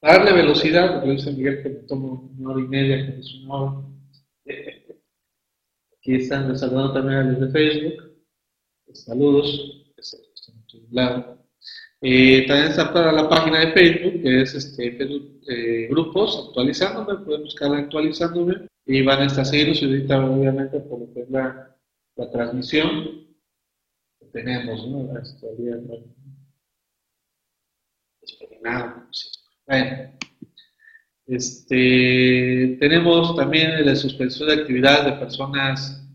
Darle 0.02 0.34
velocidad, 0.34 0.96
porque 0.96 1.12
dice 1.12 1.32
Miguel 1.32 1.62
que 1.64 1.70
me 1.70 1.76
tomo 1.82 2.32
una 2.38 2.52
hora 2.52 2.62
y 2.62 2.68
media, 2.68 3.06
que 3.06 3.20
es 3.20 3.34
una 3.44 3.54
hora. 3.56 3.88
Aquí 5.98 6.16
están 6.16 6.58
saludando 6.58 6.94
también 6.94 7.20
a 7.20 7.24
los 7.24 7.42
de 7.42 7.50
Facebook. 7.50 8.12
Saludos. 8.94 9.82
Eh, 12.02 12.46
también 12.48 12.72
está 12.72 12.92
para 12.92 13.12
la 13.12 13.30
página 13.30 13.60
de 13.60 13.74
Facebook, 13.74 14.22
que 14.24 14.42
es 14.42 14.56
este, 14.56 14.92
Facebook 14.98 15.42
eh, 15.48 15.88
Grupos, 15.90 16.48
actualizándome, 16.48 17.24
pueden 17.24 17.44
buscar 17.44 17.74
actualizándome 17.76 18.68
y 18.86 19.04
van 19.04 19.22
a 19.22 19.26
estar 19.28 19.46
seguidos 19.46 19.82
y 19.82 19.86
ahorita 19.86 20.26
obviamente 20.26 20.80
por 20.80 21.00
lo 21.02 21.14
que 21.14 21.22
es 21.22 21.30
la, 21.30 21.78
la 22.16 22.32
transmisión 22.32 23.28
que 24.20 24.26
tenemos, 24.34 24.88
¿no? 24.88 25.16
Hasta 25.16 25.48
el 25.50 25.58
día 25.58 25.78
nada, 28.62 29.08
bueno, 29.68 30.12
este, 31.28 32.78
tenemos 32.80 33.36
también 33.36 33.86
la 33.86 33.96
suspensión 33.96 34.50
de 34.50 34.56
actividades 34.56 35.06
de 35.06 35.20
personas 35.20 36.06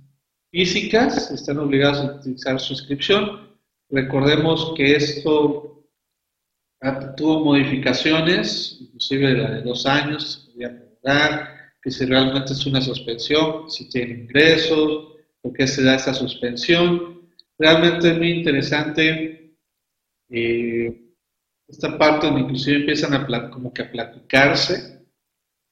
físicas, 0.51 1.31
están 1.31 1.59
obligados 1.59 1.99
a 2.01 2.17
utilizar 2.17 2.61
suscripción. 2.61 3.57
Recordemos 3.89 4.75
que 4.77 4.97
esto 4.97 5.87
tuvo 7.17 7.45
modificaciones, 7.45 8.79
inclusive 8.81 9.35
la 9.35 9.51
de 9.53 9.63
dos 9.63 9.87
años, 9.87 10.45
se 10.45 10.53
podía 10.53 10.77
prorrogar, 10.77 11.57
que 11.83 11.91
si 11.91 12.05
realmente 12.05 12.53
es 12.53 12.67
una 12.67 12.81
suspensión, 12.81 13.71
si 13.71 13.89
tiene 13.89 14.23
ingresos, 14.23 15.15
por 15.41 15.53
qué 15.53 15.67
se 15.67 15.83
da 15.83 15.95
esa 15.97 16.13
suspensión. 16.13 17.31
Realmente 17.59 18.11
es 18.11 18.19
muy 18.19 18.31
interesante 18.31 19.57
eh, 20.29 21.06
esta 21.69 21.99
parte 21.99 22.27
donde 22.27 22.43
inclusive 22.43 22.79
empiezan 22.79 23.15
a 23.15 23.51
como 23.51 23.73
que 23.73 23.83
a 23.83 23.91
platicarse 23.91 24.97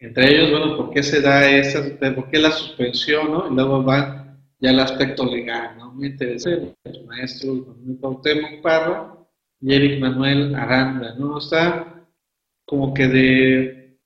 entre 0.04 0.30
ellos, 0.30 0.50
bueno, 0.50 0.76
¿por 0.76 0.90
qué 0.90 1.02
se 1.02 1.22
da 1.22 1.48
esa, 1.50 1.82
por 2.14 2.28
qué 2.28 2.38
la 2.38 2.50
suspensión, 2.50 3.32
¿no? 3.32 3.50
Y 3.50 3.54
luego 3.54 3.82
van 3.82 4.38
ya 4.58 4.68
al 4.68 4.80
aspecto 4.80 5.24
legal, 5.24 5.78
¿no? 5.78 5.92
Muy 5.92 6.08
interesante, 6.08 6.74
maestros 7.06 7.66
Manuel 7.66 7.98
Cuauhtémoc 7.98 8.62
Parra 8.62 9.16
y 9.62 9.74
Eric 9.74 10.00
Manuel 10.00 10.54
Aranda, 10.54 11.14
¿no? 11.14 11.38
Está 11.38 12.06
como 12.66 12.92
que 12.92 13.08
de, 13.08 13.98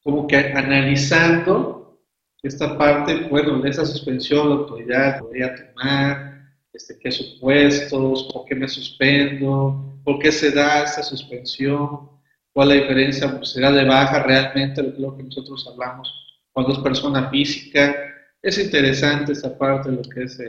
como 0.00 0.28
que 0.28 0.36
analizando 0.36 1.98
esta 2.40 2.78
parte, 2.78 3.26
bueno, 3.28 3.58
de 3.58 3.70
esa 3.70 3.84
suspensión 3.84 4.48
la 4.48 4.54
autoridad 4.54 5.18
podría 5.18 5.54
tomar, 5.56 6.35
este, 6.76 6.98
qué 6.98 7.10
supuestos, 7.10 8.28
por 8.32 8.44
qué 8.44 8.54
me 8.54 8.68
suspendo, 8.68 9.98
por 10.04 10.18
qué 10.18 10.30
se 10.30 10.50
da 10.50 10.84
esa 10.84 11.02
suspensión, 11.02 12.10
cuál 12.52 12.70
es 12.70 12.76
la 12.76 12.82
diferencia, 12.82 13.36
pues, 13.36 13.50
será 13.50 13.72
de 13.72 13.84
baja 13.84 14.22
realmente 14.22 14.82
lo 14.98 15.16
que 15.16 15.22
nosotros 15.22 15.66
hablamos 15.70 16.12
cuando 16.52 16.72
es 16.72 16.78
persona 16.78 17.30
física. 17.30 17.96
Es 18.42 18.58
interesante 18.58 19.32
esa 19.32 19.56
parte 19.56 19.90
de 19.90 19.96
lo 19.96 20.02
que 20.02 20.24
es 20.24 20.40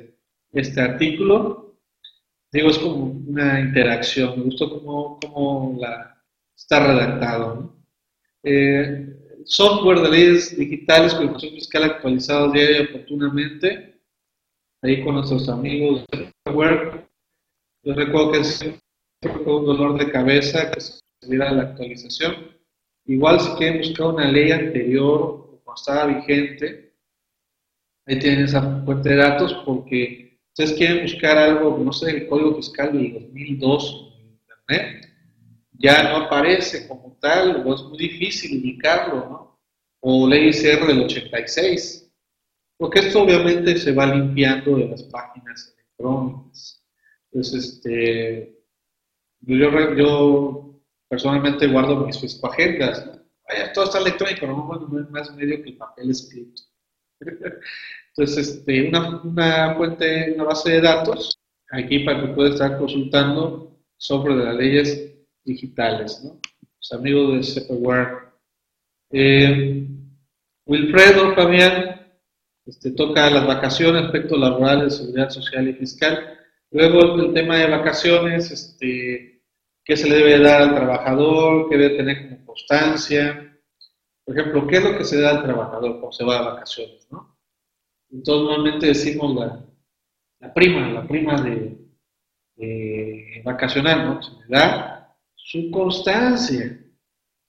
este 0.54 0.82
artículo. 0.82 1.78
Digo, 2.52 2.70
es 2.70 2.78
como 2.78 3.06
una 3.06 3.60
interacción, 3.60 4.38
me 4.38 4.46
gustó 4.46 4.70
cómo, 4.70 5.20
cómo 5.20 5.78
la, 5.80 6.24
está 6.56 6.86
redactado. 6.88 7.76
Eh, 8.44 9.18
software 9.46 10.02
de 10.02 10.10
leyes 10.10 10.58
digitales 10.58 11.14
con 11.14 11.24
información 11.24 11.54
fiscal 11.54 11.84
actualizado 11.84 12.52
diario 12.52 12.84
oportunamente 12.90 13.97
ahí 14.82 15.04
con 15.04 15.16
nuestros 15.16 15.50
amigos 15.50 16.06
de 16.12 16.32
software. 16.46 17.08
Yo 17.84 17.94
recuerdo 17.94 18.32
que 18.32 18.40
es 18.40 18.62
un 19.22 19.66
dolor 19.66 19.98
de 19.98 20.12
cabeza 20.12 20.72
que 20.72 20.82
se 20.82 21.02
diera 21.22 21.52
la 21.52 21.64
actualización. 21.64 22.56
Igual 23.06 23.40
si 23.40 23.50
quieren 23.52 23.80
buscar 23.80 24.08
una 24.08 24.30
ley 24.30 24.52
anterior, 24.52 25.62
cuando 25.64 25.80
estaba 25.80 26.06
vigente, 26.06 26.94
ahí 28.06 28.20
tienen 28.20 28.46
esa 28.46 28.84
fuente 28.84 29.10
de 29.10 29.16
datos 29.16 29.54
porque 29.66 30.40
ustedes 30.50 30.78
quieren 30.78 31.04
buscar 31.04 31.38
algo, 31.38 31.78
no 31.78 31.94
sé, 31.94 32.12
el 32.12 32.28
código 32.28 32.56
fiscal 32.56 32.92
del 32.94 33.14
2002 33.14 34.14
en 34.20 34.28
internet, 34.28 35.14
ya 35.74 36.04
no 36.04 36.26
aparece 36.26 36.88
como 36.88 37.18
tal, 37.22 37.64
o 37.66 37.76
es 37.76 37.82
muy 37.84 37.98
difícil 37.98 38.62
ubicarlo, 38.62 39.16
¿no? 39.30 39.60
O 40.02 40.28
ley 40.28 40.50
ICR 40.50 40.88
del 40.88 41.04
86 41.04 42.07
porque 42.78 43.00
esto 43.00 43.24
obviamente 43.24 43.78
se 43.78 43.92
va 43.92 44.06
limpiando 44.06 44.78
de 44.78 44.88
las 44.88 45.04
páginas 45.04 45.74
electrónicas. 45.76 46.84
Entonces, 47.32 47.66
este, 47.74 48.58
yo, 49.42 50.82
personalmente 51.10 51.68
guardo 51.68 52.06
mis 52.06 52.20
fiscoagendas. 52.20 53.06
¿no? 53.06 53.22
Todo 53.74 53.86
está 53.86 54.00
electrónico, 54.00 54.48
no, 54.48 54.88
no 54.90 55.00
es 55.02 55.10
más 55.10 55.36
medio 55.36 55.62
que 55.64 55.70
el 55.70 55.78
papel 55.78 56.12
escrito. 56.12 56.62
Entonces, 58.10 58.48
este, 58.50 58.88
una, 58.88 59.22
una 59.22 59.76
fuente, 59.76 60.34
una 60.34 60.46
base 60.46 60.72
de 60.72 60.82
datos, 60.82 61.40
aquí 61.72 62.00
para 62.00 62.22
que 62.22 62.34
pueda 62.34 62.50
estar 62.50 62.78
consultando 62.78 63.80
sobre 63.98 64.36
las 64.36 64.56
leyes 64.56 65.14
digitales, 65.44 66.22
¿no? 66.24 66.40
Los 66.62 66.92
amigos 66.92 67.56
de 67.56 67.62
CPWare. 67.62 68.18
Eh, 69.12 69.88
Wilfredo, 70.66 71.34
Fabián, 71.34 71.97
este, 72.68 72.92
toca 72.92 73.30
las 73.30 73.48
vacaciones, 73.48 74.06
aspectos 74.06 74.38
laborales, 74.38 74.98
seguridad 74.98 75.30
social 75.30 75.70
y 75.70 75.74
fiscal. 75.74 76.38
Luego 76.72 77.16
el 77.16 77.34
tema 77.34 77.58
de 77.58 77.70
vacaciones, 77.70 78.52
este, 78.52 79.42
qué 79.86 79.96
se 79.96 80.10
le 80.10 80.18
debe 80.18 80.40
dar 80.40 80.64
al 80.64 80.76
trabajador, 80.76 81.70
qué 81.70 81.78
debe 81.78 81.96
tener 81.96 82.30
como 82.30 82.46
constancia. 82.46 83.58
Por 84.26 84.38
ejemplo, 84.38 84.68
¿qué 84.68 84.78
es 84.78 84.84
lo 84.84 84.98
que 84.98 85.06
se 85.06 85.22
da 85.22 85.30
al 85.30 85.44
trabajador 85.44 85.92
cuando 85.92 86.12
se 86.12 86.26
va 86.26 86.40
de 86.40 86.46
vacaciones? 86.46 87.08
¿no? 87.10 87.38
Entonces 88.12 88.44
normalmente 88.44 88.88
decimos 88.88 89.34
la, 89.36 89.66
la 90.40 90.54
prima, 90.54 90.92
la 90.92 91.08
prima 91.08 91.42
de, 91.42 91.78
de 92.56 93.42
vacacional, 93.46 94.06
¿no? 94.06 94.22
Se 94.22 94.32
le 94.32 94.58
da 94.58 95.16
su 95.36 95.72
constancia, 95.72 96.80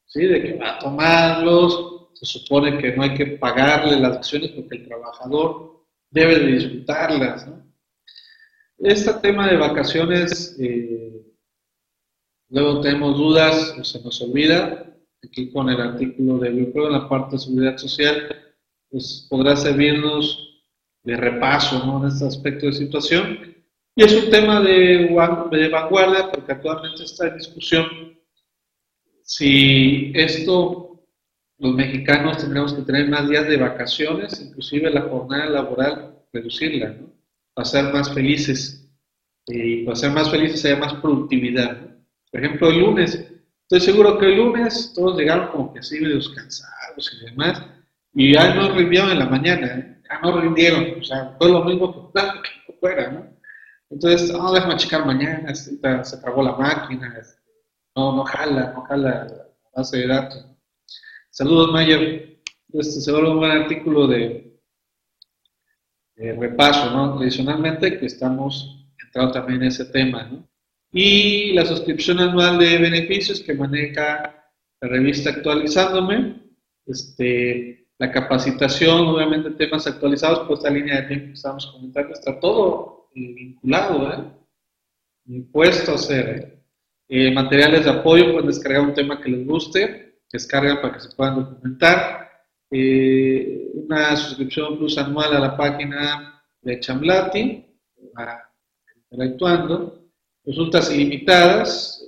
¿sí? 0.07 0.27
De 0.27 0.43
que 0.43 0.55
va 0.55 0.77
a 0.77 0.79
tomarlos, 0.79 1.88
se 2.21 2.27
supone 2.27 2.79
que 2.79 2.97
no 2.97 3.05
hay 3.05 3.15
que 3.15 3.27
pagarle 3.27 3.99
las 4.01 4.17
acciones 4.17 4.51
porque 4.51 4.77
el 4.77 4.89
trabajador 4.89 5.85
debe 6.11 6.39
de 6.39 6.47
disfrutarlas. 6.53 7.49
Este 8.79 9.13
tema 9.15 9.49
de 9.49 9.57
vacaciones, 9.57 10.57
eh, 10.61 11.23
luego 12.49 12.81
tenemos 12.81 13.17
dudas 13.17 13.77
o 13.79 13.85
se 13.85 14.03
nos 14.03 14.21
olvida. 14.21 14.85
Aquí 15.25 15.51
con 15.51 15.69
el 15.69 15.81
artículo 15.81 16.39
de 16.39 16.51
Biocro 16.51 16.87
en 16.87 16.93
la 16.93 17.09
parte 17.09 17.37
de 17.37 17.41
seguridad 17.41 17.77
social, 17.77 18.55
pues 18.91 19.27
podrá 19.29 19.57
servirnos 19.57 20.65
de 21.03 21.17
repaso 21.17 21.85
¿no? 21.85 22.03
en 22.03 22.13
este 22.13 22.27
aspecto 22.27 22.67
de 22.67 22.73
situación. 22.73 23.57
Y 23.95 24.05
es 24.05 24.15
un 24.15 24.31
tema 24.31 24.61
de, 24.61 25.09
de 25.51 25.69
vanguardia 25.69 26.31
porque 26.31 26.53
actualmente 26.53 27.03
está 27.05 27.29
en 27.29 27.37
discusión 27.37 28.09
si 29.29 30.11
esto 30.15 30.88
los 31.59 31.75
mexicanos 31.75 32.39
tendremos 32.39 32.73
que 32.75 32.83
tener 32.83 33.09
más 33.09 33.29
días 33.29 33.47
de 33.49 33.57
vacaciones, 33.57 34.41
inclusive 34.41 34.91
la 34.91 35.03
jornada 35.03 35.47
laboral, 35.47 36.17
reducirla, 36.33 36.91
¿no? 36.91 37.13
Para 37.55 37.67
ser 37.67 37.93
más 37.93 38.13
felices. 38.13 38.89
Y 39.47 39.85
para 39.85 39.97
ser 39.97 40.13
más 40.13 40.31
felices 40.31 40.65
haya 40.65 40.77
más 40.77 40.95
productividad. 40.95 41.77
Por 42.31 42.45
ejemplo, 42.45 42.69
el 42.69 42.79
lunes, 42.79 43.29
Estoy 43.71 43.93
seguro 43.93 44.17
que 44.17 44.25
el 44.25 44.37
lunes 44.37 44.95
todos 44.95 45.19
llegaron 45.19 45.49
como 45.49 45.75
que 45.75 45.81
así 45.81 46.01
medio 46.01 46.19
cansados 46.35 47.13
y 47.13 47.27
demás, 47.27 47.63
y 48.15 48.33
ya 48.33 48.55
no 48.55 48.73
rindieron 48.73 49.11
en 49.11 49.19
la 49.19 49.27
mañana, 49.27 49.67
¿eh? 49.67 50.01
ya 50.09 50.21
no 50.23 50.41
rindieron, 50.41 50.99
o 50.99 51.05
sea, 51.05 51.35
fue 51.37 51.51
lo 51.51 51.63
mismo 51.65 52.11
que, 52.11 52.23
que 52.67 52.73
fuera, 52.81 53.11
¿no? 53.11 53.27
Entonces, 53.91 54.33
no, 54.33 54.51
déjame 54.55 54.77
checar 54.77 55.05
mañana, 55.05 55.55
se 55.55 56.17
acabó 56.17 56.43
la 56.43 56.57
máquina, 56.57 57.15
este, 57.21 57.43
no, 57.95 58.17
no 58.17 58.25
jala, 58.25 58.73
no 58.75 58.85
jala 58.85 59.27
la 59.27 59.49
base 59.77 59.99
de 59.99 60.07
datos. 60.07 60.47
Saludos, 61.39 61.71
Mayer. 61.71 62.41
Este 62.73 63.01
se 63.01 63.13
vuelve 63.13 63.31
un 63.31 63.39
buen 63.39 63.53
artículo 63.53 64.09
de, 64.09 64.59
repaso, 66.17 66.91
¿no? 66.91 67.17
Tradicionalmente 67.17 67.97
que 67.97 68.07
estamos 68.07 68.85
entrando 69.05 69.35
también 69.35 69.63
en 69.63 69.69
ese 69.69 69.85
tema, 69.85 70.25
¿no? 70.25 70.49
Y 70.91 71.53
la 71.53 71.65
suscripción 71.65 72.19
anual 72.19 72.59
de 72.59 72.79
beneficios 72.79 73.41
que 73.41 73.55
maneja 73.55 74.51
la 74.81 74.89
revista 74.89 75.31
Actualizándome, 75.31 76.43
este, 76.87 77.87
la 77.99 78.11
capacitación, 78.11 79.07
obviamente 79.07 79.53
temas 79.53 79.87
actualizados, 79.87 80.41
pues 80.49 80.59
esta 80.59 80.71
línea 80.71 81.03
de 81.03 81.07
tiempo 81.07 81.27
que 81.27 81.35
estamos 81.35 81.67
comentando, 81.69 82.15
está 82.15 82.41
todo 82.41 83.11
eh, 83.15 83.33
vinculado, 83.33 84.13
¿eh? 84.13 84.25
Impuesto 85.27 85.93
a 85.93 85.95
hacer, 85.95 86.29
¿eh? 86.29 86.59
Eh, 87.11 87.31
materiales 87.31 87.85
de 87.85 87.93
apoyo, 87.93 88.33
pueden 88.33 88.49
descargar 88.49 88.83
un 88.83 88.95
tema 88.95 89.21
que 89.21 89.29
les 89.31 89.47
guste, 89.47 90.08
descargan 90.33 90.81
para 90.81 90.95
que 90.95 91.01
se 91.01 91.15
puedan 91.15 91.37
documentar. 91.37 92.29
Eh, 92.71 93.71
una 93.75 94.17
suscripción 94.17 94.77
plus 94.77 94.99
anual 94.99 95.35
a 95.35 95.41
la 95.41 95.57
página 95.57 96.43
de 96.61 96.81
Chamlati, 96.81 97.65
para 98.13 98.51
interactuando. 99.11 100.11
Consultas 100.45 100.91
ilimitadas, 100.93 102.05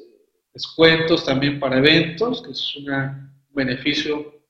descuentos 0.52 1.24
también 1.24 1.58
para 1.60 1.78
eventos, 1.78 2.42
que 2.42 2.52
es 2.52 2.76
un 2.76 3.32
beneficio 3.50 4.42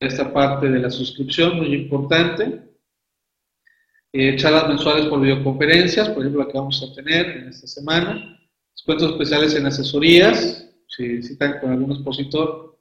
de 0.00 0.06
esta 0.06 0.32
parte 0.32 0.68
de 0.68 0.78
la 0.78 0.90
suscripción, 0.90 1.56
muy 1.56 1.74
importante. 1.74 2.60
Eh, 4.12 4.36
charlas 4.36 4.68
mensuales 4.68 5.06
por 5.06 5.20
videoconferencias, 5.20 6.08
por 6.10 6.20
ejemplo, 6.20 6.44
la 6.44 6.50
que 6.50 6.58
vamos 6.58 6.82
a 6.82 6.94
tener 6.94 7.36
en 7.36 7.48
esta 7.48 7.66
semana 7.66 8.34
Descuentos 8.74 9.12
especiales 9.12 9.54
en 9.54 9.66
asesorías, 9.66 10.68
si 10.96 11.22
citan 11.22 11.60
con 11.60 11.72
algún 11.72 11.92
expositor, 11.92 12.78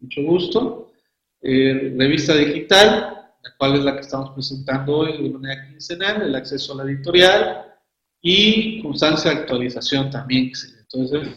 mucho 0.00 0.22
gusto. 0.22 0.92
Eh, 1.40 1.94
revista 1.96 2.34
digital, 2.34 3.32
la 3.42 3.56
cual 3.58 3.74
es 3.76 3.84
la 3.84 3.94
que 3.94 4.00
estamos 4.00 4.30
presentando 4.30 4.98
hoy 4.98 5.22
de 5.22 5.30
manera 5.30 5.68
quincenal, 5.68 6.22
el 6.22 6.34
acceso 6.34 6.72
a 6.72 6.84
la 6.84 6.90
editorial 6.90 7.74
y 8.22 8.82
constancia 8.82 9.30
de 9.30 9.40
actualización 9.40 10.10
también. 10.10 10.52
Entonces, 10.80 11.36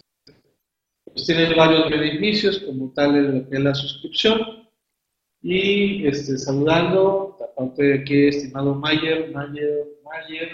pues 1.04 1.26
tiene 1.26 1.54
varios 1.54 1.90
beneficios, 1.90 2.58
como 2.60 2.92
tal 2.92 3.16
es 3.16 3.34
lo 3.34 3.48
que 3.48 3.58
la 3.58 3.74
suscripción. 3.74 4.40
Y 5.42 6.06
este, 6.06 6.36
saludando, 6.38 7.36
aparte 7.40 7.82
de 7.82 7.94
aquí, 8.00 8.26
estimado 8.26 8.74
Mayer, 8.74 9.30
Mayer, 9.32 9.86
Mayer, 10.04 10.50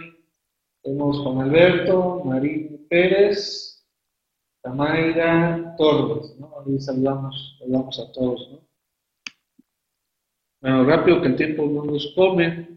tenemos 0.83 1.18
Juan 1.20 1.49
Alberto, 1.49 2.22
Marín 2.25 2.87
Pérez, 2.91 3.74
Tamaira 4.65 5.75
Torres, 5.77 6.35
¿no? 6.39 6.51
Ahí 6.67 6.81
saludamos, 6.81 7.57
saludamos 7.59 8.01
a 8.01 8.11
todos, 8.12 8.51
¿no? 8.51 8.69
Bueno, 10.62 10.85
rápido 10.85 11.21
que 11.21 11.29
el 11.29 11.37
tiempo 11.37 11.67
no 11.67 11.85
nos 11.85 12.15
come. 12.17 12.71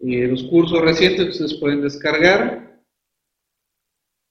Los 0.00 0.42
cursos 0.44 0.80
recientes 0.80 1.28
ustedes 1.28 1.54
pueden 1.54 1.82
descargar. 1.82 2.82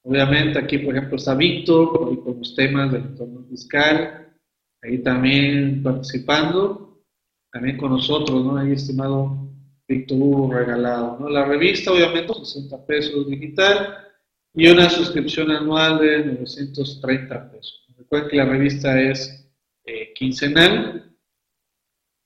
Obviamente 0.03 0.59
aquí, 0.59 0.80
por 0.80 0.93
ejemplo, 0.93 1.15
está 1.15 1.36
Víctor 1.36 2.22
con 2.22 2.39
los 2.39 2.53
temas 2.53 2.91
del 2.91 3.03
entorno 3.03 3.45
fiscal. 3.45 4.36
Ahí 4.84 5.01
también 5.01 5.82
participando. 5.82 7.01
También 7.49 7.78
con 7.78 7.91
nosotros, 7.91 8.43
¿no? 8.43 8.57
Ahí, 8.57 8.74
estimado 8.74 9.47
Víctor 9.88 10.53
regalado. 10.53 11.18
¿no? 11.18 11.30
La 11.30 11.45
revista, 11.45 11.93
obviamente, 11.93 12.34
60 12.34 12.86
pesos 12.86 13.26
digital 13.30 14.07
y 14.54 14.68
una 14.68 14.89
suscripción 14.89 15.52
anual 15.52 16.00
de 16.00 16.26
930 16.26 17.52
pesos. 17.52 17.86
Recuerden 17.98 18.30
que 18.30 18.38
la 18.38 18.45
revista 18.45 19.00
es 19.00 19.48
eh, 19.86 20.14
quincenal. 20.14 21.16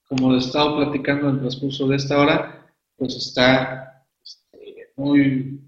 Como 0.08 0.32
les 0.32 0.44
he 0.44 0.46
estado 0.48 0.76
platicando 0.76 1.28
en 1.28 1.34
el 1.36 1.40
transcurso 1.40 1.88
de 1.88 1.96
esta 1.96 2.18
hora, 2.18 2.72
pues 2.96 3.16
está 3.16 4.06
este, 4.22 4.92
muy, 4.96 5.60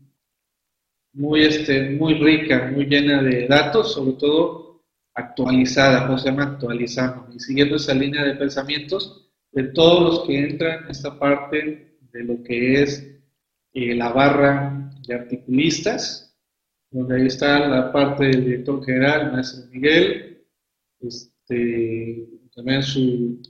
muy, 1.13 1.43
este, 1.43 1.91
muy 1.91 2.15
rica, 2.15 2.71
muy 2.73 2.87
llena 2.87 3.23
de 3.23 3.47
datos, 3.47 3.95
sobre 3.95 4.13
todo 4.13 4.85
actualizada, 5.15 6.07
¿cómo 6.07 6.19
se 6.19 6.31
llama? 6.31 6.45
Actualizando. 6.45 7.29
Y 7.35 7.41
siguiendo 7.41 7.77
esa 7.77 7.95
línea 7.95 8.25
de 8.25 8.35
pensamientos, 8.35 9.31
de 9.53 9.65
todos 9.65 10.03
los 10.03 10.27
que 10.27 10.39
entran 10.39 10.85
en 10.85 10.91
esta 10.91 11.19
parte 11.19 11.97
de 12.13 12.25
lo 12.25 12.43
que 12.43 12.83
es 12.83 13.07
eh, 13.73 13.95
la 13.95 14.11
barra 14.11 14.91
de 15.07 15.15
articulistas, 15.15 16.24
donde 16.95 17.17
ahí 17.17 17.27
está 17.27 17.69
la 17.69 17.93
parte 17.93 18.25
del 18.25 18.45
director 18.45 18.85
general, 18.85 19.33
maestro 19.33 19.69
Miguel, 19.71 20.45
este, 21.01 22.29
también 22.55 22.83
su, 22.83 23.43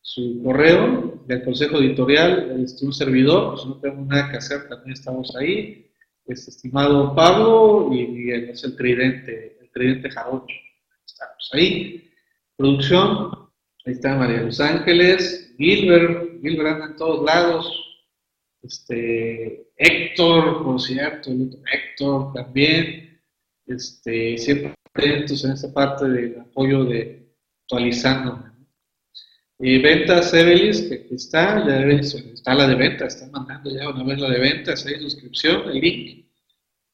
su 0.00 0.40
correo 0.42 1.22
del 1.26 1.42
consejo 1.42 1.78
editorial, 1.78 2.60
este, 2.62 2.86
un 2.86 2.92
servidor, 2.92 3.54
pues 3.54 3.66
no 3.66 3.80
tenemos 3.80 4.06
nada 4.06 4.30
que 4.30 4.36
hacer, 4.36 4.68
también 4.68 4.92
estamos 4.92 5.34
ahí, 5.34 5.90
este, 6.26 6.50
estimado 6.50 7.14
Pablo 7.14 7.90
y 7.92 8.06
Miguel, 8.06 8.50
es 8.50 8.62
el 8.62 8.76
tridente, 8.76 9.58
el 9.60 9.70
tridente 9.72 10.08
jarocho, 10.10 10.54
estamos 11.04 11.50
ahí. 11.52 12.08
Producción, 12.56 13.46
Ahí 13.84 13.92
está 13.92 14.16
María 14.16 14.42
Los 14.42 14.58
Ángeles, 14.58 15.54
Gilbert, 15.58 16.40
Gilbert 16.42 16.70
anda 16.70 16.86
en 16.86 16.96
todos 16.96 17.24
lados. 17.24 17.85
Este, 18.62 19.68
Héctor, 19.76 20.64
por 20.64 20.80
cierto, 20.80 21.30
Héctor 21.30 22.32
también. 22.32 23.20
Este, 23.66 24.38
siempre 24.38 24.74
atentos 24.94 25.44
en 25.44 25.52
esta 25.52 25.72
parte 25.72 26.08
del 26.08 26.40
apoyo 26.40 26.84
de 26.84 27.26
actualizando. 27.66 28.44
Y 29.58 29.78
ventas 29.78 30.32
Evelis, 30.34 30.82
que 30.82 31.14
está, 31.14 31.66
ya 31.66 31.78
debe, 31.78 32.00
está 32.00 32.54
la 32.54 32.68
de 32.68 32.74
ventas, 32.74 33.14
están 33.14 33.32
mandando 33.32 33.70
ya 33.70 33.88
una 33.88 34.04
vez 34.04 34.20
la 34.20 34.30
de 34.30 34.38
ventas, 34.38 34.86
hay 34.86 35.00
suscripción, 35.00 35.68
el 35.70 35.80
link 35.80 36.26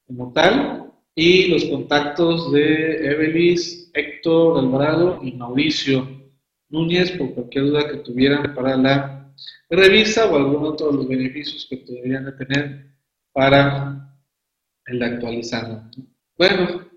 como 0.07 0.33
tal, 0.33 0.93
y 1.15 1.49
los 1.49 1.65
contactos 1.67 2.53
de 2.53 3.07
Evelis, 3.07 3.91
Héctor 3.93 4.61
Alvarado 4.61 5.21
y 5.23 5.33
Mauricio 5.33 6.09
Núñez 6.71 7.11
por 7.13 7.35
cualquier 7.35 7.65
duda 7.65 7.91
que 7.91 7.99
tuvieran 7.99 8.55
para 8.55 8.77
la 8.77 9.22
revista 9.71 10.27
o 10.27 10.37
algún 10.37 10.65
otro 10.65 10.91
de 10.91 10.97
los 10.99 11.09
beneficios 11.09 11.67
que 11.69 11.77
deberían 11.77 12.25
de 12.25 12.33
tener 12.33 12.93
para 13.33 14.17
el 14.87 15.03
actualizado. 15.03 15.91
Bueno, 16.37 16.91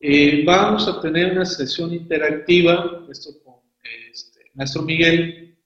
eh, 0.00 0.44
vamos 0.44 0.86
a 0.88 1.00
tener 1.00 1.32
una 1.32 1.44
sesión 1.44 1.92
interactiva, 1.92 3.04
esto 3.10 3.30
con 3.44 3.56
este, 4.10 4.50
Maestro 4.54 4.82
Miguel, 4.82 5.58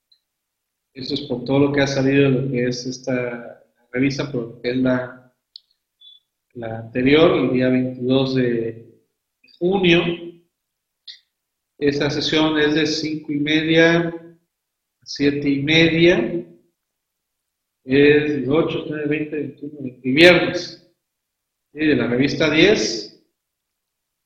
esto 0.95 1.15
es 1.15 1.23
por 1.23 1.45
todo 1.45 1.59
lo 1.59 1.73
que 1.73 1.81
ha 1.83 1.87
salido 1.87 2.25
de 2.25 2.31
lo 2.31 2.51
que 2.51 2.69
es 2.69 2.87
esta 2.87 3.63
revista, 3.93 4.31
pero 4.31 4.61
que 4.61 4.71
es 4.71 4.77
la, 4.77 5.35
la 6.55 6.79
anterior, 6.79 7.39
el 7.39 7.53
día 7.53 7.69
22 7.69 8.35
de 8.37 8.93
junio, 9.59 10.03
esa 11.79 12.09
sesión 12.11 12.59
es 12.59 12.75
de 12.75 12.87
5 12.87 13.33
y 13.33 13.37
media 13.37 14.22
a 15.03 15.07
7 15.07 15.49
y 15.49 15.63
media. 15.63 16.47
Es 17.85 18.49
8, 18.49 18.85
9, 18.89 19.07
20, 19.07 19.37
21, 19.37 19.75
20, 19.81 20.11
viernes. 20.11 20.93
Y 21.73 21.87
de 21.87 21.97
la 21.97 22.07
revista 22.07 22.51
10. 22.51 23.13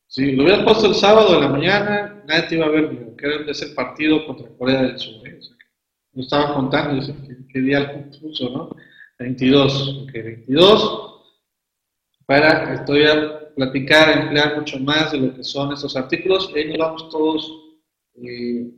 Si 0.09 0.33
lo 0.33 0.45
hubieras 0.45 0.65
puesto 0.65 0.87
el 0.87 0.95
sábado 0.95 1.35
de 1.35 1.41
la 1.41 1.49
mañana, 1.49 2.23
nadie 2.27 2.49
te 2.49 2.55
iba 2.57 2.67
a 2.67 2.71
ver, 2.71 3.17
que 3.17 3.27
era 3.27 3.51
ese 3.51 3.69
partido 3.69 4.27
contra 4.27 4.49
Corea 4.57 4.83
del 4.83 4.99
Sur. 4.99 5.27
¿eh? 5.27 5.41
no 6.17 6.23
estaba 6.23 6.55
contando, 6.55 7.07
¿qué, 7.53 7.61
día 7.61 7.79
el 7.79 8.19
puso, 8.19 8.49
no? 8.49 8.71
22, 9.19 10.05
ok, 10.05 10.13
22. 10.13 11.23
Para, 12.25 12.75
estoy 12.75 13.05
a 13.05 13.55
platicar, 13.55 14.23
emplear 14.23 14.57
mucho 14.57 14.79
más 14.81 15.13
de 15.13 15.19
lo 15.19 15.35
que 15.35 15.45
son 15.45 15.73
estos 15.75 15.95
artículos, 15.95 16.51
y 16.55 16.59
ahí 16.59 16.69
nos 16.69 16.79
vamos 16.79 17.09
todos 17.11 17.53
eh, 18.15 18.71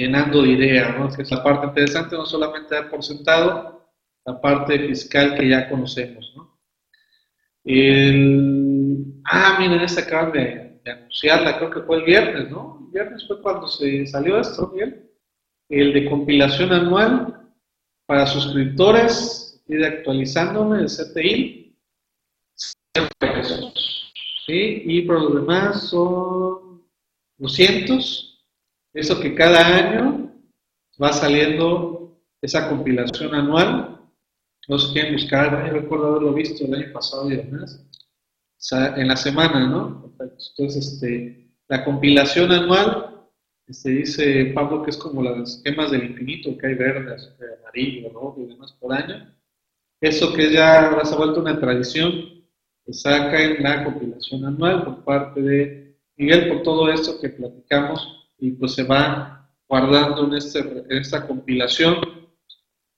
llenando 0.00 0.42
de 0.42 0.50
ideas, 0.50 0.98
¿no? 0.98 1.08
Que 1.10 1.22
es 1.22 1.30
la 1.30 1.42
parte 1.42 1.66
interesante, 1.66 2.16
no 2.16 2.24
solamente 2.24 2.74
dar 2.74 2.90
por 2.90 3.02
sentado 3.02 3.90
la 4.24 4.40
parte 4.40 4.78
fiscal 4.78 5.36
que 5.36 5.48
ya 5.48 5.68
conocemos, 5.68 6.32
¿no? 6.36 6.58
El, 7.64 9.20
ah, 9.24 9.56
miren, 9.58 9.80
esta 9.80 10.00
acaban 10.00 10.32
de, 10.32 10.80
anunciarla, 10.86 11.58
creo 11.58 11.70
que 11.70 11.80
fue 11.82 11.98
el 11.98 12.04
viernes, 12.04 12.50
¿no? 12.50 12.78
El 12.86 12.92
viernes 12.92 13.26
fue 13.26 13.42
cuando 13.42 13.68
se 13.68 14.06
salió 14.06 14.40
esto, 14.40 14.70
bien. 14.70 15.08
El 15.68 15.92
de 15.92 16.08
compilación 16.08 16.72
anual 16.72 17.48
para 18.06 18.26
suscriptores 18.26 19.62
y 19.68 19.74
de 19.74 19.86
actualizándome 19.86 20.80
el 20.80 20.86
CTI. 20.86 21.76
¿sí? 24.46 24.82
Y 24.84 25.02
por 25.02 25.20
lo 25.20 25.40
demás 25.40 25.90
son 25.90 26.82
200, 27.38 28.29
eso 28.92 29.20
que 29.20 29.34
cada 29.34 29.66
año 29.66 30.32
va 31.00 31.12
saliendo 31.12 32.20
esa 32.42 32.68
compilación 32.68 33.34
anual. 33.34 34.00
No 34.68 34.78
sé 34.78 34.92
quién 34.92 35.14
buscar, 35.14 35.66
yo 35.66 35.72
recuerdo 35.72 36.08
haberlo 36.08 36.34
visto 36.34 36.64
el 36.64 36.74
año 36.74 36.92
pasado 36.92 37.30
y 37.30 37.36
demás, 37.36 37.84
en 38.72 39.08
la 39.08 39.16
semana, 39.16 39.66
¿no? 39.66 40.12
Entonces, 40.20 40.76
este, 40.76 41.50
la 41.68 41.84
compilación 41.84 42.52
anual, 42.52 43.26
este, 43.66 43.90
dice 43.90 44.52
Pablo 44.54 44.82
que 44.82 44.90
es 44.90 44.96
como 44.96 45.22
las 45.22 45.62
gemas 45.64 45.90
del 45.90 46.04
infinito, 46.04 46.56
que 46.58 46.66
hay 46.68 46.74
verde, 46.74 47.16
amarillo, 47.60 48.10
rojo 48.10 48.36
y 48.40 48.46
demás 48.46 48.72
por 48.72 48.92
año. 48.92 49.34
Eso 50.00 50.32
que 50.32 50.52
ya 50.52 50.98
se 51.04 51.14
ha 51.14 51.18
vuelto 51.18 51.40
una 51.40 51.58
tradición, 51.58 52.44
se 52.86 52.92
saca 52.92 53.42
en 53.42 53.62
la 53.62 53.84
compilación 53.84 54.44
anual 54.44 54.84
por 54.84 55.04
parte 55.04 55.40
de 55.42 55.96
Miguel 56.16 56.48
por 56.48 56.62
todo 56.62 56.90
esto 56.90 57.20
que 57.20 57.30
platicamos 57.30 58.19
y 58.40 58.52
pues 58.52 58.74
se 58.74 58.84
va 58.84 59.48
guardando 59.68 60.26
en, 60.26 60.34
este, 60.34 60.60
en 60.60 60.92
esta 60.92 61.26
compilación. 61.26 61.96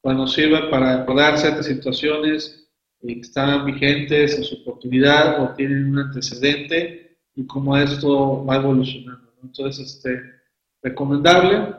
Cuando 0.00 0.26
sirve 0.26 0.68
para 0.68 1.00
recordar 1.00 1.38
ciertas 1.38 1.66
situaciones 1.66 2.68
que 3.00 3.20
están 3.20 3.66
vigentes 3.66 4.36
en 4.36 4.44
su 4.44 4.62
oportunidad 4.62 5.42
o 5.42 5.54
tienen 5.54 5.90
un 5.90 5.98
antecedente 5.98 7.18
y 7.34 7.46
cómo 7.46 7.76
esto 7.76 8.44
va 8.44 8.56
evolucionando. 8.56 9.32
Entonces, 9.42 9.96
este, 9.96 10.22
recomendable, 10.82 11.74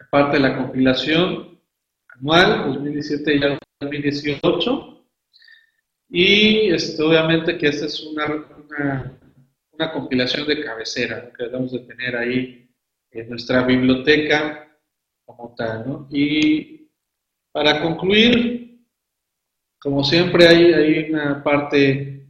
aparte 0.00 0.36
de 0.36 0.42
la 0.42 0.56
compilación 0.56 1.60
anual, 2.08 2.72
2017 2.74 3.34
y 3.34 3.40
2018, 3.80 5.04
y 6.08 6.70
este, 6.70 7.02
obviamente 7.02 7.58
que 7.58 7.68
esta 7.68 7.86
es 7.86 8.00
una, 8.00 8.46
una, 9.72 9.92
compilación 9.92 10.46
de 10.46 10.64
cabecera 10.64 11.30
que 11.36 11.44
debemos 11.44 11.72
de 11.72 11.80
tener 11.80 12.16
ahí 12.16 12.65
nuestra 13.24 13.62
biblioteca 13.64 14.68
como 15.24 15.54
tal. 15.56 15.86
¿no? 15.86 16.08
Y 16.10 16.88
para 17.52 17.82
concluir, 17.82 18.84
como 19.78 20.04
siempre 20.04 20.46
hay, 20.46 20.72
hay 20.72 21.10
una 21.10 21.42
parte 21.42 22.26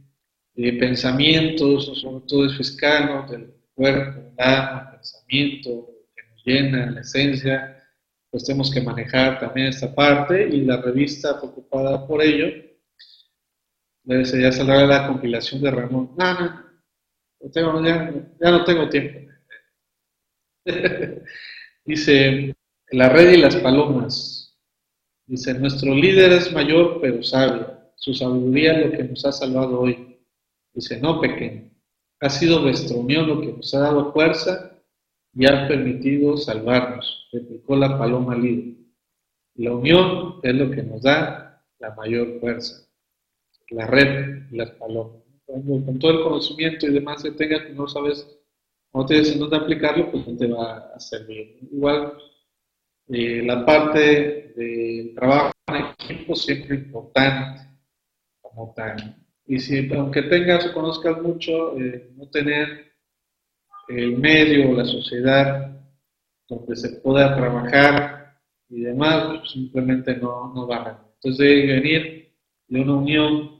de 0.53 0.73
pensamientos, 0.73 1.99
sobre 1.99 2.25
todo 2.27 2.45
es 2.45 2.57
fiscal, 2.57 3.27
del 3.29 3.53
cuerpo, 3.73 4.21
del 4.21 4.33
alma, 4.39 4.91
pensamiento 4.91 5.89
que 6.15 6.23
nos 6.29 6.45
llena, 6.45 6.91
la 6.91 7.01
esencia, 7.01 7.83
pues 8.31 8.45
tenemos 8.45 8.71
que 8.71 8.81
manejar 8.81 9.39
también 9.39 9.67
esta 9.67 9.93
parte 9.93 10.47
y 10.47 10.61
la 10.61 10.81
revista 10.81 11.39
preocupada 11.39 12.05
por 12.07 12.21
ello 12.21 12.67
ya 14.07 14.51
saldrá 14.51 14.85
la 14.85 15.07
compilación 15.07 15.61
de 15.61 15.71
Ramón. 15.71 16.11
No, 16.17 16.63
ya, 17.53 18.51
no 18.51 18.63
tengo 18.63 18.89
tiempo. 18.89 19.26
Dice, 21.85 22.55
la 22.91 23.09
red 23.09 23.33
y 23.33 23.37
las 23.37 23.55
palomas. 23.57 24.57
Dice, 25.25 25.53
nuestro 25.53 25.93
líder 25.93 26.33
es 26.33 26.51
mayor 26.51 26.99
pero 27.01 27.23
sabio. 27.23 27.77
Su 27.95 28.13
sabiduría 28.13 28.79
es 28.79 28.85
lo 28.85 28.91
que 28.97 29.03
nos 29.03 29.25
ha 29.25 29.31
salvado 29.31 29.79
hoy. 29.79 30.17
Dice, 30.73 30.99
no 30.99 31.19
pequeño. 31.19 31.69
Ha 32.19 32.29
sido 32.29 32.61
vuestra 32.61 32.97
unión 32.97 33.27
lo 33.27 33.41
que 33.41 33.53
nos 33.53 33.73
ha 33.73 33.79
dado 33.79 34.11
fuerza 34.11 34.71
y 35.33 35.45
ha 35.45 35.67
permitido 35.67 36.37
salvarnos. 36.37 37.27
Replicó 37.31 37.75
la 37.75 37.97
paloma 37.97 38.35
líder. 38.35 38.75
La 39.55 39.73
unión 39.73 40.39
es 40.43 40.53
lo 40.53 40.71
que 40.71 40.83
nos 40.83 41.01
da 41.01 41.63
la 41.79 41.95
mayor 41.95 42.39
fuerza 42.39 42.87
la 43.69 43.87
red 43.87 44.43
y 44.51 44.57
las 44.57 44.71
palomas. 44.71 45.23
Con 45.45 45.99
todo 45.99 46.11
el 46.11 46.23
conocimiento 46.23 46.87
y 46.87 46.93
demás 46.93 47.23
que 47.23 47.31
tengas, 47.31 47.69
no 47.71 47.87
sabes, 47.87 48.36
no 48.93 49.05
tienes 49.05 49.31
en 49.31 49.39
dónde 49.39 49.57
aplicarlo, 49.57 50.11
pues 50.11 50.27
no 50.27 50.37
te 50.37 50.47
va 50.47 50.93
a 50.95 50.99
servir. 50.99 51.59
Igual, 51.71 52.13
eh, 53.09 53.43
la 53.45 53.65
parte 53.65 54.53
del 54.55 55.13
trabajo 55.15 55.51
en 55.67 55.85
equipo 55.99 56.35
siempre 56.35 56.75
importante, 56.75 57.67
como 58.41 58.73
tal. 58.75 59.15
Y 59.45 59.59
si, 59.59 59.91
aunque 59.93 60.23
tengas 60.23 60.65
o 60.65 60.73
conozcas 60.73 61.21
mucho, 61.21 61.79
eh, 61.79 62.11
no 62.15 62.27
tener 62.29 62.93
el 63.87 64.17
medio 64.17 64.71
o 64.71 64.73
la 64.73 64.85
sociedad 64.85 65.79
donde 66.49 66.75
se 66.75 66.89
pueda 66.99 67.35
trabajar 67.35 68.37
y 68.69 68.81
demás, 68.81 69.37
pues 69.39 69.51
simplemente 69.51 70.15
no, 70.17 70.53
no 70.53 70.67
van 70.67 70.87
a. 70.87 71.03
Entonces 71.15 71.37
debe 71.37 71.81
venir 71.81 72.33
de 72.67 72.81
una 72.81 72.95
unión 72.95 73.57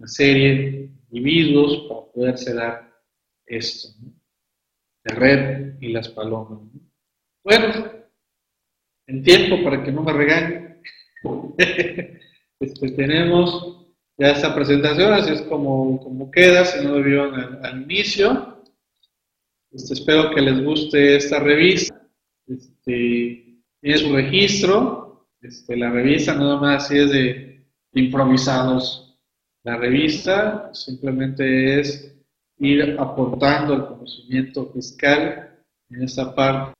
una 0.00 0.08
serie 0.08 0.54
de 0.54 0.90
individuos 1.10 1.86
para 1.86 2.12
poderse 2.12 2.54
dar 2.54 2.90
esto. 3.44 3.88
De 5.04 5.14
red 5.14 5.74
y 5.80 5.88
las 5.88 6.08
palomas. 6.08 6.60
Bueno, 7.44 7.90
en 9.06 9.22
tiempo 9.22 9.62
para 9.64 9.82
que 9.82 9.92
no 9.92 10.02
me 10.02 10.12
regañen, 10.12 10.82
este, 12.60 12.90
tenemos 12.92 13.86
ya 14.18 14.32
esta 14.32 14.54
presentación, 14.54 15.12
así 15.12 15.32
es 15.32 15.42
como, 15.42 16.00
como 16.00 16.30
queda, 16.30 16.64
si 16.64 16.84
no 16.84 16.98
lo 16.98 17.02
vieron 17.02 17.34
al, 17.64 17.82
inicio. 17.82 18.62
Este, 19.72 19.94
espero 19.94 20.30
que 20.34 20.40
les 20.40 20.62
guste 20.62 21.16
esta 21.16 21.40
revista. 21.40 21.96
Este, 22.46 23.62
tiene 23.80 23.98
su 23.98 24.14
registro, 24.14 25.28
este, 25.40 25.76
la 25.76 25.90
revista 25.90 26.34
nada 26.34 26.60
más 26.60 26.84
así 26.84 26.98
es 26.98 27.10
de 27.10 27.66
improvisados 27.94 29.10
la 29.62 29.76
revista 29.76 30.70
simplemente 30.72 31.80
es 31.80 32.16
ir 32.60 32.96
aportando 32.98 33.74
el 33.74 33.86
conocimiento 33.86 34.70
fiscal 34.72 35.58
en 35.88 36.02
esta 36.02 36.34
parte, 36.34 36.74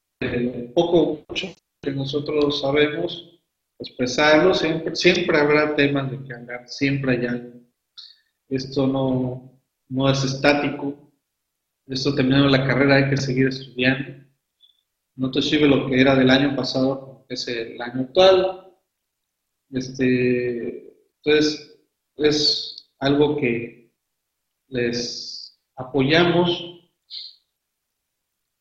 poco 0.74 1.24
mucho 1.28 1.52
que 1.82 1.90
nosotros 1.90 2.60
sabemos, 2.60 3.40
expresarlo, 3.78 4.54
siempre, 4.54 4.94
siempre 4.94 5.38
habrá 5.38 5.74
temas 5.74 6.10
de 6.10 6.22
que 6.22 6.34
hablar, 6.34 6.68
siempre 6.68 7.16
hay 7.16 7.26
algo. 7.26 7.60
Esto 8.48 8.86
no, 8.86 9.58
no 9.88 10.10
es 10.10 10.22
estático, 10.22 11.10
esto 11.86 12.14
terminando 12.14 12.48
la 12.48 12.66
carrera 12.66 12.96
hay 12.96 13.10
que 13.10 13.16
seguir 13.16 13.48
estudiando. 13.48 14.22
No 15.16 15.30
te 15.30 15.40
sirve 15.40 15.66
lo 15.66 15.88
que 15.88 16.00
era 16.00 16.14
del 16.14 16.30
año 16.30 16.54
pasado, 16.54 17.24
es 17.28 17.48
el 17.48 17.80
año 17.80 18.02
actual. 18.02 18.70
Este, 19.70 20.94
entonces, 21.16 21.78
es 22.16 22.92
algo 22.98 23.36
que 23.38 23.92
les 24.68 25.29
apoyamos 25.76 26.80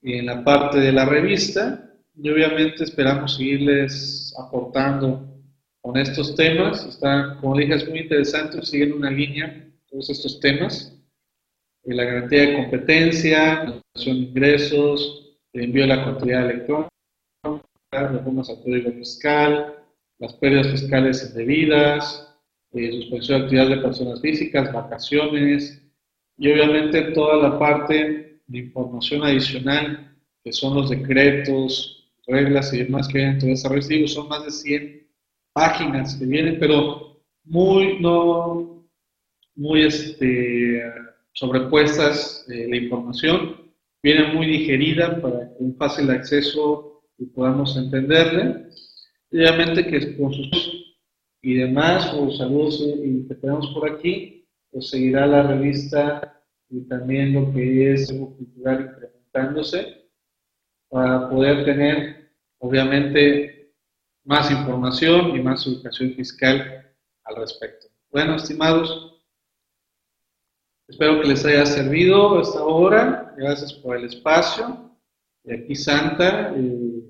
en 0.01 0.26
la 0.26 0.43
parte 0.43 0.80
de 0.80 0.91
la 0.91 1.05
revista 1.05 1.93
y 2.16 2.30
obviamente 2.30 2.84
esperamos 2.84 3.36
seguirles 3.36 4.34
aportando 4.38 5.30
con 5.82 5.97
estos 5.97 6.36
temas. 6.36 6.86
Está, 6.86 7.38
como 7.39 7.57
dije, 7.57 7.76
es 7.76 7.89
muy 7.89 7.99
interesante, 7.99 8.66
siguen 8.66 8.93
una 8.93 9.12
línea 9.12 9.66
todos 9.89 10.10
estos 10.10 10.39
temas. 10.39 10.95
La 11.84 12.03
garantía 12.03 12.41
de 12.41 12.55
competencia, 12.55 13.64
la 13.64 13.82
de 13.95 14.12
ingresos, 14.12 15.38
el 15.53 15.64
envío 15.64 15.84
de 15.84 15.88
la 15.88 16.03
contabilidad 16.03 16.49
electrónica, 16.49 16.89
reformas 17.91 18.49
al 18.49 18.62
código 18.62 18.91
fiscal, 18.91 19.76
las 20.20 20.34
pérdidas 20.36 20.68
fiscales 20.68 21.28
indebidas, 21.30 22.38
eh, 22.74 22.91
suspensión 22.91 23.39
de 23.39 23.43
actividades 23.45 23.78
de 23.78 23.82
personas 23.82 24.22
físicas, 24.22 24.72
vacaciones 24.72 25.82
y 26.39 26.51
obviamente 26.51 27.11
toda 27.11 27.49
la 27.49 27.59
parte 27.59 28.39
de 28.47 28.57
información 28.57 29.23
adicional 29.23 30.15
que 30.43 30.53
son 30.53 30.75
los 30.75 30.89
decretos, 30.89 32.09
reglas 32.25 32.73
y 32.73 32.79
demás 32.79 33.07
que 33.07 33.17
vienen 33.17 33.35
en 33.35 33.39
todo 33.41 33.51
esa 33.51 33.69
revista. 33.69 33.93
son 34.07 34.29
más 34.29 34.45
de 34.45 34.51
100 34.51 35.07
páginas 35.53 36.15
que 36.15 36.25
vienen, 36.25 36.57
pero 36.59 37.21
muy, 37.43 37.99
no, 37.99 38.87
muy 39.55 39.81
este, 39.81 40.81
sobrepuestas 41.33 42.45
eh, 42.49 42.67
la 42.69 42.77
información. 42.77 43.69
Viene 44.01 44.33
muy 44.33 44.45
digerida 44.45 45.21
para 45.21 45.51
un 45.59 45.75
fácil 45.75 46.09
acceso 46.09 47.03
y 47.17 47.25
podamos 47.25 47.75
entenderle. 47.75 48.67
obviamente 49.31 49.85
que 49.85 50.15
con 50.17 50.33
sus 50.33 50.85
y 51.41 51.53
demás, 51.55 52.13
o 52.13 52.31
saludos 52.31 52.81
y 52.81 53.27
que 53.27 53.35
tenemos 53.35 53.67
por 53.73 53.89
aquí, 53.89 54.38
seguirá 54.80 55.26
la 55.26 55.43
revista 55.43 56.43
y 56.70 56.82
también 56.88 57.34
lo 57.34 57.51
que 57.51 57.93
es 57.93 58.09
el 58.09 58.20
cultural 58.20 58.91
incrementándose 58.91 60.09
para 60.89 61.30
poder 61.30 61.65
tener, 61.65 62.32
obviamente, 62.59 63.74
más 64.24 64.51
información 64.51 65.36
y 65.36 65.41
más 65.41 65.65
educación 65.65 66.13
fiscal 66.13 66.93
al 67.24 67.36
respecto. 67.36 67.88
Bueno, 68.11 68.36
estimados, 68.36 69.24
espero 70.88 71.22
que 71.22 71.28
les 71.30 71.45
haya 71.45 71.65
servido 71.65 72.41
esta 72.41 72.63
hora. 72.63 73.34
Gracias 73.38 73.74
por 73.74 73.97
el 73.97 74.05
espacio. 74.05 74.95
Y 75.43 75.53
aquí 75.53 75.76
Santa, 75.76 76.53
eh, 76.55 77.03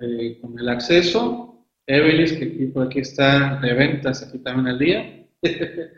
eh, 0.00 0.38
con 0.40 0.58
el 0.58 0.68
acceso. 0.68 1.66
Evelis, 1.86 2.32
que 2.34 2.44
aquí, 2.44 2.66
por 2.66 2.86
aquí 2.86 3.00
está 3.00 3.58
de 3.60 3.74
ventas, 3.74 4.22
aquí 4.22 4.38
también 4.38 4.68
al 4.68 4.78
día. 4.78 5.26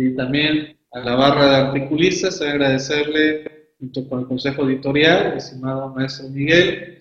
y 0.00 0.14
también 0.14 0.78
a 0.92 1.00
la 1.00 1.16
barra 1.16 1.50
de 1.50 1.56
articulistas, 1.56 2.40
agradecerle 2.40 3.72
junto 3.80 4.08
con 4.08 4.20
el 4.20 4.26
consejo 4.28 4.64
editorial, 4.68 5.36
estimado 5.36 5.92
maestro 5.92 6.28
Miguel, 6.28 6.98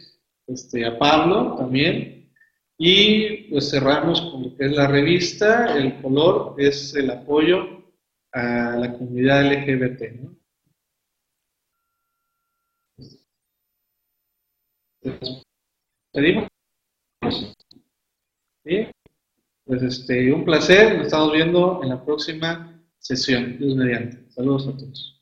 este, 0.47 0.83
a 0.83 0.97
Pablo 0.97 1.55
también. 1.57 2.31
Y 2.79 3.49
pues 3.51 3.69
cerramos 3.69 4.21
con 4.21 4.43
lo 4.43 4.57
que 4.57 4.65
es 4.65 4.71
la 4.71 4.87
revista. 4.87 5.77
El 5.77 6.01
color 6.01 6.55
es 6.57 6.95
el 6.95 7.11
apoyo 7.11 7.83
a 8.31 8.75
la 8.77 8.93
comunidad 8.93 9.45
LGBT. 9.45 10.01
Pedimos. 16.11 16.47
¿Sí? 18.65 18.87
Pues 19.65 19.83
este, 19.83 20.33
un 20.33 20.45
placer. 20.45 20.97
Nos 20.97 21.05
estamos 21.05 21.31
viendo 21.31 21.81
en 21.83 21.89
la 21.89 22.03
próxima 22.03 22.76
sesión. 23.07 23.57
Dios 23.57 23.75
mediante. 23.75 24.29
Saludos 24.29 24.67
a 24.67 24.77
todos. 24.77 25.16